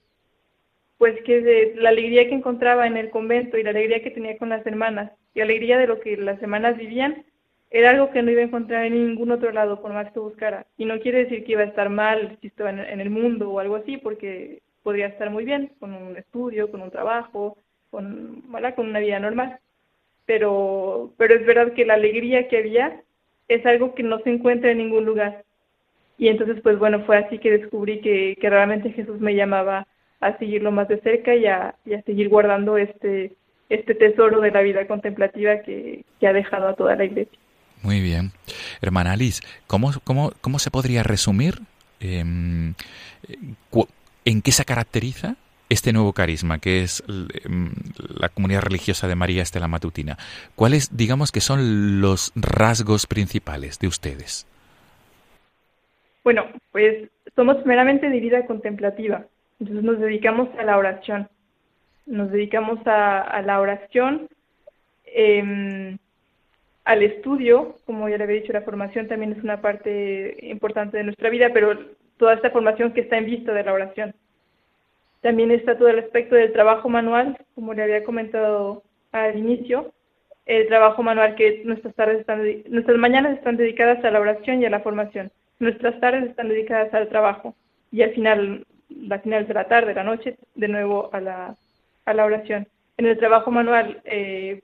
pues 0.97 1.21
que 1.23 1.73
la 1.77 1.89
alegría 1.89 2.27
que 2.27 2.35
encontraba 2.35 2.85
en 2.85 2.97
el 2.97 3.09
convento 3.09 3.57
y 3.57 3.63
la 3.63 3.69
alegría 3.69 4.01
que 4.01 4.11
tenía 4.11 4.37
con 4.37 4.49
las 4.49 4.65
hermanas 4.65 5.11
y 5.33 5.39
la 5.39 5.45
alegría 5.45 5.77
de 5.77 5.87
lo 5.87 5.99
que 5.99 6.17
las 6.17 6.41
hermanas 6.41 6.77
vivían 6.77 7.25
era 7.69 7.91
algo 7.91 8.11
que 8.11 8.21
no 8.21 8.31
iba 8.31 8.41
a 8.41 8.45
encontrar 8.45 8.85
en 8.85 8.93
ningún 8.93 9.31
otro 9.31 9.51
lado 9.51 9.81
por 9.81 9.91
más 9.91 10.11
que 10.11 10.19
buscara. 10.19 10.65
Y 10.77 10.85
no 10.85 10.99
quiere 10.99 11.25
decir 11.25 11.43
que 11.43 11.53
iba 11.53 11.61
a 11.61 11.65
estar 11.65 11.89
mal 11.89 12.37
si 12.39 12.47
estaba 12.47 12.69
en, 12.69 12.99
el 13.01 13.09
mundo 13.09 13.51
o 13.51 13.59
algo 13.59 13.75
así, 13.75 13.97
porque 13.97 14.61
podría 14.83 15.07
estar 15.07 15.29
muy 15.29 15.43
bien 15.43 15.71
con 15.79 15.93
un 15.93 16.15
estudio, 16.15 16.71
con 16.71 16.81
un 16.81 16.91
trabajo, 16.91 17.57
con, 17.89 18.43
con 18.75 18.87
una 18.87 18.99
vida 18.99 19.19
normal. 19.19 19.59
Pero, 20.25 21.11
pero 21.17 21.35
es 21.35 21.45
verdad 21.45 21.73
que 21.73 21.85
la 21.85 21.95
alegría 21.95 22.47
que 22.47 22.57
había 22.59 23.01
es 23.47 23.65
algo 23.65 23.93
que 23.95 24.03
no 24.03 24.19
se 24.19 24.29
encuentra 24.29 24.71
en 24.71 24.79
ningún 24.79 25.05
lugar. 25.05 25.43
Y 26.17 26.29
entonces, 26.29 26.61
pues 26.63 26.79
bueno, 26.79 27.03
fue 27.05 27.17
así 27.17 27.39
que 27.39 27.51
descubrí 27.51 27.99
que, 28.01 28.37
que 28.39 28.49
realmente 28.49 28.91
Jesús 28.91 29.19
me 29.19 29.35
llamaba 29.35 29.87
a 30.21 30.37
seguirlo 30.37 30.71
más 30.71 30.87
de 30.87 30.99
cerca 31.01 31.35
y 31.35 31.45
a, 31.45 31.75
y 31.85 31.93
a 31.93 32.01
seguir 32.03 32.29
guardando 32.29 32.77
este, 32.77 33.33
este 33.69 33.95
tesoro 33.95 34.39
de 34.41 34.51
la 34.51 34.61
vida 34.61 34.87
contemplativa 34.87 35.59
que, 35.59 36.03
que 36.19 36.27
ha 36.27 36.33
dejado 36.33 36.69
a 36.69 36.75
toda 36.75 36.95
la 36.95 37.05
iglesia. 37.05 37.37
Muy 37.83 37.99
bien. 37.99 38.31
Hermana 38.81 39.11
Alice, 39.11 39.43
¿cómo, 39.67 39.91
cómo, 40.03 40.31
cómo 40.41 40.59
se 40.59 40.71
podría 40.71 41.03
resumir 41.03 41.59
em, 41.99 42.73
en 44.23 44.41
qué 44.41 44.51
se 44.51 44.65
caracteriza 44.65 45.35
este 45.69 45.93
nuevo 45.93 46.13
carisma 46.13 46.59
que 46.59 46.83
es 46.83 47.03
em, 47.43 47.71
la 48.19 48.29
comunidad 48.29 48.61
religiosa 48.61 49.07
de 49.07 49.15
María 49.15 49.43
Estela 49.43 49.67
Matutina? 49.67 50.17
¿Cuáles, 50.55 50.95
digamos, 50.95 51.31
que 51.31 51.41
son 51.41 52.01
los 52.01 52.31
rasgos 52.35 53.07
principales 53.07 53.79
de 53.79 53.87
ustedes? 53.87 54.47
Bueno, 56.23 56.45
pues 56.71 57.09
somos 57.35 57.65
meramente 57.65 58.09
de 58.09 58.19
vida 58.19 58.45
contemplativa. 58.45 59.25
Entonces 59.59 59.83
nos 59.83 59.99
dedicamos 59.99 60.49
a 60.57 60.63
la 60.63 60.77
oración. 60.77 61.27
Nos 62.05 62.31
dedicamos 62.31 62.79
a, 62.85 63.41
la 63.41 63.59
oración. 63.59 64.27
Eh, 65.05 65.97
al 66.85 67.01
estudio, 67.01 67.77
como 67.85 68.07
ya 68.07 68.17
le 68.17 68.23
había 68.23 68.41
dicho, 68.41 68.53
la 68.53 68.61
formación 68.61 69.07
también 69.07 69.33
es 69.33 69.43
una 69.43 69.59
parte 69.59 70.37
importante 70.43 70.97
de 70.97 71.03
nuestra 71.03 71.29
vida, 71.29 71.49
pero 71.51 71.77
toda 72.17 72.35
esta 72.35 72.51
formación 72.51 72.93
que 72.93 73.01
está 73.01 73.17
en 73.17 73.25
vista 73.25 73.51
de 73.53 73.63
la 73.63 73.73
oración. 73.73 74.13
También 75.21 75.51
está 75.51 75.77
todo 75.77 75.89
el 75.89 75.99
aspecto 75.99 76.35
del 76.35 76.53
trabajo 76.53 76.89
manual, 76.89 77.37
como 77.55 77.73
le 77.73 77.83
había 77.83 78.03
comentado 78.03 78.83
al 79.11 79.37
inicio, 79.37 79.91
el 80.45 80.67
trabajo 80.67 81.01
manual 81.01 81.35
que 81.35 81.63
nuestras 81.65 81.95
tardes 81.95 82.19
están, 82.19 82.43
nuestras 82.69 82.97
mañanas 82.97 83.37
están 83.37 83.57
dedicadas 83.57 84.03
a 84.05 84.11
la 84.11 84.19
oración 84.19 84.61
y 84.61 84.65
a 84.65 84.69
la 84.69 84.81
formación, 84.81 85.31
nuestras 85.59 85.99
tardes 85.99 86.29
están 86.29 86.49
dedicadas 86.49 86.93
al 86.93 87.09
trabajo 87.09 87.55
y 87.91 88.03
al 88.03 88.13
final, 88.13 88.65
la 88.89 89.19
final 89.19 89.47
de 89.47 89.53
la 89.53 89.67
tarde, 89.67 89.93
la 89.95 90.03
noche, 90.03 90.37
de 90.53 90.67
nuevo 90.67 91.09
a 91.13 91.21
la, 91.21 91.55
a 92.05 92.13
la 92.13 92.25
oración. 92.25 92.67
En 92.97 93.07
el 93.07 93.17
trabajo 93.17 93.49
manual 93.49 94.01
eh, 94.05 94.61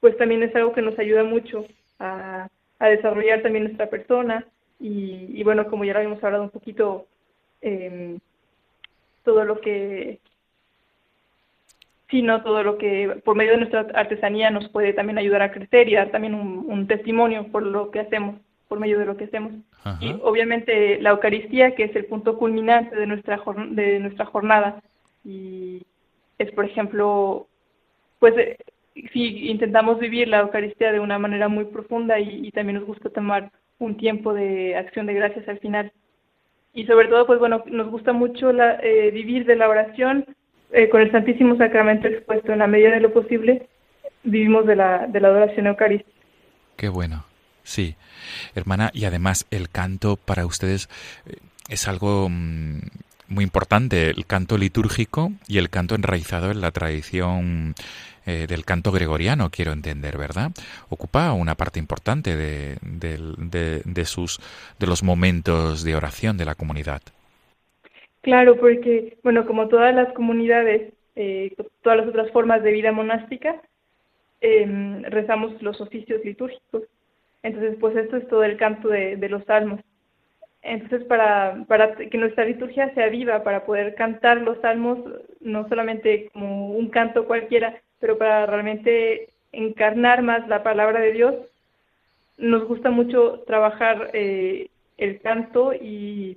pues 0.00 0.16
también 0.18 0.42
es 0.42 0.54
algo 0.54 0.72
que 0.72 0.82
nos 0.82 0.98
ayuda 0.98 1.24
mucho 1.24 1.66
a, 1.98 2.48
desarrollar 2.78 3.42
también 3.42 3.64
nuestra 3.64 3.88
persona 3.88 4.46
y, 4.78 5.42
bueno, 5.42 5.66
como 5.68 5.84
ya 5.84 5.94
lo 5.94 5.98
habíamos 5.98 6.22
hablado 6.22 6.44
un 6.44 6.50
poquito, 6.50 7.06
eh, 7.62 8.18
todo 9.26 9.44
lo 9.44 9.60
que, 9.60 10.20
sino 12.08 12.42
todo 12.42 12.62
lo 12.62 12.78
que 12.78 13.20
por 13.24 13.36
medio 13.36 13.52
de 13.52 13.58
nuestra 13.58 13.80
artesanía 13.94 14.50
nos 14.50 14.68
puede 14.70 14.92
también 14.92 15.18
ayudar 15.18 15.42
a 15.42 15.50
crecer 15.50 15.88
y 15.88 15.94
dar 15.94 16.10
también 16.10 16.34
un, 16.34 16.86
testimonio 16.86 17.48
por 17.48 17.64
lo 17.64 17.90
que 17.90 18.00
hacemos, 18.00 18.36
por 18.68 18.78
medio 18.78 18.98
de 18.98 19.04
lo 19.04 19.16
que 19.16 19.24
hacemos. 19.24 19.52
Y 20.00 20.14
obviamente 20.22 21.00
la 21.00 21.10
Eucaristía, 21.10 21.74
que 21.74 21.84
es 21.84 21.94
el 21.94 22.06
punto 22.06 22.38
culminante 22.38 22.96
de 22.96 23.06
nuestra, 23.06 23.40
de 23.70 24.00
nuestra 24.00 24.24
jornada, 24.26 24.82
y 25.24 25.82
es, 26.38 26.50
por 26.52 26.64
ejemplo, 26.64 27.48
pues 28.18 28.34
sí 29.12 29.48
intentamos 29.48 29.98
vivir 29.98 30.28
la 30.28 30.40
Eucaristía 30.40 30.92
de 30.92 31.00
una 31.00 31.18
manera 31.18 31.48
muy 31.48 31.64
profunda 31.66 32.18
y, 32.20 32.50
también 32.52 32.78
nos 32.78 32.86
gusta 32.86 33.10
tomar 33.10 33.50
un 33.78 33.96
tiempo 33.96 34.32
de 34.32 34.76
acción 34.76 35.06
de 35.06 35.14
gracias 35.14 35.48
al 35.48 35.58
final. 35.58 35.92
Y 36.76 36.84
sobre 36.84 37.08
todo, 37.08 37.26
pues 37.26 37.38
bueno, 37.38 37.64
nos 37.66 37.90
gusta 37.90 38.12
mucho 38.12 38.52
la, 38.52 38.78
eh, 38.82 39.10
vivir 39.10 39.46
de 39.46 39.56
la 39.56 39.66
oración 39.66 40.26
eh, 40.72 40.90
con 40.90 41.00
el 41.00 41.10
Santísimo 41.10 41.56
Sacramento 41.56 42.06
expuesto 42.06 42.52
en 42.52 42.58
la 42.58 42.66
medida 42.66 42.90
de 42.90 43.00
lo 43.00 43.14
posible, 43.14 43.66
vivimos 44.24 44.66
de 44.66 44.76
la, 44.76 45.06
de 45.06 45.18
la 45.18 45.28
adoración 45.28 45.68
eucarística. 45.68 46.20
Qué 46.76 46.90
bueno, 46.90 47.24
sí. 47.62 47.96
Hermana, 48.54 48.90
y 48.92 49.06
además 49.06 49.46
el 49.50 49.70
canto 49.70 50.16
para 50.16 50.44
ustedes 50.44 50.90
eh, 51.24 51.36
es 51.70 51.88
algo 51.88 52.28
mm, 52.28 52.80
muy 53.28 53.44
importante, 53.44 54.10
el 54.10 54.26
canto 54.26 54.58
litúrgico 54.58 55.32
y 55.48 55.58
el 55.58 55.70
canto 55.70 55.94
enraizado 55.94 56.50
en 56.50 56.60
la 56.60 56.70
tradición 56.70 57.74
eh, 58.26 58.46
del 58.48 58.64
canto 58.64 58.90
gregoriano, 58.90 59.50
quiero 59.50 59.72
entender, 59.72 60.18
¿verdad? 60.18 60.50
Ocupa 60.88 61.32
una 61.32 61.54
parte 61.54 61.78
importante 61.78 62.36
de, 62.36 62.76
de, 62.82 64.04
sus, 64.04 64.40
de 64.80 64.86
los 64.88 65.04
momentos 65.04 65.84
de 65.84 65.94
oración 65.94 66.36
de 66.36 66.44
la 66.44 66.56
comunidad. 66.56 67.02
Claro, 68.22 68.56
porque, 68.56 69.16
bueno, 69.22 69.46
como 69.46 69.68
todas 69.68 69.94
las 69.94 70.12
comunidades, 70.12 70.92
eh, 71.14 71.54
todas 71.82 71.98
las 71.98 72.08
otras 72.08 72.32
formas 72.32 72.64
de 72.64 72.72
vida 72.72 72.90
monástica, 72.90 73.62
em, 74.40 75.04
rezamos 75.04 75.62
los 75.62 75.80
oficios 75.80 76.20
litúrgicos. 76.24 76.82
Entonces, 77.44 77.76
pues 77.78 77.96
esto 77.96 78.16
es 78.16 78.26
todo 78.26 78.42
el 78.42 78.56
canto 78.56 78.88
de, 78.88 79.16
de 79.16 79.28
los 79.28 79.44
salmos. 79.44 79.80
Entonces, 80.68 81.04
para, 81.04 81.64
para 81.68 81.94
que 81.94 82.18
nuestra 82.18 82.44
liturgia 82.44 82.92
sea 82.94 83.08
viva, 83.08 83.44
para 83.44 83.64
poder 83.64 83.94
cantar 83.94 84.38
los 84.38 84.60
salmos, 84.60 84.98
no 85.40 85.68
solamente 85.68 86.28
como 86.32 86.72
un 86.72 86.88
canto 86.88 87.24
cualquiera, 87.24 87.80
pero 88.00 88.18
para 88.18 88.46
realmente 88.46 89.28
encarnar 89.52 90.22
más 90.22 90.48
la 90.48 90.64
palabra 90.64 91.00
de 91.00 91.12
Dios, 91.12 91.34
nos 92.36 92.66
gusta 92.66 92.90
mucho 92.90 93.44
trabajar 93.46 94.10
eh, 94.12 94.68
el 94.98 95.20
canto 95.20 95.72
y, 95.72 96.36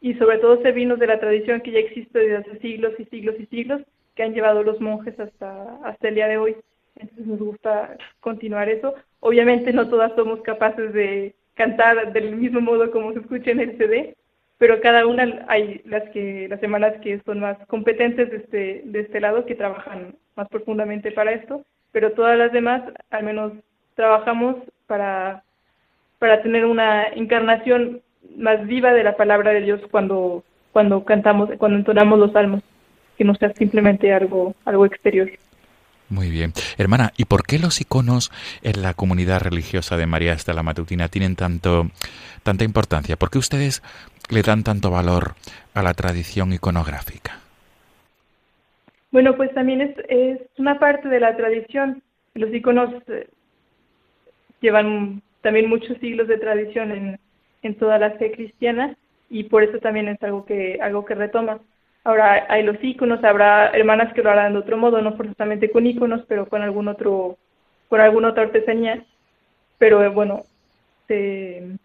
y 0.00 0.14
sobre 0.14 0.38
todo 0.38 0.60
servirnos 0.62 0.98
de 0.98 1.06
la 1.06 1.20
tradición 1.20 1.60
que 1.60 1.70
ya 1.70 1.78
existe 1.78 2.18
desde 2.18 2.36
hace 2.38 2.58
siglos 2.58 2.94
y 2.98 3.04
siglos 3.04 3.36
y 3.38 3.46
siglos, 3.46 3.82
que 4.16 4.24
han 4.24 4.34
llevado 4.34 4.64
los 4.64 4.80
monjes 4.80 5.18
hasta, 5.20 5.76
hasta 5.84 6.08
el 6.08 6.16
día 6.16 6.26
de 6.26 6.38
hoy. 6.38 6.56
Entonces 6.96 7.24
nos 7.24 7.38
gusta 7.38 7.96
continuar 8.18 8.68
eso. 8.68 8.94
Obviamente 9.20 9.72
no 9.72 9.88
todas 9.88 10.12
somos 10.16 10.40
capaces 10.40 10.92
de 10.92 11.36
cantar 11.60 12.14
del 12.14 12.36
mismo 12.36 12.62
modo 12.62 12.90
como 12.90 13.12
se 13.12 13.18
escucha 13.18 13.50
en 13.50 13.60
el 13.60 13.76
CD, 13.76 14.16
pero 14.56 14.80
cada 14.80 15.06
una 15.06 15.44
hay 15.46 15.82
las 15.84 16.08
que 16.08 16.48
las 16.48 16.58
semanas 16.58 16.94
que 17.02 17.20
son 17.26 17.40
más 17.40 17.58
competentes 17.66 18.30
de 18.30 18.36
este, 18.38 18.82
de 18.86 19.00
este 19.00 19.20
lado 19.20 19.44
que 19.44 19.54
trabajan 19.54 20.14
más 20.36 20.48
profundamente 20.48 21.12
para 21.12 21.32
esto, 21.32 21.62
pero 21.92 22.12
todas 22.12 22.38
las 22.38 22.50
demás 22.50 22.82
al 23.10 23.24
menos 23.24 23.52
trabajamos 23.94 24.56
para, 24.86 25.42
para 26.18 26.40
tener 26.40 26.64
una 26.64 27.08
encarnación 27.08 28.00
más 28.38 28.66
viva 28.66 28.94
de 28.94 29.04
la 29.04 29.18
palabra 29.18 29.50
de 29.50 29.60
Dios 29.60 29.82
cuando, 29.90 30.42
cuando 30.72 31.04
cantamos, 31.04 31.50
cuando 31.58 31.76
entonamos 31.76 32.18
los 32.18 32.32
salmos, 32.32 32.62
que 33.18 33.24
no 33.24 33.34
sea 33.34 33.52
simplemente 33.52 34.14
algo, 34.14 34.54
algo 34.64 34.86
exterior. 34.86 35.28
Muy 36.10 36.28
bien. 36.28 36.52
Hermana, 36.76 37.12
¿y 37.16 37.24
por 37.24 37.44
qué 37.44 37.60
los 37.60 37.80
iconos 37.80 38.32
en 38.62 38.82
la 38.82 38.94
comunidad 38.94 39.40
religiosa 39.40 39.96
de 39.96 40.06
María 40.06 40.32
Estela 40.32 40.64
Matutina 40.64 41.08
tienen 41.08 41.36
tanto, 41.36 41.88
tanta 42.42 42.64
importancia? 42.64 43.16
¿Por 43.16 43.30
qué 43.30 43.38
ustedes 43.38 43.80
le 44.28 44.42
dan 44.42 44.64
tanto 44.64 44.90
valor 44.90 45.34
a 45.72 45.82
la 45.82 45.94
tradición 45.94 46.52
iconográfica? 46.52 47.38
Bueno, 49.12 49.36
pues 49.36 49.54
también 49.54 49.80
es, 49.80 49.96
es 50.08 50.40
una 50.58 50.80
parte 50.80 51.08
de 51.08 51.20
la 51.20 51.36
tradición. 51.36 52.02
Los 52.34 52.52
iconos 52.52 52.90
eh, 53.06 53.28
llevan 54.60 55.22
también 55.42 55.68
muchos 55.68 55.96
siglos 55.98 56.26
de 56.26 56.38
tradición 56.38 56.90
en, 56.90 57.20
en 57.62 57.74
toda 57.76 57.98
la 57.98 58.10
fe 58.12 58.32
cristiana 58.32 58.96
y 59.28 59.44
por 59.44 59.62
eso 59.62 59.78
también 59.78 60.08
es 60.08 60.20
algo 60.22 60.44
que, 60.44 60.78
algo 60.82 61.04
que 61.04 61.14
retoma. 61.14 61.60
Ahora 62.02 62.46
hay 62.48 62.62
los 62.62 62.82
iconos, 62.82 63.22
habrá 63.24 63.70
hermanas 63.70 64.12
que 64.14 64.22
lo 64.22 64.30
harán 64.30 64.54
de 64.54 64.60
otro 64.60 64.78
modo, 64.78 65.02
no 65.02 65.16
forzosamente 65.16 65.70
con 65.70 65.86
iconos, 65.86 66.22
pero 66.26 66.48
con 66.48 66.62
algún 66.62 66.88
otro, 66.88 67.36
con 67.88 68.00
alguna 68.00 68.28
otra 68.28 68.44
artesanía. 68.44 69.04
Pero 69.78 70.02
eh, 70.02 70.08
bueno, 70.08 70.44
se, 71.08 71.76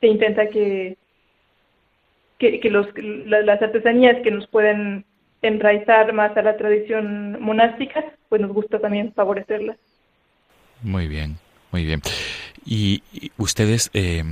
intenta 0.00 0.48
que, 0.48 0.96
que, 2.38 2.70
los, 2.70 2.86
las 2.96 3.60
artesanías 3.60 4.22
que 4.22 4.30
nos 4.30 4.46
pueden 4.46 5.04
enraizar 5.42 6.12
más 6.12 6.34
a 6.36 6.42
la 6.42 6.56
tradición 6.56 7.40
monástica, 7.40 8.04
pues 8.28 8.40
nos 8.40 8.52
gusta 8.52 8.78
también 8.78 9.12
favorecerlas. 9.12 9.76
Muy 10.82 11.06
bien, 11.08 11.36
Muy 11.70 11.84
bien. 11.84 12.00
Y, 12.64 13.02
y 13.12 13.32
ustedes 13.36 13.90
eh, 13.92 14.22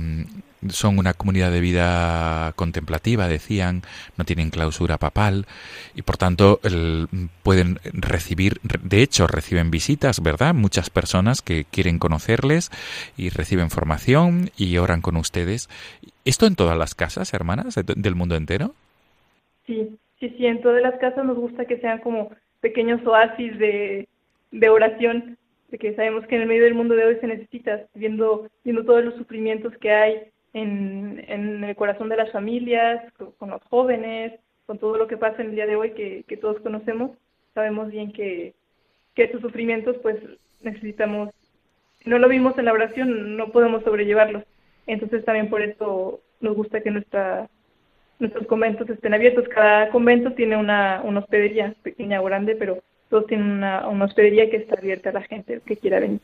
son 0.69 0.97
una 0.99 1.13
comunidad 1.13 1.51
de 1.51 1.61
vida 1.61 2.53
contemplativa, 2.55 3.27
decían, 3.27 3.81
no 4.17 4.25
tienen 4.25 4.49
clausura 4.49 4.97
papal 4.97 5.45
y 5.95 6.01
por 6.01 6.17
tanto 6.17 6.59
el, 6.63 7.07
pueden 7.43 7.79
recibir, 7.93 8.59
de 8.63 9.01
hecho 9.01 9.27
reciben 9.27 9.71
visitas, 9.71 10.21
¿verdad? 10.21 10.53
Muchas 10.53 10.89
personas 10.89 11.41
que 11.41 11.65
quieren 11.65 11.99
conocerles 11.99 12.71
y 13.17 13.29
reciben 13.29 13.69
formación 13.69 14.51
y 14.57 14.77
oran 14.77 15.01
con 15.01 15.15
ustedes. 15.17 15.69
¿Esto 16.25 16.45
en 16.45 16.55
todas 16.55 16.77
las 16.77 16.95
casas, 16.95 17.33
hermanas, 17.33 17.75
de- 17.75 17.83
del 17.95 18.15
mundo 18.15 18.35
entero? 18.35 18.73
Sí, 19.65 19.97
sí, 20.19 20.29
sí, 20.37 20.45
en 20.45 20.61
todas 20.61 20.81
las 20.81 20.99
casas 20.99 21.25
nos 21.25 21.37
gusta 21.37 21.65
que 21.65 21.79
sean 21.79 21.99
como 21.99 22.31
pequeños 22.61 23.05
oasis 23.05 23.57
de, 23.59 24.07
de 24.51 24.69
oración, 24.69 25.37
de 25.69 25.77
que 25.77 25.95
sabemos 25.95 26.25
que 26.27 26.35
en 26.35 26.41
el 26.41 26.47
medio 26.47 26.63
del 26.63 26.73
mundo 26.73 26.95
de 26.95 27.05
hoy 27.05 27.17
se 27.21 27.27
necesita, 27.27 27.85
viendo, 27.93 28.47
viendo 28.63 28.83
todos 28.85 29.03
los 29.05 29.15
sufrimientos 29.15 29.73
que 29.79 29.91
hay 29.91 30.15
en, 30.53 31.63
el 31.63 31.75
corazón 31.75 32.09
de 32.09 32.17
las 32.17 32.31
familias, 32.31 33.01
con, 33.37 33.49
los 33.49 33.61
jóvenes, 33.63 34.33
con 34.65 34.77
todo 34.77 34.97
lo 34.97 35.07
que 35.07 35.17
pasa 35.17 35.41
en 35.41 35.49
el 35.49 35.55
día 35.55 35.67
de 35.67 35.75
hoy 35.75 35.91
que, 35.91 36.23
que 36.27 36.37
todos 36.37 36.59
conocemos, 36.61 37.11
sabemos 37.53 37.91
bien 37.91 38.11
que, 38.11 38.53
que 39.15 39.23
estos 39.23 39.41
sufrimientos 39.41 39.97
pues 40.01 40.17
necesitamos, 40.61 41.29
si 42.03 42.09
no 42.09 42.19
lo 42.19 42.29
vimos 42.29 42.57
en 42.57 42.65
la 42.65 42.73
oración, 42.73 43.37
no 43.37 43.51
podemos 43.51 43.83
sobrellevarlos. 43.83 44.43
Entonces 44.87 45.23
también 45.25 45.49
por 45.49 45.61
eso 45.61 46.21
nos 46.39 46.55
gusta 46.55 46.81
que 46.81 46.91
nuestra 46.91 47.49
nuestros 48.19 48.47
conventos 48.47 48.89
estén 48.89 49.13
abiertos. 49.13 49.47
Cada 49.47 49.89
convento 49.89 50.33
tiene 50.33 50.57
una, 50.57 51.01
una 51.03 51.19
hospedería, 51.19 51.73
pequeña 51.81 52.21
o 52.21 52.25
grande, 52.25 52.55
pero 52.55 52.83
todos 53.09 53.27
tienen 53.27 53.49
una, 53.49 53.87
una 53.87 54.05
hospedería 54.05 54.49
que 54.49 54.57
está 54.57 54.75
abierta 54.77 55.09
a 55.09 55.13
la 55.13 55.23
gente 55.23 55.61
que 55.65 55.77
quiera 55.77 55.99
venir. 55.99 56.19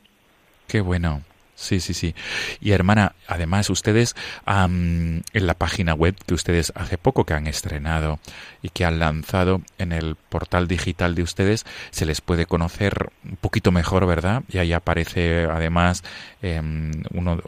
Qué 0.67 0.81
bueno. 0.81 1.21
Sí, 1.57 1.79
sí, 1.79 1.93
sí. 1.93 2.13
Y 2.59 2.71
hermana, 2.71 3.15
además 3.27 3.69
ustedes 3.69 4.13
am, 4.45 5.21
en 5.31 5.47
la 5.47 5.53
página 5.53 5.93
web 5.93 6.13
que 6.25 6.33
ustedes 6.33 6.73
hace 6.75 6.97
poco 6.97 7.23
que 7.23 7.33
han 7.33 7.47
estrenado 7.47 8.19
y 8.61 8.69
que 8.69 8.83
han 8.83 8.99
lanzado 8.99 9.61
en 9.77 9.93
el 9.93 10.15
portal 10.17 10.67
digital 10.67 11.15
de 11.15 11.23
ustedes, 11.23 11.65
se 11.91 12.05
les 12.05 12.19
puede 12.19 12.45
conocer 12.45 13.09
un 13.23 13.37
poquito 13.37 13.71
mejor, 13.71 14.05
¿verdad? 14.05 14.43
Y 14.49 14.57
ahí 14.57 14.73
aparece 14.73 15.45
además 15.45 16.03
em, 16.41 16.91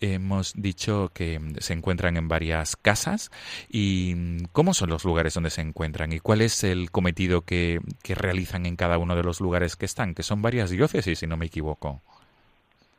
hemos 0.00 0.54
dicho 0.54 1.10
que 1.14 1.38
mm, 1.38 1.56
se 1.60 1.72
encuentran 1.74 2.16
en 2.16 2.26
varias 2.28 2.74
casas 2.76 3.30
y 3.68 4.14
mm, 4.16 4.44
¿cómo 4.52 4.74
son 4.74 4.90
los 4.90 5.04
lugares 5.04 5.34
donde 5.34 5.50
se 5.50 5.60
encuentran 5.60 6.12
y 6.12 6.18
cuál 6.18 6.40
es 6.42 6.64
el 6.64 6.90
cometido 6.90 7.42
que, 7.42 7.80
que 8.02 8.14
realizan 8.16 8.66
en 8.66 8.74
cada 8.76 8.98
uno 8.98 9.14
de 9.14 9.22
los 9.22 9.40
lugares 9.40 9.76
que 9.76 9.86
están? 9.86 10.14
Que 10.14 10.24
son 10.24 10.42
varias 10.42 10.70
diócesis, 10.70 11.20
si 11.20 11.26
no 11.28 11.36
me 11.36 11.46
equivoco. 11.46 12.02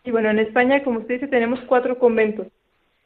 Y 0.03 0.11
bueno, 0.11 0.29
en 0.29 0.39
España, 0.39 0.83
como 0.83 0.99
usted 0.99 1.15
dice, 1.15 1.27
tenemos 1.27 1.59
cuatro 1.61 1.97
conventos. 1.97 2.47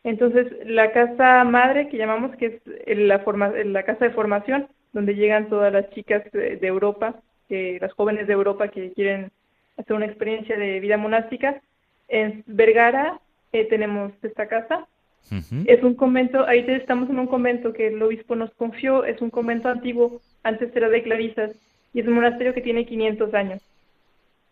Entonces, 0.03 0.47
la 0.65 0.91
casa 0.91 1.43
madre, 1.43 1.89
que 1.89 1.97
llamamos, 1.97 2.35
que 2.37 2.45
es 2.47 2.61
el- 2.85 3.07
la, 3.07 3.19
forma, 3.19 3.49
la 3.49 3.83
casa 3.83 4.05
de 4.05 4.11
formación, 4.11 4.67
donde 4.93 5.15
llegan 5.15 5.49
todas 5.49 5.71
las 5.73 5.89
chicas 5.91 6.23
de, 6.31 6.57
de 6.57 6.67
Europa, 6.67 7.15
que- 7.49 7.77
las 7.81 7.93
jóvenes 7.93 8.27
de 8.27 8.33
Europa 8.33 8.69
que 8.69 8.91
quieren 8.93 9.31
hacer 9.77 9.95
una 9.95 10.05
experiencia 10.05 10.57
de 10.57 10.79
vida 10.79 10.97
monástica. 10.97 11.61
En 12.07 12.43
Vergara 12.47 13.19
eh, 13.51 13.65
tenemos 13.65 14.11
esta 14.23 14.47
casa. 14.47 14.87
Es 15.65 15.83
un 15.83 15.95
convento, 15.95 16.45
ahí 16.47 16.65
estamos 16.67 17.09
en 17.09 17.19
un 17.19 17.27
convento 17.27 17.73
que 17.73 17.87
el 17.87 18.01
obispo 18.01 18.35
nos 18.35 18.51
confió, 18.55 19.03
es 19.03 19.21
un 19.21 19.29
convento 19.29 19.67
antiguo, 19.69 20.21
antes 20.43 20.73
era 20.75 20.89
de 20.89 21.03
clarisas, 21.03 21.51
y 21.93 21.99
es 21.99 22.07
un 22.07 22.13
monasterio 22.13 22.53
que 22.53 22.61
tiene 22.61 22.85
500 22.85 23.33
años. 23.33 23.61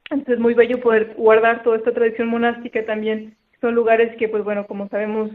Entonces 0.09 0.35
es 0.35 0.39
muy 0.39 0.53
bello 0.53 0.79
poder 0.81 1.13
guardar 1.17 1.63
toda 1.63 1.77
esta 1.77 1.91
tradición 1.91 2.27
monástica 2.27 2.85
también. 2.85 3.35
Son 3.61 3.73
lugares 3.73 4.15
que, 4.17 4.29
pues 4.29 4.43
bueno, 4.43 4.67
como 4.67 4.87
sabemos, 4.89 5.31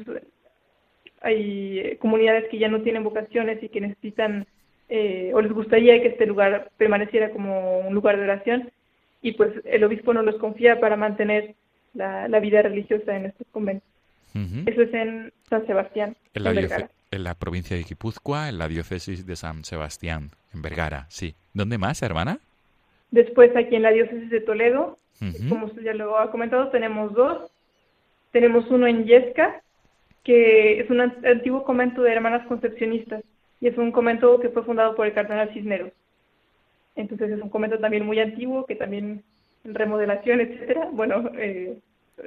hay 1.21 1.79
eh, 1.81 1.97
comunidades 1.99 2.49
que 2.51 2.59
ya 2.59 2.69
no 2.69 2.83
tienen 2.83 3.03
vocaciones 3.03 3.63
y 3.63 3.69
que 3.69 3.81
necesitan, 3.81 4.47
eh, 4.89 5.33
o 5.35 5.41
les 5.41 5.53
gustaría 5.53 6.01
que 6.01 6.09
este 6.09 6.27
lugar 6.27 6.71
permaneciera 6.77 7.31
como 7.31 7.81
un 7.81 7.95
lugar 7.95 8.17
de 8.17 8.23
oración, 8.25 8.71
y 9.23 9.33
pues 9.33 9.53
el 9.65 9.85
obispo 9.85 10.15
nos 10.15 10.25
los 10.25 10.37
confía 10.37 10.81
para 10.81 10.97
mantener 10.97 11.55
la, 11.93 12.29
la 12.29 12.41
vida 12.41 12.63
religiosa 12.63 13.17
en 13.17 13.27
estos 13.27 13.47
conventos. 13.51 13.89
Eso 14.67 14.83
es 14.83 14.95
en 14.95 15.33
San 15.49 15.67
Sebastián, 15.67 16.17
En 16.35 16.45
la, 16.45 16.51
en 16.51 16.57
Vergara. 16.57 16.91
en 17.11 17.25
la 17.25 17.35
provincia 17.35 17.77
de 17.77 17.83
Guipúzcoa, 17.83 18.49
en 18.49 18.59
la 18.59 18.69
diócesis 18.69 19.27
de 19.27 19.35
San 19.35 19.65
Sebastián, 19.65 20.31
en 20.55 20.63
Vergara, 20.63 21.07
sí. 21.09 21.35
¿Dónde 21.53 21.79
más, 21.79 22.01
hermana? 22.03 22.39
Después 23.11 23.55
aquí 23.57 23.75
en 23.77 23.83
la 23.83 23.91
diócesis 23.91 24.31
de 24.31 24.41
Toledo, 24.41 24.99
como 25.49 25.67
usted 25.67 25.83
ya 25.83 25.95
lo 25.95 26.19
ha 26.19 26.31
comentado, 26.31 26.69
tenemos 26.69 27.13
dos. 27.15 27.51
Tenemos 28.33 28.71
uno 28.71 28.87
en 28.87 29.05
Yesca, 29.05 29.61
que 30.25 30.81
es 30.81 30.89
un 30.91 31.01
an- 31.01 31.17
antiguo 31.27 31.65
convento 31.65 32.03
de 32.03 32.13
hermanas 32.13 32.47
concepcionistas, 32.47 33.23
y 33.61 33.67
es 33.67 33.77
un 33.77 33.91
convento 33.93 34.39
que 34.41 34.49
fue 34.51 34.63
fundado 34.63 34.95
por 34.95 35.07
el 35.07 35.13
cardenal 35.13 35.51
Cisneros. 35.53 35.91
Entonces 36.97 37.31
es 37.33 37.43
un 37.43 37.51
convento 37.51 37.79
también 37.79 38.07
muy 38.07 38.19
antiguo, 38.21 38.65
que 38.67 38.77
también 38.77 39.23
en 39.65 39.75
remodelación, 39.75 40.41
etcétera, 40.41 40.89
bueno, 40.93 41.31
eh, 41.37 41.77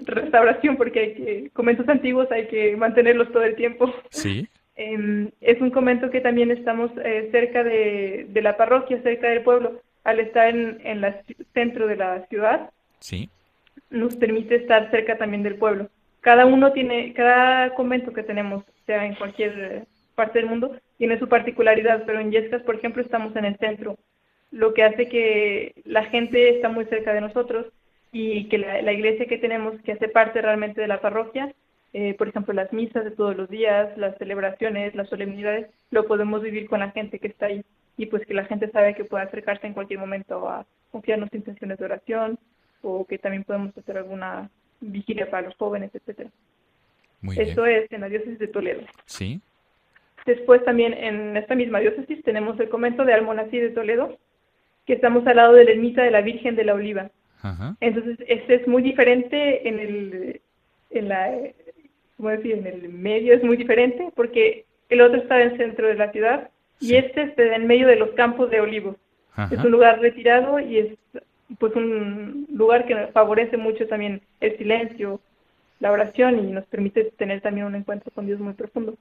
restauración, 0.02 0.78
porque 0.78 1.00
hay 1.00 1.14
que, 1.14 1.50
conventos 1.54 1.88
antiguos 1.90 2.32
hay 2.32 2.48
que 2.48 2.76
mantenerlos 2.76 3.32
todo 3.32 3.44
el 3.44 3.56
tiempo. 3.56 3.94
Sí. 4.10 4.48
Em, 4.76 5.30
es 5.40 5.62
un 5.62 5.70
convento 5.70 6.10
que 6.10 6.20
también 6.20 6.50
estamos 6.50 6.90
eh, 7.06 7.30
cerca 7.32 7.64
de, 7.64 8.26
de 8.30 8.42
la 8.42 8.58
parroquia, 8.58 9.00
cerca 9.04 9.30
del 9.30 9.44
pueblo. 9.44 9.80
Al 10.04 10.20
estar 10.20 10.48
en, 10.50 10.80
en 10.84 11.04
el 11.04 11.16
centro 11.54 11.88
de 11.88 11.96
la 11.96 12.26
ciudad, 12.28 12.70
Sí. 13.00 13.30
nos 13.90 14.16
permite 14.16 14.56
estar 14.56 14.90
cerca 14.92 15.18
también 15.18 15.44
del 15.44 15.56
pueblo. 15.56 15.90
Cada 16.22 16.46
uno 16.46 16.72
tiene, 16.72 17.14
cada 17.14 17.74
convento 17.76 18.14
que 18.14 18.24
tenemos, 18.24 18.64
sea 18.86 19.06
en 19.06 19.16
cualquier 19.16 19.54
eh, 19.60 19.84
parte 20.16 20.40
del 20.40 20.48
mundo, 20.50 20.76
tiene 20.98 21.20
su 21.20 21.28
particularidad, 21.28 22.04
pero 22.06 22.20
en 22.20 22.32
Yescas, 22.32 22.62
por 22.64 22.76
ejemplo, 22.76 23.02
estamos 23.02 23.36
en 23.36 23.46
el 23.46 23.58
centro, 23.58 23.98
lo 24.52 24.74
que 24.74 24.84
hace 24.84 25.10
que 25.10 25.74
la 25.86 26.06
gente 26.06 26.50
está 26.50 26.70
muy 26.70 26.86
cerca 26.86 27.14
de 27.14 27.22
nosotros 27.22 27.66
y 28.12 28.48
que 28.50 28.58
la, 28.60 28.82
la 28.82 28.94
iglesia 28.94 29.26
que 29.26 29.38
tenemos, 29.38 29.80
que 29.82 29.94
hace 29.94 30.08
parte 30.08 30.42
realmente 30.42 30.80
de 30.80 30.88
la 30.88 31.02
parroquia, 31.02 31.54
eh, 31.94 32.14
por 32.16 32.28
ejemplo, 32.28 32.54
las 32.54 32.72
misas 32.72 33.04
de 33.04 33.12
todos 33.12 33.36
los 33.36 33.50
días, 33.50 33.96
las 33.98 34.18
celebraciones, 34.18 34.96
las 34.96 35.10
solemnidades, 35.10 35.68
lo 35.92 36.06
podemos 36.06 36.42
vivir 36.42 36.68
con 36.68 36.80
la 36.80 36.92
gente 36.92 37.20
que 37.20 37.28
está 37.28 37.48
ahí 37.48 37.64
y 37.98 38.08
pues 38.08 38.26
que 38.26 38.34
la 38.34 38.46
gente 38.46 38.70
sabe 38.72 38.96
que 38.96 39.06
puede 39.06 39.24
acercarse 39.24 39.68
en 39.68 39.74
cualquier 39.74 40.00
momento 40.00 40.50
a 40.50 40.66
confiarnos 40.92 41.34
intenciones 41.34 41.78
de 41.78 41.86
oración 41.86 42.40
o 42.82 43.06
que 43.06 43.18
también 43.18 43.44
podemos 43.44 43.78
hacer 43.78 43.98
alguna 43.98 44.50
vigilia 44.82 45.30
para 45.30 45.48
los 45.48 45.56
jóvenes, 45.56 45.92
etcétera. 45.94 46.30
Muy 47.22 47.38
bien. 47.38 47.50
es 47.50 47.92
en 47.92 48.02
la 48.02 48.10
diócesis 48.10 48.40
de 48.40 48.48
Toledo. 48.48 48.82
Sí. 49.06 49.40
Después 50.26 50.64
también 50.66 50.94
en 50.94 51.38
esta 51.38 51.56
misma 51.56 51.80
diócesis 51.80 52.22
tenemos 52.24 52.60
el 52.60 52.70
convento 52.70 53.06
de 53.06 53.14
Almonací 53.14 53.60
de 53.60 53.70
Toledo, 53.70 54.18
que 54.86 54.94
estamos 54.94 55.26
al 55.28 55.38
lado 55.38 55.54
de 55.54 55.66
la 55.66 55.72
ermita 55.72 56.04
de 56.04 56.12
la 56.12 56.22
Virgen 56.22 56.56
de 56.56 56.66
la 56.66 56.74
Oliva. 56.74 57.10
Ajá. 57.42 57.76
Entonces, 57.80 58.18
este 58.28 58.56
es 58.56 58.68
muy 58.68 58.82
diferente 58.82 59.68
en 59.68 59.80
el, 59.80 60.42
en 60.90 61.10
la, 61.10 61.32
¿cómo 62.18 62.30
decir? 62.30 62.54
En 62.54 62.68
el 62.68 62.90
medio 62.90 63.34
es 63.34 63.44
muy 63.44 63.58
diferente 63.58 64.12
porque 64.16 64.66
el 64.90 65.02
otro 65.02 65.22
está 65.22 65.42
en 65.42 65.52
el 65.52 65.58
centro 65.58 65.88
de 65.88 65.96
la 65.96 66.12
ciudad 66.12 66.50
y 66.80 66.96
este 66.96 67.24
está 67.24 67.44
en 67.56 67.68
medio 67.68 67.88
de 67.88 67.96
los 67.96 68.12
campos 68.12 68.50
de 68.52 68.60
olivos. 68.62 68.96
Ajá. 69.36 69.54
Es 69.56 69.64
un 69.64 69.72
lugar 69.72 70.00
retirado 70.00 70.60
y 70.60 70.78
es 70.78 70.88
pues 71.60 71.76
un 71.76 72.48
lugar 72.54 72.86
que 72.86 73.08
favorece 73.08 73.58
mucho 73.58 73.88
también 73.88 74.22
el 74.40 74.58
silencio, 74.58 75.20
la 75.80 75.92
oración 75.92 76.40
y 76.40 76.52
nos 76.52 76.66
permite 76.66 77.06
tener 77.18 77.42
también 77.42 77.66
un 77.68 77.76
encuentro 77.76 78.12
con 78.14 78.26
Dios 78.26 78.40
muy 78.40 78.54
profundo. 78.54 78.96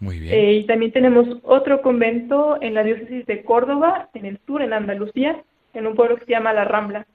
Muy 0.00 0.18
bien. 0.18 0.34
Eh, 0.34 0.52
y 0.54 0.64
también 0.66 0.90
tenemos 0.92 1.38
otro 1.42 1.80
convento 1.80 2.58
en 2.60 2.74
la 2.74 2.82
diócesis 2.82 3.24
de 3.26 3.42
Córdoba, 3.44 4.08
en 4.14 4.26
el 4.26 4.38
sur, 4.46 4.60
en 4.62 4.72
Andalucía, 4.72 5.42
en 5.74 5.86
un 5.86 5.94
pueblo 5.94 6.16
que 6.16 6.24
se 6.24 6.32
llama 6.32 6.52
La 6.52 6.64
Rambla. 6.64 7.06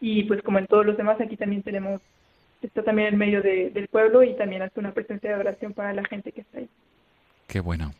Y 0.00 0.24
pues 0.24 0.40
como 0.42 0.58
en 0.58 0.66
todos 0.66 0.86
los 0.86 0.96
demás, 0.96 1.20
aquí 1.20 1.36
también 1.36 1.62
tenemos, 1.62 2.00
está 2.62 2.82
también 2.82 3.08
en 3.08 3.18
medio 3.18 3.42
de- 3.42 3.70
del 3.70 3.88
pueblo 3.88 4.22
y 4.22 4.34
también 4.36 4.62
hace 4.62 4.80
una 4.80 4.92
presencia 4.92 5.30
de 5.34 5.40
oración 5.40 5.74
para 5.74 5.92
la 5.92 6.04
gente 6.04 6.32
que 6.32 6.40
está 6.42 6.58
ahí. 6.58 6.68
Qué 7.46 7.60
bueno. 7.60 7.92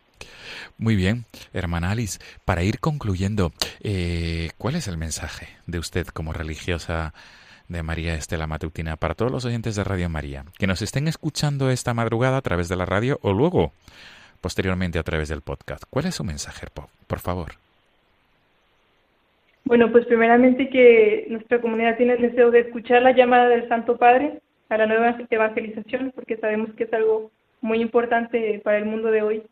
Muy 0.78 0.96
bien, 0.96 1.24
hermana 1.52 1.90
Alice, 1.90 2.18
para 2.44 2.62
ir 2.62 2.80
concluyendo, 2.80 3.52
eh, 3.82 4.50
¿cuál 4.58 4.74
es 4.74 4.88
el 4.88 4.98
mensaje 4.98 5.48
de 5.66 5.78
usted 5.78 6.06
como 6.08 6.32
religiosa 6.32 7.14
de 7.68 7.82
María 7.82 8.14
Estela 8.14 8.46
Matutina 8.46 8.96
para 8.96 9.14
todos 9.14 9.32
los 9.32 9.44
oyentes 9.44 9.76
de 9.76 9.84
Radio 9.84 10.08
María 10.08 10.44
que 10.58 10.66
nos 10.66 10.82
estén 10.82 11.08
escuchando 11.08 11.70
esta 11.70 11.94
madrugada 11.94 12.38
a 12.38 12.42
través 12.42 12.68
de 12.68 12.76
la 12.76 12.84
radio 12.86 13.18
o 13.22 13.32
luego, 13.32 13.72
posteriormente, 14.40 14.98
a 14.98 15.02
través 15.02 15.28
del 15.28 15.42
podcast? 15.42 15.84
¿Cuál 15.88 16.06
es 16.06 16.16
su 16.16 16.24
mensaje, 16.24 16.66
por, 16.72 16.88
por 17.06 17.20
favor? 17.20 17.52
Bueno, 19.64 19.90
pues 19.90 20.04
primeramente 20.06 20.68
que 20.68 21.26
nuestra 21.30 21.60
comunidad 21.60 21.96
tiene 21.96 22.14
el 22.14 22.22
deseo 22.22 22.50
de 22.50 22.60
escuchar 22.60 23.02
la 23.02 23.12
llamada 23.12 23.48
del 23.48 23.66
Santo 23.68 23.96
Padre 23.96 24.40
a 24.68 24.76
la 24.76 24.86
nueva 24.86 25.16
evangelización, 25.30 26.12
porque 26.14 26.36
sabemos 26.36 26.70
que 26.74 26.84
es 26.84 26.92
algo 26.92 27.30
muy 27.62 27.80
importante 27.80 28.60
para 28.62 28.76
el 28.76 28.84
mundo 28.84 29.10
de 29.10 29.22
hoy. 29.22 29.42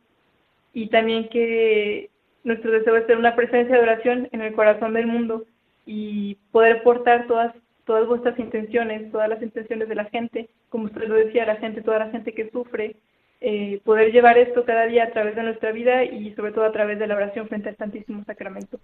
Y 0.73 0.89
también 0.89 1.29
que 1.29 2.11
nuestro 2.45 2.71
deseo 2.71 2.97
es 2.97 3.07
ser 3.07 3.19
una 3.19 3.37
presencia 3.37 3.77
de 3.77 3.83
oración 3.83 4.29
en 4.33 4.41
el 4.41 4.55
corazón 4.55 4.95
del 4.95 5.07
mundo 5.07 5.45
y 5.87 6.37
poder 6.51 6.83
portar 6.83 7.27
todas, 7.27 7.55
todas 7.85 8.07
vuestras 8.07 8.39
intenciones, 8.39 9.11
todas 9.11 9.29
las 9.29 9.43
intenciones 9.43 9.89
de 9.89 9.95
la 9.95 10.05
gente, 10.07 10.49
como 10.69 10.85
usted 10.85 11.07
lo 11.09 11.15
decía, 11.15 11.47
la 11.47 11.57
gente, 11.57 11.83
toda 11.83 11.99
la 11.99 12.11
gente 12.11 12.33
que 12.33 12.51
sufre, 12.51 12.97
eh, 13.41 13.81
poder 13.85 14.13
llevar 14.13 14.39
esto 14.39 14.65
cada 14.65 14.87
día 14.87 15.05
a 15.05 15.11
través 15.11 15.35
de 15.35 15.43
nuestra 15.43 15.73
vida 15.73 16.05
y 16.05 16.33
sobre 16.35 16.53
todo 16.53 16.65
a 16.65 16.73
través 16.73 16.99
de 16.99 17.07
la 17.07 17.17
oración 17.17 17.49
frente 17.49 17.69
al 17.69 17.77
Santísimo 17.77 18.25
Sacramento. 18.25 18.79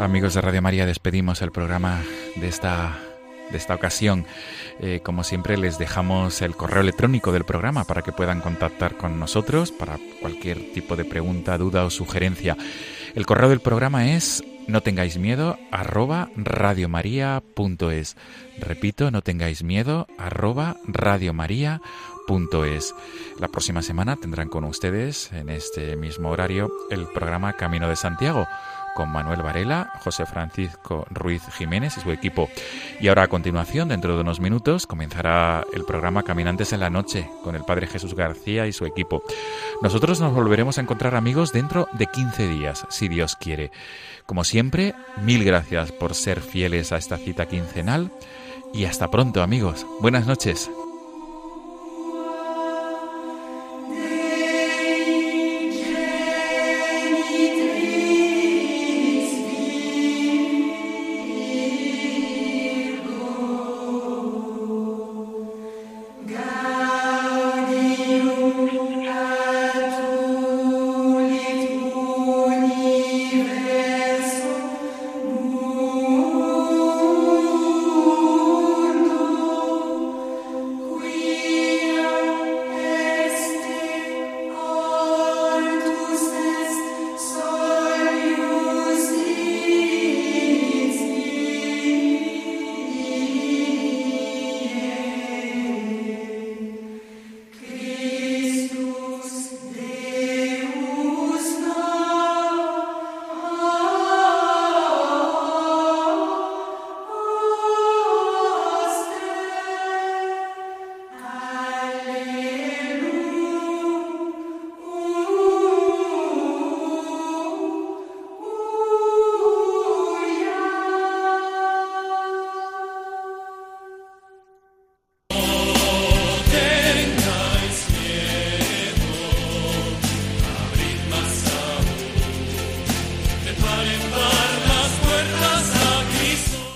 Amigos 0.07 0.35
de 0.35 0.41
Radio 0.41 0.63
María, 0.63 0.87
despedimos 0.87 1.43
el 1.43 1.51
programa 1.51 2.01
de 2.37 2.47
esta, 2.47 2.97
de 3.51 3.59
esta 3.59 3.75
ocasión. 3.75 4.25
Eh, 4.79 5.01
como 5.03 5.25
siempre, 5.25 5.57
les 5.57 5.79
dejamos 5.79 6.43
el 6.43 6.55
correo 6.55 6.81
electrónico 6.81 7.33
del 7.33 7.43
programa 7.43 7.83
para 7.83 8.03
que 8.03 8.13
puedan 8.13 8.41
contactar 8.41 8.97
con 8.97 9.19
nosotros 9.19 9.73
para 9.73 9.99
cualquier 10.21 10.73
tipo 10.73 10.95
de 10.95 11.05
pregunta, 11.05 11.59
duda 11.59 11.85
o 11.85 11.91
sugerencia. 11.91 12.57
El 13.17 13.27
correo 13.27 13.49
del 13.49 13.59
programa 13.59 14.13
es 14.13 14.45
no 14.69 14.81
tengáis 14.81 15.19
miedo 15.19 15.59
arroba 15.73 16.31
radiomaria.es. 16.37 18.17
Repito, 18.61 19.11
no 19.11 19.23
tengáis 19.23 19.65
miedo 19.65 20.07
arroba 20.19 20.77
radiomaria.es. 20.87 22.95
La 23.41 23.49
próxima 23.49 23.83
semana 23.83 24.15
tendrán 24.15 24.51
con 24.51 24.63
ustedes 24.63 25.33
en 25.33 25.49
este 25.49 25.97
mismo 25.97 26.31
horario 26.31 26.71
el 26.91 27.09
programa 27.09 27.55
Camino 27.55 27.89
de 27.89 27.97
Santiago 27.97 28.47
con 28.97 29.11
Manuel 29.11 29.43
Varela, 29.43 29.93
José 30.01 30.25
Francisco 30.25 31.07
Ruiz 31.11 31.43
Jiménez 31.57 31.97
y 31.99 32.01
su 32.01 32.11
equipo. 32.11 32.49
Y 32.99 33.09
ahora 33.09 33.25
a 33.25 33.29
continuación, 33.29 33.89
dentro 33.89 34.15
de 34.15 34.23
unos 34.23 34.41
minutos, 34.41 34.87
comenzará 34.87 35.65
el 35.75 35.85
programa 35.85 36.23
Caminantes 36.23 36.73
en 36.73 36.81
la 36.81 36.89
Noche 36.89 37.31
con 37.45 37.55
el 37.55 37.63
Padre 37.63 37.87
Jesús 37.87 38.15
García 38.15 38.67
y 38.67 38.73
su 38.73 38.87
equipo. 38.87 39.23
Nosotros 39.83 40.21
nos 40.21 40.35
volveremos 40.35 40.79
a 40.79 40.81
encontrar 40.81 41.15
amigos 41.15 41.53
dentro 41.53 41.89
de 41.93 42.07
15 42.07 42.49
días, 42.49 42.87
si 42.89 43.09
Dios 43.09 43.37
quiere. 43.37 43.71
Como 44.25 44.43
siempre, 44.45 44.95
mil 45.23 45.45
gracias 45.45 45.93
por 45.93 46.15
ser 46.15 46.41
fieles 46.41 46.91
a 46.91 46.97
esta 46.97 47.19
cita 47.19 47.47
quincenal 47.47 48.11
y 48.73 48.87
hasta 48.87 49.11
pronto 49.11 49.43
amigos. 49.43 49.87
Buenas 50.01 50.27
noches. 50.27 50.71